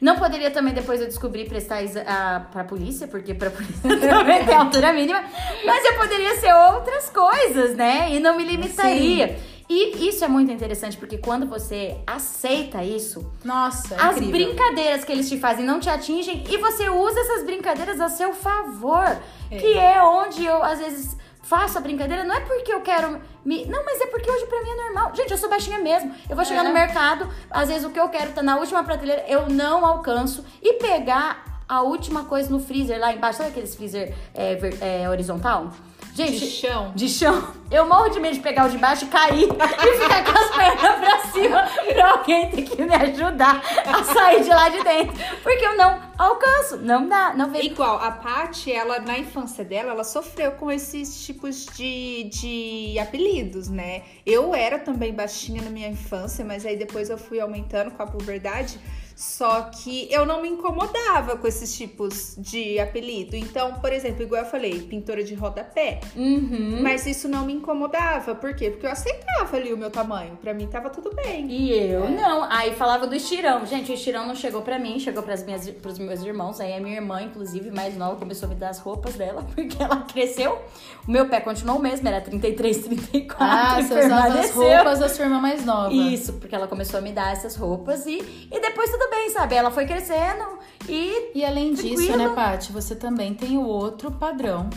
Não 0.00 0.16
poderia 0.16 0.50
também 0.50 0.72
depois 0.72 1.00
eu 1.00 1.08
descobrir 1.08 1.48
prestar 1.48 1.80
a, 2.06 2.40
pra 2.52 2.62
polícia, 2.62 3.08
porque 3.08 3.34
pra 3.34 3.50
polícia 3.50 3.82
também 3.98 4.44
tem 4.44 4.54
altura 4.54 4.92
mínima. 4.92 5.22
Mas 5.64 5.84
eu 5.84 5.94
poderia 5.96 6.36
ser 6.36 6.52
outras 6.52 7.10
coisas, 7.10 7.74
né? 7.74 8.12
E 8.12 8.20
não 8.20 8.36
me 8.36 8.44
limitaria. 8.44 9.36
E 9.70 10.08
isso 10.08 10.24
é 10.24 10.28
muito 10.28 10.50
interessante, 10.50 10.96
porque 10.96 11.18
quando 11.18 11.46
você 11.46 11.98
aceita 12.06 12.82
isso, 12.82 13.30
Nossa, 13.44 13.94
é 13.94 14.00
as 14.00 14.16
incrível. 14.16 14.46
brincadeiras 14.54 15.04
que 15.04 15.12
eles 15.12 15.28
te 15.28 15.38
fazem 15.38 15.64
não 15.64 15.78
te 15.78 15.90
atingem 15.90 16.42
e 16.48 16.56
você 16.56 16.88
usa 16.88 17.20
essas 17.20 17.44
brincadeiras 17.44 18.00
a 18.00 18.08
seu 18.08 18.32
favor. 18.32 19.18
Que 19.50 19.78
é 19.78 20.02
onde 20.02 20.44
eu, 20.44 20.62
às 20.62 20.78
vezes, 20.78 21.16
faço 21.42 21.78
a 21.78 21.80
brincadeira. 21.80 22.24
Não 22.24 22.34
é 22.34 22.40
porque 22.40 22.70
eu 22.72 22.80
quero 22.82 23.18
me. 23.44 23.64
Não, 23.66 23.82
mas 23.84 24.00
é 24.00 24.06
porque 24.06 24.30
hoje 24.30 24.44
pra 24.46 24.62
mim 24.62 24.70
é 24.70 24.74
normal. 24.84 25.14
Gente, 25.14 25.30
eu 25.30 25.38
sou 25.38 25.48
baixinha 25.48 25.78
mesmo. 25.78 26.14
Eu 26.28 26.36
vou 26.36 26.44
chegar 26.44 26.64
É. 26.64 26.68
no 26.68 26.74
mercado, 26.74 27.28
às 27.50 27.68
vezes 27.68 27.84
o 27.84 27.90
que 27.90 27.98
eu 28.00 28.08
quero 28.10 28.32
tá 28.32 28.42
na 28.42 28.56
última 28.58 28.82
prateleira, 28.84 29.24
eu 29.28 29.48
não 29.48 29.84
alcanço. 29.86 30.44
E 30.62 30.74
pegar 30.74 31.47
a 31.68 31.82
última 31.82 32.24
coisa 32.24 32.50
no 32.50 32.58
freezer 32.60 32.98
lá 32.98 33.12
embaixo. 33.12 33.38
Sabe 33.38 33.50
aqueles 33.50 33.74
freezer 33.74 34.14
é, 34.34 34.54
ver- 34.54 34.78
é, 34.80 35.08
horizontal? 35.08 35.70
Gente, 36.14 36.40
De 36.40 36.46
chão. 36.50 36.92
de 36.96 37.08
chão. 37.08 37.48
Eu 37.70 37.86
morro 37.88 38.08
de 38.08 38.18
medo 38.18 38.34
de 38.34 38.40
pegar 38.40 38.66
o 38.66 38.70
de 38.70 38.76
baixo 38.78 39.04
e 39.04 39.08
cair 39.08 39.44
e 39.46 39.98
ficar 40.02 40.24
com 40.24 40.36
as 40.36 40.50
pernas 40.56 40.98
pra 40.98 41.18
cima 41.30 41.68
pra 41.94 42.10
alguém 42.10 42.50
ter 42.50 42.62
que 42.62 42.82
me 42.82 42.92
ajudar 42.92 43.62
a 43.86 44.02
sair 44.02 44.42
de 44.42 44.48
lá 44.48 44.68
de 44.68 44.82
dentro. 44.82 45.14
Porque 45.44 45.64
eu 45.64 45.76
não 45.76 46.00
alcanço. 46.18 46.78
Não 46.78 47.06
dá, 47.08 47.34
não 47.36 47.50
vejo. 47.52 47.66
Igual, 47.66 48.00
a 48.02 48.10
Paty, 48.10 48.72
ela, 48.72 48.98
na 48.98 49.16
infância 49.16 49.64
dela, 49.64 49.92
ela 49.92 50.02
sofreu 50.02 50.52
com 50.52 50.72
esses 50.72 51.24
tipos 51.24 51.66
de, 51.76 52.24
de 52.32 52.98
apelidos, 52.98 53.68
né? 53.68 54.02
Eu 54.26 54.52
era 54.56 54.76
também 54.80 55.12
baixinha 55.14 55.62
na 55.62 55.70
minha 55.70 55.88
infância, 55.88 56.44
mas 56.44 56.66
aí 56.66 56.76
depois 56.76 57.10
eu 57.10 57.18
fui 57.18 57.38
aumentando 57.38 57.92
com 57.92 58.02
a 58.02 58.06
puberdade. 58.06 58.80
Só 59.18 59.62
que 59.62 60.06
eu 60.12 60.24
não 60.24 60.40
me 60.40 60.48
incomodava 60.48 61.36
com 61.36 61.48
esses 61.48 61.76
tipos 61.76 62.36
de 62.38 62.78
apelido. 62.78 63.34
Então, 63.34 63.74
por 63.80 63.92
exemplo, 63.92 64.22
igual 64.22 64.42
eu 64.44 64.48
falei, 64.48 64.80
pintora 64.82 65.24
de 65.24 65.34
rodapé. 65.34 65.98
Uhum. 66.14 66.78
Mas 66.80 67.04
isso 67.04 67.28
não 67.28 67.44
me 67.44 67.52
incomodava. 67.52 68.36
Por 68.36 68.54
quê? 68.54 68.70
Porque 68.70 68.86
eu 68.86 68.92
aceitava 68.92 69.56
ali 69.56 69.72
o 69.72 69.76
meu 69.76 69.90
tamanho. 69.90 70.36
Pra 70.36 70.54
mim 70.54 70.68
tava 70.68 70.88
tudo 70.88 71.12
bem. 71.16 71.50
E 71.50 71.76
eu 71.76 72.08
não. 72.08 72.44
Aí 72.44 72.76
falava 72.76 73.08
do 73.08 73.14
estirão. 73.16 73.66
Gente, 73.66 73.90
o 73.90 73.94
estirão 73.94 74.24
não 74.24 74.36
chegou 74.36 74.62
pra 74.62 74.78
mim, 74.78 75.00
chegou 75.00 75.24
pras 75.24 75.44
minhas, 75.44 75.68
pros 75.68 75.98
meus 75.98 76.22
irmãos. 76.22 76.60
Aí 76.60 76.72
a 76.72 76.80
minha 76.80 76.94
irmã, 76.94 77.20
inclusive, 77.20 77.72
mais 77.72 77.96
nova, 77.96 78.14
começou 78.14 78.46
a 78.46 78.50
me 78.50 78.54
dar 78.54 78.68
as 78.68 78.78
roupas 78.78 79.14
dela, 79.14 79.44
porque 79.52 79.82
ela 79.82 79.96
cresceu. 80.02 80.62
O 81.08 81.10
meu 81.10 81.28
pé 81.28 81.40
continuou 81.40 81.80
o 81.80 81.82
mesmo, 81.82 82.06
era 82.06 82.20
33, 82.20 82.84
34. 82.84 83.36
Ah, 83.40 83.82
você 83.82 84.06
usava 84.06 84.38
as 84.38 84.50
roupas 84.52 85.00
da 85.00 85.08
sua 85.08 85.24
irmã 85.24 85.40
mais 85.40 85.64
nova. 85.64 85.92
Isso, 85.92 86.34
porque 86.34 86.54
ela 86.54 86.68
começou 86.68 86.98
a 86.98 87.00
me 87.00 87.10
dar 87.10 87.32
essas 87.32 87.56
roupas 87.56 88.06
e, 88.06 88.48
e 88.52 88.60
depois 88.60 88.92
tudo 88.92 89.07
bem, 89.10 89.30
sabe? 89.30 89.54
Ela 89.54 89.70
foi 89.70 89.86
crescendo 89.86 90.58
e. 90.88 91.30
E 91.34 91.44
além 91.44 91.72
disso, 91.74 92.06
Tranquilo. 92.06 92.16
né, 92.16 92.34
Paty, 92.34 92.72
você 92.72 92.94
também 92.96 93.34
tem 93.34 93.56
o 93.58 93.64
outro 93.64 94.10
padrão. 94.10 94.68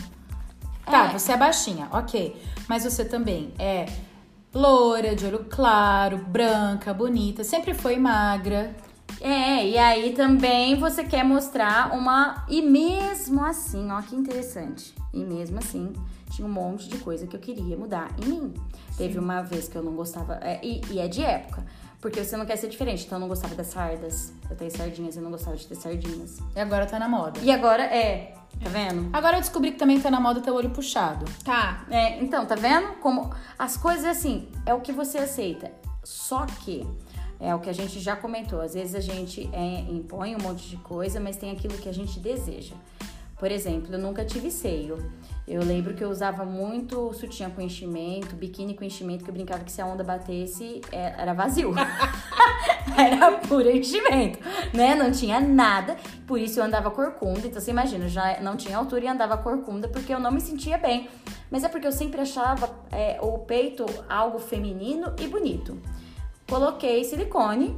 Tá, 0.84 1.06
É. 1.06 1.18
você 1.18 1.32
é 1.32 1.36
baixinha, 1.36 1.88
ok. 1.92 2.36
Mas 2.68 2.84
você 2.84 3.04
também 3.04 3.52
é 3.58 3.86
loura, 4.54 5.14
de 5.14 5.24
olho 5.26 5.46
claro, 5.48 6.18
branca, 6.18 6.92
bonita, 6.92 7.44
sempre 7.44 7.72
foi 7.74 7.96
magra. 7.96 8.74
É, 9.20 9.66
e 9.68 9.78
aí 9.78 10.12
também 10.14 10.74
você 10.76 11.04
quer 11.04 11.24
mostrar 11.24 11.92
uma. 11.94 12.44
E 12.48 12.60
mesmo 12.62 13.44
assim, 13.44 13.90
ó, 13.90 14.00
que 14.02 14.16
interessante. 14.16 14.94
E 15.12 15.22
mesmo 15.22 15.58
assim, 15.58 15.92
tinha 16.30 16.46
um 16.48 16.50
monte 16.50 16.88
de 16.88 16.98
coisa 16.98 17.26
que 17.26 17.36
eu 17.36 17.40
queria 17.40 17.76
mudar 17.76 18.08
em 18.20 18.26
mim. 18.28 18.54
Teve 18.96 19.18
uma 19.18 19.42
vez 19.42 19.68
que 19.68 19.76
eu 19.76 19.82
não 19.82 19.92
gostava. 19.94 20.38
é, 20.42 20.58
e, 20.62 20.80
e 20.90 20.98
é 20.98 21.06
de 21.06 21.22
época. 21.22 21.64
Porque 22.02 22.22
você 22.22 22.36
não 22.36 22.44
quer 22.44 22.56
ser 22.56 22.68
diferente. 22.68 23.06
Então 23.06 23.16
eu 23.16 23.20
não 23.20 23.28
gostava 23.28 23.54
das 23.54 23.68
sardas. 23.68 24.32
Eu 24.50 24.56
tenho 24.56 24.70
sardinhas, 24.76 25.16
eu 25.16 25.22
não 25.22 25.30
gostava 25.30 25.56
de 25.56 25.64
ter 25.64 25.76
sardinhas. 25.76 26.40
E 26.54 26.60
agora 26.60 26.84
tá 26.84 26.98
na 26.98 27.08
moda. 27.08 27.38
E 27.40 27.50
agora 27.50 27.84
é. 27.84 28.34
Tá 28.60 28.68
vendo? 28.68 29.08
Agora 29.12 29.36
eu 29.36 29.40
descobri 29.40 29.70
que 29.70 29.78
também 29.78 30.00
tá 30.00 30.10
na 30.10 30.20
moda 30.20 30.40
ter 30.40 30.50
o 30.50 30.54
olho 30.54 30.70
puxado. 30.70 31.24
Tá. 31.44 31.86
É, 31.88 32.22
então, 32.22 32.44
tá 32.44 32.56
vendo? 32.56 32.94
Como 33.00 33.32
as 33.56 33.76
coisas 33.76 34.04
assim, 34.04 34.48
é 34.66 34.74
o 34.74 34.80
que 34.80 34.90
você 34.90 35.18
aceita. 35.18 35.70
Só 36.02 36.44
que 36.44 36.84
é 37.38 37.54
o 37.54 37.60
que 37.60 37.70
a 37.70 37.72
gente 37.72 38.00
já 38.00 38.16
comentou. 38.16 38.60
Às 38.60 38.74
vezes 38.74 38.96
a 38.96 39.00
gente 39.00 39.48
é, 39.52 39.80
impõe 39.88 40.34
um 40.34 40.42
monte 40.42 40.68
de 40.68 40.76
coisa, 40.78 41.20
mas 41.20 41.36
tem 41.36 41.52
aquilo 41.52 41.78
que 41.78 41.88
a 41.88 41.94
gente 41.94 42.18
deseja. 42.18 42.74
Por 43.42 43.50
exemplo, 43.50 43.92
eu 43.92 43.98
nunca 43.98 44.24
tive 44.24 44.52
seio. 44.52 44.98
Eu 45.48 45.64
lembro 45.64 45.94
que 45.94 46.04
eu 46.04 46.08
usava 46.08 46.44
muito 46.44 47.12
sutiã 47.12 47.50
com 47.50 47.60
enchimento, 47.60 48.36
biquíni 48.36 48.72
com 48.72 48.84
enchimento, 48.84 49.24
que 49.24 49.30
eu 49.30 49.34
brincava 49.34 49.64
que 49.64 49.72
se 49.72 49.82
a 49.82 49.84
onda 49.84 50.04
batesse, 50.04 50.80
é, 50.92 51.12
era 51.20 51.34
vazio. 51.34 51.74
era 52.96 53.32
puro 53.38 53.68
enchimento, 53.68 54.38
né? 54.72 54.94
Não 54.94 55.10
tinha 55.10 55.40
nada, 55.40 55.96
por 56.24 56.38
isso 56.38 56.60
eu 56.60 56.64
andava 56.64 56.88
corcunda. 56.88 57.44
Então 57.44 57.60
você 57.60 57.72
imagina, 57.72 58.06
já 58.06 58.40
não 58.40 58.56
tinha 58.56 58.78
altura 58.78 59.06
e 59.06 59.08
andava 59.08 59.36
corcunda 59.36 59.88
porque 59.88 60.14
eu 60.14 60.20
não 60.20 60.30
me 60.30 60.40
sentia 60.40 60.78
bem. 60.78 61.08
Mas 61.50 61.64
é 61.64 61.68
porque 61.68 61.88
eu 61.88 61.92
sempre 61.92 62.20
achava 62.20 62.70
é, 62.92 63.18
o 63.20 63.38
peito 63.40 63.84
algo 64.08 64.38
feminino 64.38 65.16
e 65.20 65.26
bonito. 65.26 65.82
Coloquei 66.48 67.02
silicone 67.02 67.76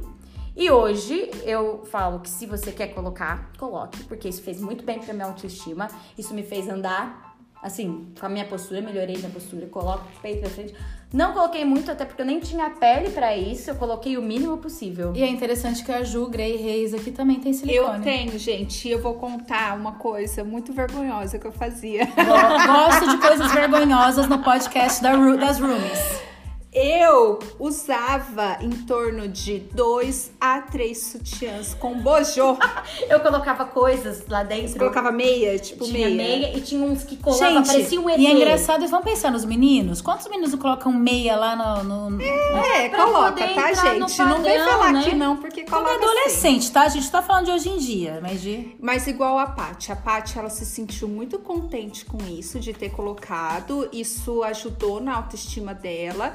e 0.55 0.69
hoje 0.71 1.29
eu 1.43 1.85
falo 1.85 2.19
que 2.19 2.29
se 2.29 2.45
você 2.45 2.71
quer 2.71 2.87
colocar, 2.87 3.51
coloque, 3.57 4.03
porque 4.05 4.27
isso 4.29 4.41
fez 4.41 4.59
muito 4.59 4.83
bem 4.83 4.99
pra 4.99 5.13
minha 5.13 5.25
autoestima. 5.25 5.87
Isso 6.17 6.33
me 6.33 6.43
fez 6.43 6.67
andar 6.67 7.35
Assim, 7.65 8.13
com 8.19 8.27
a 8.27 8.29
minha 8.29 8.45
postura, 8.45 8.79
melhorei 8.79 9.17
minha 9.17 9.31
postura, 9.31 9.65
coloco 9.65 10.03
o 10.15 10.21
peito 10.21 10.41
pra 10.41 10.49
frente. 10.51 10.75
Não 11.11 11.33
coloquei 11.33 11.65
muito, 11.65 11.89
até 11.89 12.05
porque 12.05 12.21
eu 12.21 12.25
nem 12.25 12.39
tinha 12.39 12.69
pele 12.69 13.09
pra 13.09 13.35
isso, 13.35 13.71
eu 13.71 13.75
coloquei 13.75 14.17
o 14.17 14.21
mínimo 14.21 14.55
possível. 14.59 15.13
E 15.15 15.23
é 15.23 15.27
interessante 15.27 15.83
que 15.83 15.91
a 15.91 16.03
Ju 16.03 16.27
Grey 16.27 16.57
Reis 16.57 16.93
aqui 16.93 17.09
também 17.09 17.39
tem 17.39 17.53
silicone. 17.53 17.97
Eu 17.97 18.03
tenho, 18.03 18.37
gente. 18.37 18.87
Eu 18.87 19.01
vou 19.01 19.15
contar 19.15 19.75
uma 19.75 19.93
coisa 19.93 20.43
muito 20.43 20.73
vergonhosa 20.73 21.39
que 21.39 21.47
eu 21.47 21.51
fazia. 21.51 22.05
Gosto 22.05 23.09
de 23.09 23.17
coisas 23.17 23.51
vergonhosas 23.51 24.27
no 24.27 24.43
podcast 24.43 25.01
da 25.01 25.13
Ru 25.13 25.35
das 25.35 25.59
Roomies. 25.59 26.34
Eu 26.77 27.39
usava 27.57 28.57
em 28.59 28.69
torno 28.69 29.29
de 29.29 29.59
dois 29.59 30.33
a 30.41 30.59
três 30.59 31.03
sutiãs 31.05 31.73
com 31.73 31.97
bojô. 32.01 32.57
Eu 33.09 33.21
colocava 33.21 33.63
coisas 33.63 34.27
lá 34.27 34.43
dentro. 34.43 34.77
Colocava 34.77 35.09
meia, 35.09 35.57
tipo 35.57 35.85
tinha 35.85 36.09
meia. 36.09 36.15
meia. 36.15 36.57
e 36.57 36.59
tinha 36.59 36.83
uns 36.83 37.05
que 37.05 37.15
colavam, 37.15 37.63
Gente, 37.63 37.67
parecia 37.67 38.01
um 38.01 38.09
ET. 38.09 38.19
e 38.19 38.27
é 38.27 38.31
engraçado, 38.33 38.85
vamos 38.87 39.05
pensar 39.05 39.31
nos 39.31 39.45
meninos? 39.45 40.01
Quantos 40.01 40.27
meninos 40.27 40.53
colocam 40.55 40.91
meia 40.91 41.37
lá 41.37 41.55
no... 41.83 42.09
no... 42.09 42.21
É, 42.21 42.89
Pra 42.89 43.05
coloca, 43.05 43.47
tá, 43.47 43.69
no 43.93 44.07
gente? 44.09 44.19
não 44.19 44.41
vem 44.43 44.57
padrão, 44.57 44.71
falar 44.77 44.91
né? 44.91 45.03
que 45.03 45.15
não, 45.15 45.37
porque 45.37 45.63
Quando 45.63 45.85
coloca 45.85 45.95
assim. 45.95 46.03
adolescente, 46.03 46.71
tá? 46.73 46.81
A 46.81 46.89
gente 46.89 47.09
tá 47.09 47.21
falando 47.21 47.45
de 47.45 47.51
hoje 47.51 47.69
em 47.69 47.77
dia, 47.77 48.19
mas 48.21 48.41
de... 48.41 48.75
Mas 48.81 49.07
igual 49.07 49.39
a 49.39 49.47
Paty. 49.47 49.93
A 49.93 49.95
Paty, 49.95 50.37
ela 50.37 50.49
se 50.49 50.65
sentiu 50.65 51.07
muito 51.07 51.39
contente 51.39 52.03
com 52.03 52.17
isso, 52.27 52.59
de 52.59 52.73
ter 52.73 52.89
colocado. 52.89 53.87
Isso 53.93 54.43
ajudou 54.43 54.99
na 54.99 55.15
autoestima 55.15 55.73
dela. 55.73 56.33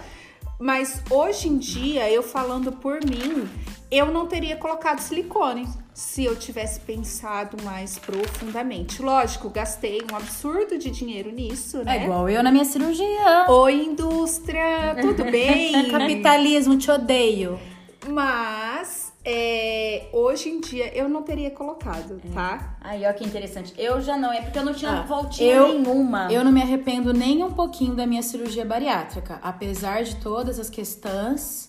Mas 0.61 1.03
hoje 1.11 1.49
em 1.49 1.57
dia, 1.57 2.11
eu 2.11 2.23
falando 2.23 2.71
por 2.71 3.03
mim, 3.03 3.49
eu 3.91 4.13
não 4.13 4.27
teria 4.27 4.57
colocado 4.57 4.99
silicone 5.01 5.67
se 5.95 6.23
eu 6.25 6.37
tivesse 6.37 6.81
pensado 6.81 7.57
mais 7.65 7.99
profundamente. 7.99 9.01
Lógico, 9.03 9.49
gastei 9.49 10.03
um 10.13 10.15
absurdo 10.15 10.77
de 10.77 10.91
dinheiro 10.91 11.33
nisso, 11.33 11.79
É 11.79 11.85
né? 11.85 12.05
igual 12.05 12.29
eu 12.29 12.43
na 12.43 12.53
minha 12.53 12.65
cirurgia. 12.67 13.47
Oi, 13.49 13.85
indústria, 13.87 14.95
tudo 15.01 15.25
bem? 15.33 15.91
Capitalismo, 15.91 16.77
te 16.77 16.91
odeio. 16.91 17.59
Mas 18.07 19.10
é, 19.25 20.09
hoje 20.13 20.49
em 20.49 20.61
dia 20.61 20.97
eu 20.97 21.09
não 21.09 21.23
teria 21.23 21.51
colocado, 21.51 22.21
É. 22.25 22.35
tá? 22.35 22.77
Aí, 22.81 23.05
ó 23.07 23.13
que 23.13 23.25
interessante. 23.25 23.75
Eu 23.77 24.01
já 24.01 24.17
não, 24.17 24.33
é 24.33 24.41
porque 24.41 24.59
eu 24.59 24.65
não 24.65 24.73
tinha 24.75 24.93
Ah, 24.93 25.03
voltinha 25.03 25.53
eu- 25.55 25.69
nenhuma. 25.81 26.33
Eu 26.33 26.45
não 26.45 26.51
me 26.53 26.63
arrependo 26.63 27.13
nem 27.13 27.43
um 27.45 27.53
pouquinho 27.53 27.95
da 27.95 28.07
minha 28.07 28.23
cirurgia 28.23 28.65
bariátrica, 28.65 29.39
apesar 29.43 30.03
de 30.05 30.17
todas 30.17 30.59
as 30.59 30.71
questões. 30.71 31.69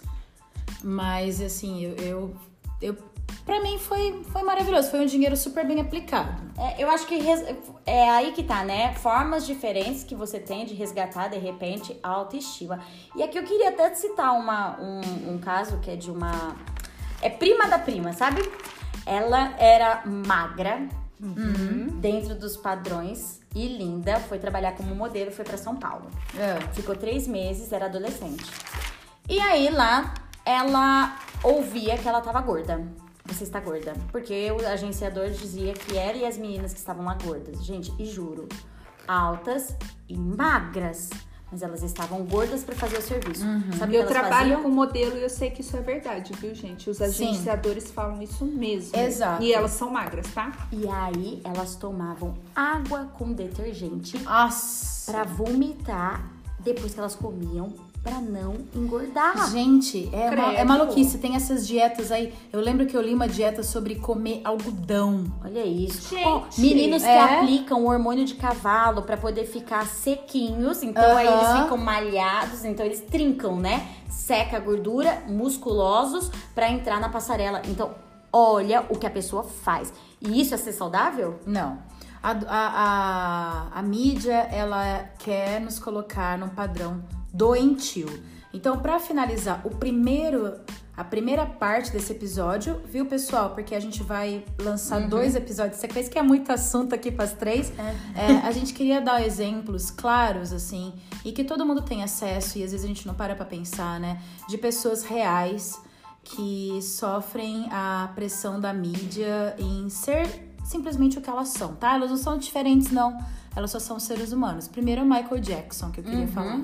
Mas, 0.84 1.42
assim, 1.42 1.84
eu. 1.84 1.96
eu, 1.98 2.36
eu 2.82 2.98
pra 3.46 3.62
mim 3.62 3.78
foi, 3.78 4.24
foi 4.32 4.42
maravilhoso. 4.44 4.90
Foi 4.90 5.02
um 5.02 5.06
dinheiro 5.06 5.36
super 5.38 5.66
bem 5.66 5.80
aplicado. 5.80 6.42
É, 6.58 6.82
eu 6.84 6.90
acho 6.90 7.06
que 7.06 7.18
res- 7.18 7.44
é 7.86 8.10
aí 8.10 8.32
que 8.32 8.44
tá, 8.44 8.64
né? 8.64 8.94
Formas 8.96 9.46
diferentes 9.46 10.04
que 10.04 10.16
você 10.16 10.40
tem 10.40 10.66
de 10.66 10.74
resgatar, 10.74 11.28
de 11.28 11.38
repente, 11.38 11.96
a 12.02 12.10
autoestima. 12.10 12.80
E 13.16 13.22
aqui 13.22 13.38
eu 13.38 13.44
queria 13.44 13.70
até 13.70 13.94
citar 13.94 14.34
uma, 14.34 14.80
um, 14.80 15.34
um 15.34 15.38
caso 15.38 15.78
que 15.80 15.92
é 15.92 15.96
de 15.96 16.10
uma. 16.10 16.56
É 17.22 17.30
prima 17.30 17.68
da 17.68 17.80
prima, 17.80 18.14
sabe? 18.14 18.42
Ela 19.06 19.54
era 19.58 20.04
magra, 20.06 20.88
dentro 22.00 22.36
dos 22.36 22.58
padrões, 22.58 23.40
e 23.54 23.68
linda. 23.68 24.20
Foi 24.20 24.40
trabalhar 24.40 24.74
como 24.74 24.96
modelo, 24.96 25.32
foi 25.32 25.46
pra 25.46 25.58
São 25.58 25.76
Paulo. 25.76 26.10
É. 26.38 26.60
Ficou 26.74 26.96
três 26.96 27.28
meses, 27.28 27.72
era 27.72 27.86
adolescente. 27.86 28.50
E 29.30 29.40
aí 29.40 29.70
lá, 29.70 30.14
ela 30.46 31.18
ouvia 31.44 31.98
que 31.98 32.08
ela 32.08 32.22
tava 32.22 32.42
gorda. 32.42 32.82
Você 33.26 33.44
está 33.44 33.60
gorda. 33.60 33.94
Porque 34.12 34.52
o 34.52 34.68
agenciador 34.68 35.30
dizia 35.30 35.74
que 35.74 35.98
ela 35.98 36.18
e 36.18 36.26
as 36.26 36.38
meninas 36.38 36.74
que 36.74 36.80
estavam 36.80 37.06
lá 37.06 37.16
gordas. 37.24 37.64
Gente, 37.64 37.94
e 38.00 38.06
juro, 38.06 38.50
altas 39.08 39.76
e 40.10 40.18
magras. 40.18 41.10
Mas 41.52 41.62
elas 41.62 41.84
estavam 41.84 42.24
gordas 42.24 42.64
pra 42.64 42.74
fazer 42.76 42.98
o 42.98 43.02
serviço. 43.02 43.42
Sabe 43.78 43.84
o 43.84 43.90
que 43.90 43.96
Eu 43.96 44.02
elas 44.02 44.12
trabalho 44.12 44.50
faziam? 44.52 44.64
com 44.64 44.70
modelo 44.70 45.18
e 45.18 45.24
eu 45.24 45.30
sei 45.30 45.52
que 45.52 45.60
isso 45.62 45.76
é 45.76 45.82
verdade, 45.82 46.32
viu, 46.40 46.56
gente? 46.56 46.90
Os 46.90 47.02
agenciadores 47.02 47.92
falam 47.92 48.22
isso 48.22 48.46
mesmo. 48.46 48.98
Exato. 48.98 49.44
E 49.44 49.52
elas 49.54 49.72
são 49.72 49.90
magras, 49.92 50.28
tá? 50.34 50.52
E 50.72 50.88
aí 50.88 51.42
elas 51.44 51.76
tomavam 51.76 52.36
água 52.56 53.10
com 53.18 53.34
detergente 53.34 54.18
Nossa! 54.20 55.12
pra 55.12 55.24
vomitar 55.26 56.24
depois 56.60 56.94
que 56.94 57.00
elas 57.00 57.16
comiam 57.16 57.74
pra 58.04 58.20
não 58.20 58.56
engordar. 58.76 59.50
Gente, 59.52 60.10
é, 60.12 60.30
uma, 60.32 60.54
é 60.54 60.64
maluquice. 60.64 61.18
Tem 61.20 61.36
essas 61.36 61.68
dietas 61.68 62.12
aí. 62.12 62.34
Eu 62.52 62.60
lembro 62.60 62.86
que 62.88 62.98
eu 62.98 63.02
li 63.02 63.14
uma 63.14 63.28
dieta 63.28 63.62
sobre 63.64 63.96
comer 63.96 64.42
algodão. 64.44 65.26
Olha 65.44 65.64
isso. 65.64 66.10
Gente. 66.10 66.26
Ó, 66.26 66.44
meninos 66.58 67.04
que 67.04 67.08
É. 67.10 67.20
aplicam 67.42 67.84
o 67.84 67.90
hormônio 67.90 68.26
de 68.26 68.34
cavalo 68.36 69.04
pra 69.04 69.18
poder 69.18 69.46
ficar 69.46 69.86
sequinhos, 69.86 70.82
então 70.82 71.16
aí 71.16 71.28
Aham. 71.28 71.38
eles 71.52 71.62
ficam 71.64 71.78
malhados, 71.78 72.66
então 72.66 72.86
eles 72.86 73.02
trincam, 73.02 73.58
né? 73.58 73.88
Seca 74.10 74.58
a 74.58 74.60
gordura, 74.60 75.24
musculosos 75.28 76.32
pra 76.56 76.70
entrar 76.70 77.00
na 77.00 77.10
passarela. 77.10 77.62
Então, 77.66 77.92
olha 78.34 78.84
o 78.90 78.98
que 78.98 79.06
a 79.06 79.12
pessoa 79.12 79.44
faz. 79.44 79.94
E 80.20 80.42
isso 80.42 80.54
é 80.56 80.58
ser 80.58 80.74
saudável? 80.74 81.40
Não. 81.46 81.78
A, 82.24 82.32
a, 82.32 82.38
a, 83.76 83.80
a 83.80 83.82
mídia, 83.82 84.48
ela 84.52 85.06
quer 85.20 85.60
nos 85.62 85.80
colocar 85.80 86.38
num 86.38 86.50
padrão 86.50 87.02
doentio. 87.34 88.08
Então, 88.54 88.80
pra 88.80 89.00
finalizar, 89.00 89.62
o 89.66 89.70
primeiro, 89.70 90.60
a 90.96 91.04
primeira 91.06 91.46
parte 91.46 91.90
desse 91.92 92.12
episódio, 92.12 92.82
viu, 92.86 93.06
pessoal? 93.06 93.52
Porque 93.52 93.74
a 93.74 93.80
gente 93.80 94.04
vai 94.04 94.44
lançar 94.60 95.08
dois 95.08 95.36
episódios 95.36 95.76
de 95.76 95.82
sequência, 95.82 96.12
que 96.12 96.20
é 96.20 96.22
muito 96.22 96.52
assunto 96.52 96.94
aqui 96.94 97.10
para 97.12 97.24
as 97.24 97.32
três. 97.32 97.72
É, 98.14 98.46
a 98.46 98.52
gente 98.52 98.74
queria 98.74 99.00
dar 99.00 99.26
exemplos 99.26 99.90
claros, 99.90 100.52
assim, 100.52 100.94
e 101.24 101.32
que 101.32 101.46
todo 101.46 101.66
mundo 101.66 101.82
tem 101.82 102.04
acesso, 102.04 102.58
e 102.58 102.64
às 102.64 102.72
vezes 102.72 102.84
a 102.84 102.88
gente 102.88 103.08
não 103.08 103.14
para 103.14 103.36
pra 103.36 103.46
pensar, 103.46 104.00
né? 104.02 104.22
De 104.50 104.58
pessoas 104.58 105.04
reais 105.04 105.80
que 106.24 106.78
sofrem 106.82 107.68
a 107.72 108.12
pressão 108.14 108.60
da 108.60 108.74
mídia 108.74 109.56
em 109.58 109.90
ser 109.90 110.28
simplesmente 110.64 111.18
o 111.18 111.22
que 111.22 111.30
elas 111.30 111.50
são, 111.50 111.74
tá? 111.76 111.96
Elas 111.96 112.10
não 112.10 112.18
são 112.18 112.38
diferentes, 112.38 112.92
não. 112.92 113.18
Elas 113.56 113.72
só 113.72 113.80
são 113.80 114.00
seres 114.00 114.32
humanos. 114.32 114.68
Primeiro 114.68 115.02
é 115.02 115.04
o 115.04 115.08
Michael 115.08 115.40
Jackson, 115.40 115.90
que 115.90 116.02
eu 116.02 116.04
queria 116.04 116.28
falar. 116.28 116.62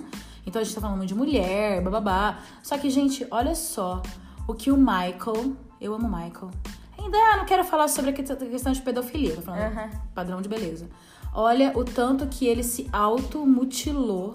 Então 0.47 0.61
a 0.61 0.63
gente 0.65 0.73
tá 0.73 0.81
falando 0.81 1.05
de 1.05 1.13
mulher, 1.13 1.81
bababá. 1.83 2.39
Só 2.63 2.77
que, 2.77 2.89
gente, 2.89 3.27
olha 3.29 3.53
só 3.53 4.01
o 4.47 4.53
que 4.55 4.71
o 4.71 4.77
Michael. 4.77 5.55
Eu 5.79 5.93
amo 5.93 6.07
o 6.07 6.09
Michael. 6.11 6.49
Ainda 6.97 7.17
ah, 7.17 7.37
não 7.37 7.45
quero 7.45 7.63
falar 7.63 7.87
sobre 7.89 8.09
a 8.09 8.13
que- 8.13 8.23
questão 8.23 8.71
de 8.71 8.81
pedofilia, 8.81 9.35
tô 9.35 9.41
falando 9.41 9.61
Aham. 9.77 9.89
padrão 10.15 10.41
de 10.41 10.49
beleza. 10.49 10.87
Olha 11.33 11.71
o 11.77 11.83
tanto 11.83 12.25
que 12.27 12.47
ele 12.47 12.63
se 12.63 12.89
automutilou 12.91 14.33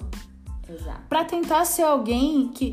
Exato. 0.68 1.00
Pra 1.08 1.24
tentar 1.24 1.64
ser 1.64 1.82
alguém 1.82 2.48
que 2.48 2.72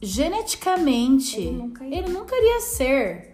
geneticamente 0.00 1.40
Ele 1.40 1.50
nunca 1.56 1.84
ia. 1.84 1.98
ele 1.98 2.08
nunca 2.10 2.36
iria 2.36 2.60
ser. 2.60 3.33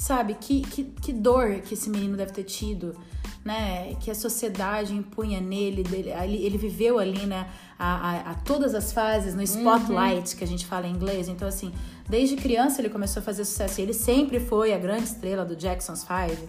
Sabe? 0.00 0.34
Que, 0.40 0.62
que, 0.62 0.84
que 0.84 1.12
dor 1.12 1.60
que 1.60 1.74
esse 1.74 1.90
menino 1.90 2.16
deve 2.16 2.32
ter 2.32 2.44
tido, 2.44 2.96
né? 3.44 3.94
Que 4.00 4.10
a 4.10 4.14
sociedade 4.14 4.94
impunha 4.94 5.42
nele, 5.42 5.82
dele, 5.82 6.08
ele 6.10 6.56
viveu 6.56 6.98
ali, 6.98 7.26
né? 7.26 7.46
A, 7.78 8.10
a- 8.10 8.30
a 8.30 8.34
todas 8.34 8.74
as 8.74 8.92
fases, 8.94 9.34
no 9.34 9.42
spotlight, 9.42 10.34
que 10.36 10.42
a 10.42 10.46
gente 10.46 10.64
fala 10.64 10.86
em 10.86 10.92
inglês. 10.92 11.28
Então, 11.28 11.46
assim, 11.46 11.70
desde 12.08 12.34
criança 12.36 12.80
ele 12.80 12.88
começou 12.88 13.20
a 13.20 13.22
fazer 13.22 13.44
sucesso. 13.44 13.78
E 13.78 13.82
ele 13.82 13.92
sempre 13.92 14.40
foi 14.40 14.72
a 14.72 14.78
grande 14.78 15.04
estrela 15.04 15.44
do 15.44 15.54
Jackson's 15.54 16.02
Five 16.02 16.48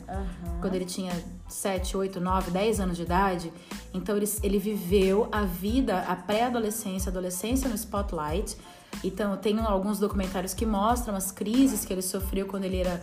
quando 0.61 0.75
ele 0.75 0.85
tinha 0.85 1.11
7, 1.49 1.97
8, 1.97 2.21
9, 2.21 2.51
10 2.51 2.79
anos 2.79 2.95
de 2.95 3.03
idade. 3.03 3.51
Então 3.93 4.15
ele, 4.15 4.29
ele 4.43 4.59
viveu 4.59 5.27
a 5.29 5.43
vida, 5.43 5.99
a 6.07 6.15
pré-adolescência, 6.15 7.09
a 7.09 7.11
adolescência 7.11 7.67
no 7.67 7.75
spotlight. 7.75 8.55
Então 9.03 9.35
tem 9.37 9.57
alguns 9.59 9.99
documentários 9.99 10.53
que 10.53 10.65
mostram 10.65 11.15
as 11.15 11.31
crises 11.33 11.83
que 11.85 11.91
ele 11.93 12.01
sofreu 12.01 12.45
quando 12.45 12.63
ele 12.65 12.77
era 12.77 13.01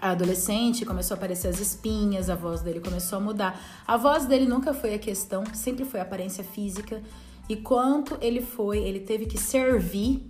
adolescente, 0.00 0.84
começou 0.84 1.14
a 1.14 1.18
aparecer 1.18 1.48
as 1.48 1.60
espinhas, 1.60 2.30
a 2.30 2.34
voz 2.34 2.62
dele 2.62 2.80
começou 2.80 3.18
a 3.18 3.20
mudar. 3.20 3.60
A 3.86 3.96
voz 3.96 4.26
dele 4.26 4.46
nunca 4.46 4.72
foi 4.72 4.94
a 4.94 4.98
questão, 4.98 5.44
sempre 5.52 5.84
foi 5.84 6.00
a 6.00 6.02
aparência 6.02 6.42
física. 6.42 7.02
E 7.48 7.56
quanto 7.56 8.16
ele 8.20 8.40
foi, 8.40 8.78
ele 8.78 9.00
teve 9.00 9.26
que 9.26 9.36
servir 9.36 10.24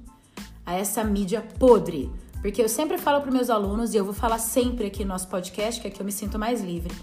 a 0.65 0.75
essa 0.75 1.05
mídia 1.05 1.41
podre. 1.59 2.11
Porque 2.41 2.63
eu 2.63 2.69
sempre 2.69 2.97
falo 2.97 3.21
para 3.21 3.31
meus 3.31 3.51
alunos, 3.51 3.93
e 3.93 3.97
eu 3.97 4.05
vou 4.05 4.15
falar 4.15 4.39
sempre 4.39 4.87
aqui 4.87 5.05
no 5.05 5.11
nosso 5.11 5.29
podcast, 5.29 5.81
que 5.81 5.89
é 5.89 5.91
que 5.91 6.01
eu 6.01 6.07
me 6.07 6.13
sinto 6.13 6.39
mais 6.39 6.63
livre. 6.63 6.95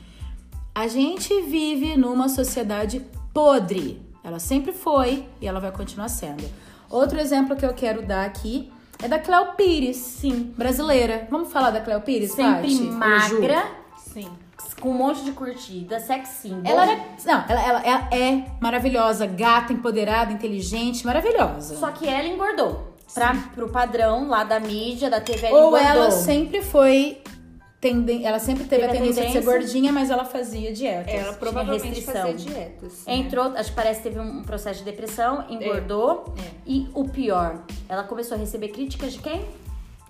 A 0.74 0.88
gente 0.88 1.42
vive 1.44 1.96
numa 1.96 2.30
sociedade 2.30 3.06
podre. 3.34 4.02
Ela 4.24 4.40
sempre 4.40 4.72
foi 4.74 5.26
e 5.40 5.48
ela 5.48 5.60
vai 5.60 5.72
continuar 5.72 6.10
sendo. 6.10 6.44
Outro 6.90 7.20
exemplo 7.20 7.56
que 7.56 7.66
eu 7.66 7.74
quero 7.74 8.06
dar 8.06 8.26
aqui 8.26 8.72
é 9.04 9.08
da 9.08 9.20
Cleo 9.20 9.54
Pires, 9.56 9.98
sim, 9.98 10.54
brasileira. 10.58 11.28
Vamos 11.30 11.52
falar 11.52 11.72
da 11.72 11.82
Cleo 11.82 12.02
Pires, 12.02 12.32
Sempre 12.32 12.62
Paty? 12.72 12.82
Magra, 12.84 13.66
Sim. 14.14 14.28
com 14.80 14.90
um 14.90 14.94
monte 14.94 15.24
de 15.24 15.32
curtida, 15.32 16.00
sex 16.00 16.30
symbol. 16.42 16.62
Ela 16.66 16.84
era. 16.92 17.02
Não, 17.26 17.44
ela, 17.48 17.62
ela- 17.62 17.82
ela 17.86 18.08
é 18.12 18.46
maravilhosa, 18.60 19.26
gata, 19.26 19.72
empoderada, 19.74 20.32
inteligente, 20.32 21.06
maravilhosa. 21.06 21.76
Só 21.78 21.92
que 21.92 22.08
ela 22.08 22.28
engordou. 22.28 22.96
Pra, 23.14 23.34
pro 23.56 23.70
padrão 23.70 24.28
lá 24.28 24.44
da 24.44 24.60
mídia, 24.60 25.10
da 25.10 25.22
TV, 25.22 25.48
ela 25.48 25.58
Ou 25.58 25.68
engordou. 25.70 25.88
ela 25.88 26.12
sempre 26.12 26.62
foi 26.62 27.22
tenden... 27.80 28.26
ela 28.26 28.40
sempre 28.40 28.64
teve, 28.66 28.82
Teve 28.82 28.86
a 28.86 28.90
a 28.90 28.92
tendência 29.02 29.22
de 29.26 29.32
ser 29.32 29.40
tendência. 29.40 29.60
gordinha, 29.60 29.92
mas 29.92 30.10
ela 30.10 30.26
fazia 30.26 30.74
dietas. 30.74 31.14
Ela 31.14 31.34
provavelmente 31.34 32.02
fazia 32.02 32.34
dietas. 32.34 33.06
né? 33.06 33.16
Entrou, 33.16 33.46
acho 33.56 33.70
que 33.70 33.76
parece 33.76 34.02
que 34.02 34.10
teve 34.10 34.20
um 34.20 34.44
processo 34.44 34.80
de 34.80 34.86
depressão, 34.86 35.46
engordou. 35.50 36.34
É. 36.40 36.52
E 36.66 36.88
o 36.94 37.08
pior, 37.08 37.64
ela 37.88 38.04
começou 38.04 38.36
a 38.36 38.40
receber 38.40 38.70
críticas 38.70 39.14
de 39.14 39.20
quem? 39.20 39.46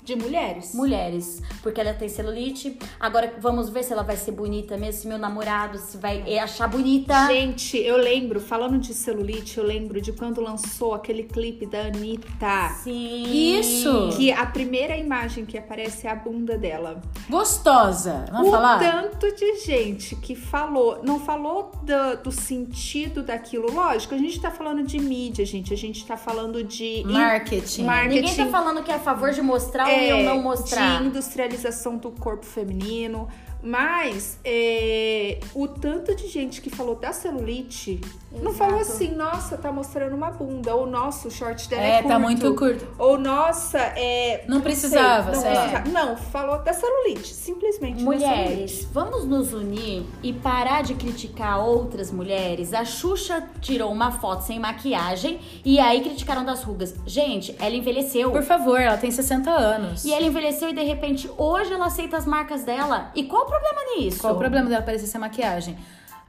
De 0.07 0.15
mulheres. 0.15 0.73
Mulheres. 0.73 1.41
Porque 1.61 1.81
ela 1.81 1.93
tem 1.93 2.07
celulite. 2.07 2.79
Agora 2.97 3.33
vamos 3.41 3.69
ver 3.69 3.83
se 3.83 3.91
ela 3.91 4.03
vai 4.03 4.15
ser 4.15 4.31
bonita 4.31 4.77
mesmo, 4.77 5.01
se 5.01 5.05
meu 5.05 5.17
namorado 5.17 5.77
se 5.77 5.97
vai 5.97 6.23
eh, 6.25 6.39
achar 6.39 6.65
bonita. 6.65 7.27
Gente, 7.27 7.77
eu 7.77 7.97
lembro, 7.97 8.39
falando 8.39 8.77
de 8.77 8.93
celulite, 8.93 9.57
eu 9.57 9.65
lembro 9.65 9.99
de 9.99 10.13
quando 10.13 10.39
lançou 10.39 10.93
aquele 10.93 11.23
clipe 11.23 11.65
da 11.65 11.87
Anitta. 11.87 12.69
Sim. 12.81 13.59
Isso. 13.59 14.11
Que 14.15 14.31
a 14.31 14.45
primeira 14.45 14.95
imagem 14.95 15.45
que 15.45 15.57
aparece 15.57 16.07
é 16.07 16.11
a 16.11 16.15
bunda 16.15 16.57
dela. 16.57 17.01
Gostosa. 17.29 18.27
Vamos 18.31 18.47
o 18.47 18.51
falar? 18.51 18.79
tanto 18.79 19.35
de 19.35 19.57
gente 19.57 20.15
que 20.15 20.35
falou, 20.35 21.01
não 21.03 21.19
falou 21.19 21.69
do, 21.83 22.23
do 22.23 22.31
sentido 22.31 23.21
daquilo. 23.23 23.69
Lógico, 23.73 24.15
a 24.15 24.17
gente 24.17 24.39
tá 24.39 24.51
falando 24.51 24.83
de 24.83 24.99
mídia, 24.99 25.45
gente. 25.45 25.73
A 25.73 25.77
gente 25.77 26.05
tá 26.05 26.15
falando 26.15 26.63
de 26.63 27.03
Marketing. 27.05 27.83
marketing. 27.83 28.15
Ninguém 28.15 28.35
tá 28.35 28.45
falando 28.45 28.81
que 28.81 28.89
é 28.89 28.95
a 28.95 28.99
favor 28.99 29.31
de 29.31 29.41
mostrar 29.41 29.89
é, 29.89 29.96
ou 30.13 30.23
não 30.23 30.41
mostrar. 30.41 31.01
de 31.01 31.07
industrialização 31.07 31.97
do 31.97 32.11
corpo 32.11 32.45
feminino. 32.45 33.27
Mas 33.61 34.37
é, 34.45 35.39
o 35.53 35.67
tanto 35.67 36.15
de 36.15 36.27
gente 36.27 36.61
que 36.61 36.69
falou 36.69 36.95
da 36.95 37.11
celulite 37.11 37.99
não 38.31 38.51
Exato. 38.51 38.55
falou 38.57 38.79
assim, 38.79 39.11
nossa, 39.15 39.57
tá 39.57 39.71
mostrando 39.71 40.15
uma 40.15 40.29
bunda. 40.31 40.75
Ou 40.75 40.85
nossa, 40.85 41.27
o 41.27 41.31
short 41.31 41.67
dela 41.69 41.81
é, 41.81 41.89
É, 41.89 41.93
curto. 41.97 42.07
tá 42.07 42.19
muito 42.19 42.55
curto. 42.55 42.87
Ou 42.99 43.17
nossa, 43.17 43.79
é. 43.79 44.43
Não 44.47 44.61
precisava, 44.61 45.33
sei, 45.33 45.41
sei 45.41 45.51
não, 45.53 45.61
precisava. 45.71 45.89
não, 45.89 46.17
falou 46.17 46.59
da 46.59 46.73
celulite. 46.73 47.33
Simplesmente 47.33 48.03
Mulheres, 48.03 48.71
celulite. 48.71 48.87
vamos 48.93 49.25
nos 49.25 49.53
unir 49.53 50.05
e 50.21 50.33
parar 50.33 50.83
de 50.83 50.93
criticar 50.93 51.59
outras 51.65 52.11
mulheres. 52.11 52.73
A 52.73 52.85
Xuxa 52.85 53.43
tirou 53.61 53.91
uma 53.91 54.11
foto 54.11 54.41
sem 54.43 54.59
maquiagem 54.59 55.39
e 55.65 55.79
aí 55.79 56.01
criticaram 56.01 56.45
das 56.45 56.63
rugas. 56.63 56.93
Gente, 57.05 57.55
ela 57.59 57.75
envelheceu. 57.75 58.31
Por 58.31 58.43
favor, 58.43 58.79
ela 58.79 58.97
tem 58.97 59.09
60 59.09 59.49
anos. 59.49 60.05
E 60.05 60.13
ela 60.13 60.25
envelheceu 60.25 60.69
e 60.69 60.73
de 60.73 60.83
repente 60.83 61.29
hoje 61.37 61.73
ela 61.73 61.87
aceita 61.87 62.17
as 62.17 62.25
marcas 62.25 62.63
dela. 62.63 63.11
E 63.15 63.23
qual 63.23 63.46
o 63.47 63.49
problema 63.49 63.95
nisso? 63.95 64.19
Qual 64.19 64.33
o 64.35 64.37
problema 64.37 64.69
dela 64.69 64.81
parecer 64.81 65.07
ser 65.07 65.17
maquiagem? 65.17 65.77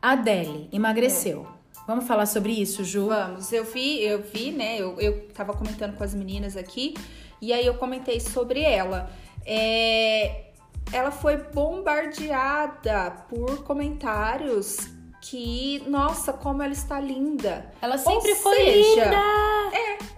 A 0.00 0.12
Adele 0.12 0.68
emagreceu. 0.72 1.46
Vamos 1.86 2.06
falar 2.06 2.26
sobre 2.26 2.52
isso, 2.52 2.84
Ju? 2.84 3.08
Vamos, 3.08 3.52
eu 3.52 3.64
vi, 3.64 4.02
eu 4.02 4.22
vi, 4.22 4.52
né? 4.52 4.76
Eu, 4.78 5.00
eu 5.00 5.26
tava 5.28 5.54
comentando 5.54 5.96
com 5.96 6.04
as 6.04 6.14
meninas 6.14 6.56
aqui, 6.56 6.94
e 7.40 7.52
aí 7.52 7.64
eu 7.64 7.74
comentei 7.74 8.20
sobre 8.20 8.60
ela. 8.60 9.10
É, 9.46 10.48
ela 10.92 11.10
foi 11.10 11.36
bombardeada 11.38 13.10
por 13.28 13.64
comentários 13.64 14.76
que, 15.20 15.82
nossa, 15.88 16.32
como 16.32 16.62
ela 16.62 16.72
está 16.72 17.00
linda. 17.00 17.72
Ela 17.80 17.98
sempre 17.98 18.30
Ou 18.30 18.36
foi 18.36 18.56
seja, 18.56 19.04
linda. 19.04 19.22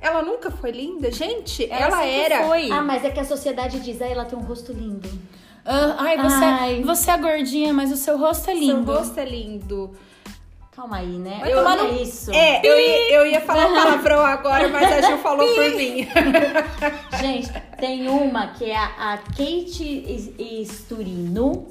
Ela 0.00 0.22
nunca 0.22 0.50
foi 0.50 0.70
linda, 0.70 1.10
gente. 1.10 1.70
Ela 1.70 1.86
Ela, 1.86 2.06
era. 2.06 2.44
foi. 2.46 2.70
Ah, 2.70 2.82
mas 2.82 3.04
é 3.04 3.10
que 3.10 3.20
a 3.20 3.24
sociedade 3.24 3.80
diz, 3.80 4.00
ah, 4.00 4.06
ela 4.06 4.24
tem 4.24 4.38
um 4.38 4.42
rosto 4.42 4.72
lindo. 4.72 5.08
Ah, 5.64 5.96
ai, 5.98 6.16
você, 6.18 6.44
Ai. 6.44 6.82
você 6.82 7.10
é 7.10 7.16
gordinha, 7.18 7.72
mas 7.72 7.92
o 7.92 7.96
seu 7.96 8.18
rosto 8.18 8.50
é 8.50 8.54
lindo. 8.54 8.84
Seu 8.92 8.98
rosto 9.00 9.18
é 9.20 9.24
lindo. 9.24 9.90
Calma 10.74 10.96
aí, 10.98 11.18
né? 11.18 11.38
Vai 11.40 11.52
Eu 11.52 11.58
tomar 11.58 11.76
não 11.76 11.88
no- 11.88 11.98
é 11.98 12.02
isso. 12.02 12.30
É, 12.32 12.60
eu 12.64 12.78
ia, 12.78 13.12
eu 13.12 13.26
ia 13.26 13.40
falar 13.42 13.66
palavrão 13.68 14.20
agora, 14.24 14.68
mas 14.68 14.90
a 14.92 15.00
Gil 15.02 15.18
falou 15.18 15.46
por 15.54 15.70
mim. 15.76 16.08
Gente, 17.20 17.50
tem 17.78 18.08
uma 18.08 18.46
que 18.48 18.64
é 18.70 18.76
a, 18.76 19.12
a 19.14 19.18
Kate 19.18 20.32
Isturino. 20.38 21.66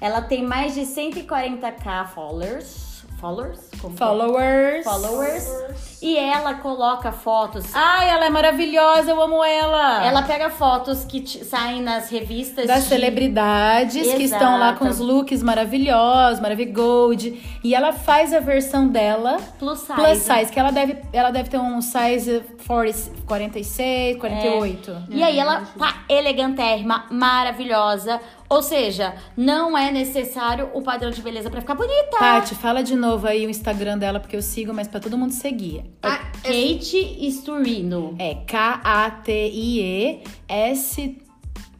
Ela 0.00 0.20
tem 0.22 0.44
mais 0.44 0.74
de 0.74 0.82
140k 0.82 2.08
followers. 2.08 3.02
Followers? 3.20 3.60
Como 3.80 3.94
que 3.96 4.02
é? 4.02 4.06
Followers. 4.06 4.84
Followers. 4.84 5.91
E 6.02 6.16
ela 6.18 6.54
coloca 6.54 7.12
fotos. 7.12 7.66
Ai, 7.74 8.10
ela 8.10 8.26
é 8.26 8.30
maravilhosa, 8.30 9.10
eu 9.12 9.22
amo 9.22 9.44
ela. 9.44 10.04
Ela 10.04 10.22
pega 10.22 10.50
fotos 10.50 11.04
que 11.04 11.24
saem 11.44 11.80
nas 11.80 12.10
revistas 12.10 12.66
das 12.66 12.82
de- 12.82 12.88
celebridades 12.88 14.02
que 14.02 14.22
Exato. 14.24 14.42
estão 14.42 14.58
lá 14.58 14.72
com 14.74 14.88
os 14.88 14.98
looks 14.98 15.42
maravilhosos, 15.42 16.40
maravigold. 16.40 17.40
E 17.62 17.74
ela 17.74 17.92
faz 17.92 18.32
a 18.32 18.40
versão 18.40 18.88
dela 18.88 19.36
plus 19.58 19.78
size. 19.80 19.92
plus 19.94 20.18
size, 20.18 20.50
que 20.52 20.58
ela 20.58 20.72
deve, 20.72 20.96
ela 21.12 21.30
deve 21.30 21.48
ter 21.48 21.58
um 21.58 21.80
size 21.80 22.42
40, 22.66 23.22
46, 23.26 24.16
48. 24.18 25.04
E 25.10 25.22
aí 25.22 25.38
ela 25.38 25.62
tá 25.78 26.02
elegantérrima, 26.08 27.04
maravilhosa. 27.10 28.20
Ou 28.48 28.60
seja, 28.62 29.14
não 29.36 29.78
é 29.78 29.90
necessário 29.90 30.68
o 30.74 30.82
padrão 30.82 31.10
de 31.10 31.22
beleza 31.22 31.48
pra 31.48 31.60
ficar 31.60 31.74
bonita. 31.74 32.18
Tati, 32.18 32.54
fala 32.54 32.82
de 32.82 32.94
novo 32.94 33.26
aí 33.26 33.46
o 33.46 33.50
Instagram 33.50 33.96
dela, 33.96 34.20
porque 34.20 34.36
eu 34.36 34.42
sigo, 34.42 34.74
mas 34.74 34.88
pra 34.88 35.00
todo 35.00 35.16
mundo 35.16 35.32
seguir. 35.32 35.84
Ah, 36.02 36.18
Kate 36.42 37.26
Isturino. 37.26 38.14
É 38.18 38.34
K-A-T-I-E-S... 38.34 39.32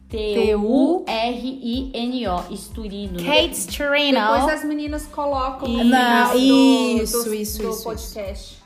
T-U-R-I-N-O. 0.09 1.03
Isturino. 2.53 3.17
Kate 3.23 3.55
Storino. 3.55 4.19
Depois 4.19 4.47
as 4.47 4.63
meninas 4.63 5.07
colocam 5.07 5.67
Isso, 5.67 5.83
do, 5.83 6.37
isso, 6.37 7.23
do, 7.23 7.33
isso, 7.33 7.63
do 7.63 7.69
isso, 7.71 7.83
podcast. 7.83 8.61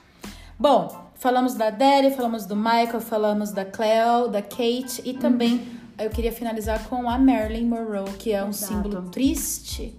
Bom, 0.60 1.12
falamos 1.16 1.54
da 1.54 1.70
Daddy, 1.70 2.12
falamos 2.12 2.46
do 2.46 2.56
Michael, 2.56 3.00
falamos 3.00 3.52
da 3.52 3.64
Cleo, 3.64 4.28
da 4.28 4.42
Kate 4.42 5.02
e 5.06 5.14
também 5.14 5.66
eu 5.98 6.10
queria 6.10 6.32
finalizar 6.32 6.84
com 6.90 7.10
a 7.10 7.18
Marilyn 7.18 7.66
Monroe, 7.66 8.12
que 8.20 8.32
é 8.34 8.44
um 8.44 8.50
Exato. 8.50 8.74
símbolo 8.74 9.10
triste, 9.10 9.98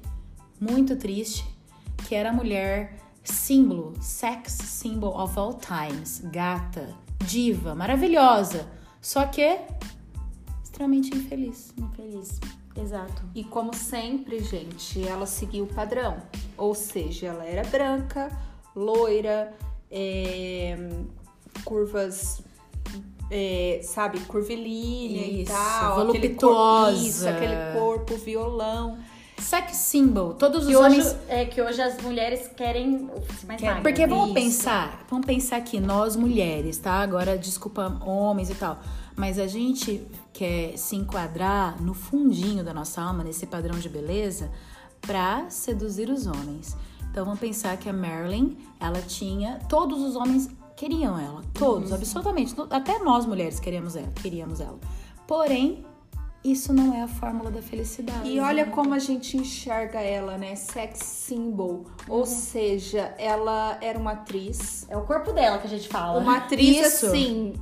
muito 0.60 0.96
triste, 0.96 1.44
que 2.06 2.14
era 2.14 2.30
a 2.30 2.32
mulher 2.32 2.96
símbolo, 3.32 3.94
sex 4.00 4.52
symbol 4.52 5.10
of 5.18 5.38
all 5.38 5.54
times, 5.54 6.20
gata, 6.32 6.94
diva, 7.24 7.74
maravilhosa, 7.74 8.66
só 9.00 9.24
que 9.26 9.58
extremamente 10.62 11.14
infeliz. 11.16 11.72
Infeliz. 11.76 12.40
Exato. 12.76 13.22
E 13.34 13.42
como 13.42 13.74
sempre, 13.74 14.38
gente, 14.40 15.06
ela 15.06 15.26
seguiu 15.26 15.64
o 15.64 15.66
padrão. 15.66 16.18
Ou 16.56 16.74
seja, 16.74 17.26
ela 17.28 17.44
era 17.44 17.68
branca, 17.68 18.30
loira, 18.76 19.52
é, 19.90 20.76
curvas, 21.64 22.40
é, 23.30 23.80
sabe, 23.82 24.20
curvilínea 24.20 25.26
e 25.26 25.42
Isso, 25.42 25.52
tal. 25.52 26.08
aquele 26.08 26.28
voluptuosa. 26.28 26.92
corpo- 26.92 27.06
Isso, 27.08 27.28
aquele 27.28 27.78
corpo, 27.78 28.16
violão. 28.16 28.98
Sex 29.40 29.76
symbol, 29.76 30.34
todos 30.34 30.62
os 30.64 30.68
Que 30.68 30.76
hoje, 30.76 31.00
homens 31.00 31.16
é 31.28 31.44
que 31.44 31.62
hoje 31.62 31.80
as 31.80 32.00
mulheres 32.02 32.48
querem 32.56 33.08
mais 33.46 33.60
magras. 33.62 33.82
Porque 33.82 34.06
vamos 34.06 34.26
Isso. 34.26 34.34
pensar, 34.34 35.04
vamos 35.08 35.26
pensar 35.26 35.56
aqui, 35.58 35.78
nós 35.80 36.16
mulheres, 36.16 36.76
tá? 36.78 36.94
Agora, 36.94 37.38
desculpa, 37.38 38.00
homens 38.04 38.50
e 38.50 38.54
tal. 38.54 38.78
Mas 39.16 39.38
a 39.38 39.46
gente 39.46 40.06
quer 40.32 40.76
se 40.76 40.96
enquadrar 40.96 41.80
no 41.82 41.94
fundinho 41.94 42.62
da 42.64 42.74
nossa 42.74 43.00
alma, 43.00 43.24
nesse 43.24 43.46
padrão 43.46 43.78
de 43.78 43.88
beleza, 43.88 44.50
pra 45.00 45.48
seduzir 45.48 46.10
os 46.10 46.26
homens. 46.26 46.76
Então 47.10 47.24
vamos 47.24 47.40
pensar 47.40 47.76
que 47.76 47.88
a 47.88 47.92
Marilyn, 47.92 48.56
ela 48.78 49.00
tinha. 49.02 49.58
Todos 49.68 50.00
os 50.02 50.14
homens 50.14 50.48
queriam 50.76 51.18
ela. 51.18 51.42
Todos, 51.54 51.92
absolutamente. 51.92 52.54
to- 52.54 52.68
Até 52.70 52.98
nós 53.00 53.24
mulheres 53.24 53.58
queríamos 53.58 53.96
ela, 53.96 54.08
queríamos 54.22 54.60
ela. 54.60 54.78
Porém, 55.26 55.84
isso 56.44 56.72
não 56.72 56.94
é 56.94 57.02
a 57.02 57.08
fórmula 57.08 57.50
da 57.50 57.60
felicidade. 57.60 58.28
E 58.28 58.38
olha 58.38 58.66
como 58.66 58.94
a 58.94 58.98
gente 58.98 59.36
enxerga 59.36 60.00
ela, 60.00 60.38
né? 60.38 60.54
Sex 60.54 61.00
symbol. 61.00 61.84
Ou 62.08 62.24
seja, 62.24 63.14
ela 63.18 63.76
era 63.80 63.98
uma 63.98 64.12
atriz. 64.12 64.86
É 64.88 64.96
o 64.96 65.02
corpo 65.02 65.32
dela 65.32 65.58
que 65.58 65.66
a 65.66 65.70
gente 65.70 65.88
fala. 65.88 66.20
Uma 66.20 66.38
atriz, 66.38 66.86
Isso. 66.86 67.06
assim, 67.06 67.54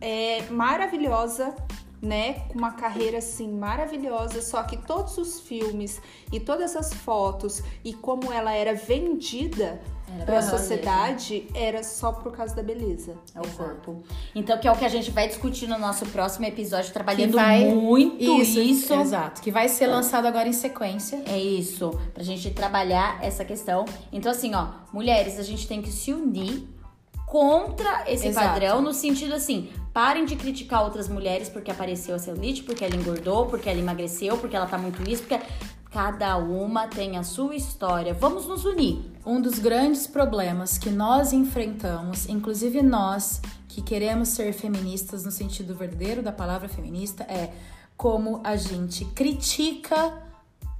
é, 0.00 0.42
maravilhosa, 0.50 1.54
né? 2.02 2.40
Com 2.48 2.58
uma 2.58 2.72
carreira, 2.72 3.18
assim, 3.18 3.50
maravilhosa. 3.52 4.42
Só 4.42 4.62
que 4.64 4.76
todos 4.76 5.16
os 5.18 5.40
filmes 5.40 6.00
e 6.32 6.40
todas 6.40 6.74
as 6.74 6.92
fotos 6.92 7.62
e 7.84 7.94
como 7.94 8.32
ela 8.32 8.52
era 8.52 8.74
vendida 8.74 9.80
para 10.24 10.38
a 10.38 10.42
sociedade 10.42 11.48
era 11.54 11.82
só 11.82 12.12
por 12.12 12.32
causa 12.32 12.54
da 12.54 12.62
beleza. 12.62 13.16
É 13.34 13.40
o 13.40 13.48
corpo. 13.50 14.02
Então, 14.34 14.56
que 14.58 14.66
é 14.68 14.72
o 14.72 14.76
que 14.76 14.84
a 14.84 14.88
gente 14.88 15.10
vai 15.10 15.26
discutir 15.28 15.66
no 15.66 15.78
nosso 15.78 16.06
próximo 16.06 16.44
episódio, 16.46 16.92
trabalhando 16.92 17.32
vai- 17.34 17.64
muito 17.64 18.22
isso. 18.24 18.60
Isso, 18.60 18.94
exato. 18.94 19.42
Que 19.42 19.50
vai 19.50 19.68
ser 19.68 19.86
lançado 19.88 20.26
agora 20.26 20.48
em 20.48 20.52
sequência. 20.52 21.22
É 21.26 21.38
isso, 21.38 21.90
pra 22.14 22.22
gente 22.22 22.50
trabalhar 22.50 23.18
essa 23.22 23.44
questão. 23.44 23.84
Então, 24.12 24.30
assim, 24.30 24.54
ó, 24.54 24.68
mulheres, 24.92 25.38
a 25.38 25.42
gente 25.42 25.66
tem 25.66 25.82
que 25.82 25.90
se 25.90 26.12
unir 26.12 26.68
contra 27.26 28.04
esse 28.10 28.28
Exato. 28.28 28.46
padrão, 28.46 28.80
no 28.80 28.92
sentido 28.92 29.34
assim, 29.34 29.68
parem 29.92 30.24
de 30.24 30.36
criticar 30.36 30.84
outras 30.84 31.08
mulheres 31.08 31.48
porque 31.48 31.70
apareceu 31.72 32.14
a 32.14 32.18
celulite, 32.20 32.62
porque 32.62 32.84
ela 32.84 32.94
engordou, 32.94 33.46
porque 33.46 33.68
ela 33.68 33.80
emagreceu, 33.80 34.38
porque 34.38 34.54
ela 34.54 34.66
tá 34.66 34.78
muito 34.78 35.02
isso, 35.10 35.22
porque 35.24 35.44
cada 36.00 36.36
uma 36.36 36.86
tem 36.88 37.16
a 37.16 37.22
sua 37.22 37.54
história. 37.56 38.12
Vamos 38.12 38.44
nos 38.46 38.66
unir. 38.66 39.02
Um 39.24 39.40
dos 39.40 39.58
grandes 39.58 40.06
problemas 40.06 40.76
que 40.76 40.90
nós 40.90 41.32
enfrentamos, 41.32 42.28
inclusive 42.28 42.82
nós 42.82 43.40
que 43.66 43.80
queremos 43.80 44.28
ser 44.28 44.52
feministas 44.52 45.24
no 45.24 45.30
sentido 45.30 45.74
verdadeiro 45.74 46.20
da 46.22 46.30
palavra 46.32 46.68
feminista, 46.68 47.22
é 47.24 47.50
como 47.96 48.42
a 48.44 48.56
gente 48.56 49.06
critica 49.06 50.12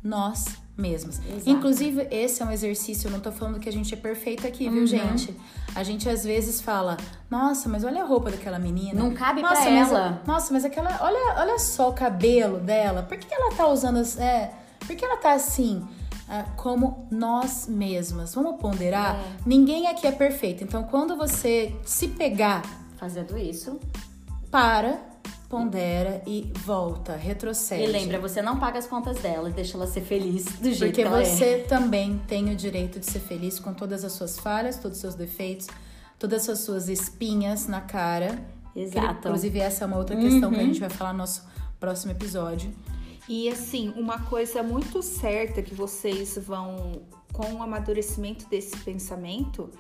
nós 0.05 0.45
mesmos. 0.77 1.19
Exato. 1.27 1.49
Inclusive, 1.49 2.07
esse 2.11 2.43
é 2.43 2.45
um 2.45 2.51
exercício, 2.53 3.09
eu 3.09 3.13
não 3.13 3.21
tô 3.21 3.33
falando 3.33 3.59
que 3.59 3.71
a 3.71 3.73
gente 3.73 3.95
é 3.95 3.97
perfeito 3.97 4.47
aqui, 4.47 4.69
viu, 4.69 4.83
Uhum. 4.83 4.87
gente? 4.87 5.35
A 5.75 5.83
gente 5.83 6.07
às 6.11 6.25
vezes 6.25 6.61
fala, 6.61 6.99
nossa, 7.31 7.71
mas 7.71 7.85
olha 7.85 8.03
a 8.03 8.07
roupa 8.07 8.31
daquela 8.31 8.59
menina. 8.59 9.03
Não 9.03 9.15
cabe 9.15 9.41
nossa, 9.41 9.63
pra 9.63 9.71
ela. 9.71 10.23
Nossa, 10.27 10.53
mas 10.53 10.63
aquela. 10.67 10.91
Olha, 11.01 11.41
olha 11.41 11.59
só 11.59 11.89
o 11.89 11.95
cabelo 11.95 12.59
dela. 12.61 13.03
Por 13.03 13.17
que 13.17 13.33
ela 13.35 13.55
tá 13.55 13.67
usando. 13.67 13.97
as- 13.97 14.19
É, 14.19 14.53
por 14.87 14.97
que 14.97 15.05
ela 15.05 15.17
tá 15.17 15.33
assim? 15.33 15.87
Ah, 16.29 16.45
como 16.57 17.07
nós 17.11 17.67
mesmas. 17.69 18.35
Vamos 18.35 18.61
ponderar? 18.61 19.17
É. 19.17 19.23
Ninguém 19.47 19.87
aqui 19.87 20.07
é 20.07 20.13
perfeito. 20.13 20.65
Então, 20.65 20.83
quando 20.85 21.17
você 21.17 21.75
se 21.85 22.09
pegar, 22.09 22.63
Fazendo 22.97 23.37
isso. 23.39 23.79
para, 24.51 24.99
pondera 25.49 26.23
e 26.27 26.51
volta, 26.65 27.15
retrocede. 27.15 27.85
E 27.85 27.87
lembra, 27.87 28.19
você 28.19 28.43
não 28.43 28.59
paga 28.59 28.79
as 28.79 28.87
contas 28.87 29.19
dela 29.19 29.49
e 29.49 29.53
deixa 29.53 29.77
ela 29.77 29.87
ser 29.87 30.01
feliz 30.01 30.45
do 30.45 30.73
jeito 30.73 30.79
Porque 30.79 30.93
que 30.93 31.03
ela 31.03 31.21
é. 31.21 31.25
você 31.25 31.59
também 31.69 32.21
tem 32.27 32.51
o 32.53 32.57
direito 32.57 32.99
de 32.99 33.07
ser 33.07 33.21
feliz 33.21 33.61
com 33.61 33.73
todas 33.73 34.03
as 34.05 34.13
suas 34.13 34.39
falhas, 34.39 34.77
todos 34.79 34.97
os 34.97 35.01
seus 35.03 35.15
defeitos, 35.15 35.69
todas 36.19 36.49
as 36.49 36.59
suas 36.61 36.89
espinhas 36.89 37.69
na 37.69 37.81
cara. 37.81 38.39
Exato. 38.75 39.29
Inclusive, 39.29 39.61
essa 39.61 39.85
é 39.85 39.87
uma 39.87 39.97
outra 39.99 40.17
questão 40.17 40.51
que 40.51 40.57
a 40.57 40.61
Uhum. 40.61 40.67
gente 40.67 40.81
vai 40.81 40.91
falar 40.91 41.13
no 41.13 41.19
nosso 41.21 41.45
próximo 41.79 42.11
episódio. 42.13 42.75
E 43.29 43.49
assim, 43.49 43.93
uma 43.97 44.21
coisa 44.21 44.63
muito 44.63 45.03
certa 45.03 45.63
que 45.63 45.75
vocês 45.75 46.39
vão, 46.39 47.03
com 47.33 47.55
o 47.55 47.63
amadurecimento 47.63 48.49
desse 48.49 48.77
pensamento, 48.79 49.71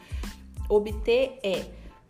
obter 0.69 1.39
é 1.43 1.65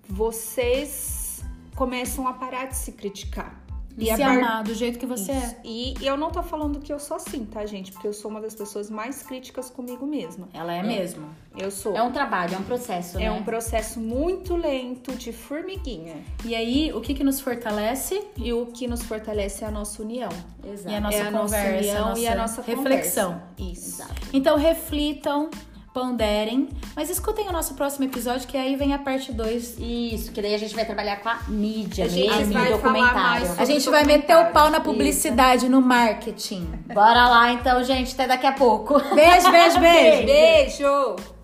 vocês 0.08 1.44
começam 1.74 2.26
a 2.26 2.32
parar 2.32 2.66
de 2.66 2.76
se 2.76 2.92
criticar. 2.92 3.65
E, 3.98 4.06
se 4.06 4.16
par- 4.22 4.36
amar 4.38 4.62
do 4.64 4.74
jeito 4.74 4.98
que 4.98 5.06
você 5.06 5.32
Isso. 5.32 5.54
é. 5.54 5.56
E, 5.64 5.94
e 6.00 6.06
eu 6.06 6.16
não 6.16 6.30
tô 6.30 6.42
falando 6.42 6.78
que 6.80 6.92
eu 6.92 6.98
sou 6.98 7.16
assim, 7.16 7.44
tá, 7.44 7.64
gente? 7.64 7.92
Porque 7.92 8.06
eu 8.06 8.12
sou 8.12 8.30
uma 8.30 8.40
das 8.40 8.54
pessoas 8.54 8.90
mais 8.90 9.22
críticas 9.22 9.70
comigo 9.70 10.06
mesma. 10.06 10.48
Ela 10.52 10.74
é 10.74 10.82
mesmo. 10.82 11.26
Eu 11.56 11.70
sou. 11.70 11.96
É 11.96 12.02
um 12.02 12.12
trabalho, 12.12 12.54
é 12.54 12.58
um 12.58 12.62
processo, 12.62 13.16
É 13.18 13.22
né? 13.22 13.30
um 13.32 13.42
processo 13.42 13.98
muito 13.98 14.54
lento 14.54 15.12
de 15.14 15.32
formiguinha. 15.32 16.16
E 16.44 16.54
aí, 16.54 16.92
o 16.92 17.00
que 17.00 17.14
que 17.14 17.24
nos 17.24 17.40
fortalece? 17.40 18.22
E 18.36 18.52
o 18.52 18.66
que 18.66 18.86
nos 18.86 19.02
fortalece 19.02 19.64
é 19.64 19.66
a 19.66 19.70
nossa 19.70 20.02
união. 20.02 20.28
Exato. 20.64 20.90
E 20.90 20.94
a 20.96 21.00
nossa 21.00 21.16
é 21.16 21.20
a 21.22 21.30
nossa 21.30 21.56
conversa, 21.56 21.78
união 21.78 22.04
a 22.04 22.08
nossa 22.08 22.20
e 22.20 22.26
a 22.28 22.34
nossa 22.36 22.62
reflexão. 22.62 23.32
conversa. 23.56 23.72
Isso. 23.72 24.02
Exato. 24.02 24.14
Então, 24.32 24.56
reflitam, 24.58 25.48
ponderem, 25.96 26.68
mas 26.94 27.08
escutem 27.08 27.48
o 27.48 27.52
nosso 27.52 27.72
próximo 27.72 28.04
episódio, 28.04 28.46
que 28.46 28.58
aí 28.58 28.76
vem 28.76 28.92
a 28.92 28.98
parte 28.98 29.32
2. 29.32 29.78
Isso, 29.78 30.30
que 30.30 30.42
daí 30.42 30.54
a 30.54 30.58
gente 30.58 30.74
vai 30.74 30.84
trabalhar 30.84 31.16
com 31.22 31.30
a 31.30 31.38
mídia 31.48 32.04
A 32.04 32.08
gente 32.08 32.36
mesmo, 32.36 32.52
vai 32.52 32.66
falar 32.66 32.76
documentário. 32.76 33.54
A 33.56 33.64
gente 33.64 33.88
vai 33.88 34.04
meter 34.04 34.36
o 34.36 34.52
pau 34.52 34.68
na 34.68 34.76
Isso. 34.76 34.84
publicidade, 34.84 35.70
no 35.70 35.80
marketing. 35.80 36.68
Bora 36.92 37.26
lá 37.30 37.50
então, 37.50 37.82
gente, 37.82 38.12
até 38.12 38.26
daqui 38.26 38.46
a 38.46 38.52
pouco. 38.52 39.00
Beijo, 39.14 39.50
beijo, 39.50 39.80
beijo. 39.80 40.26
Beijo! 40.26 41.35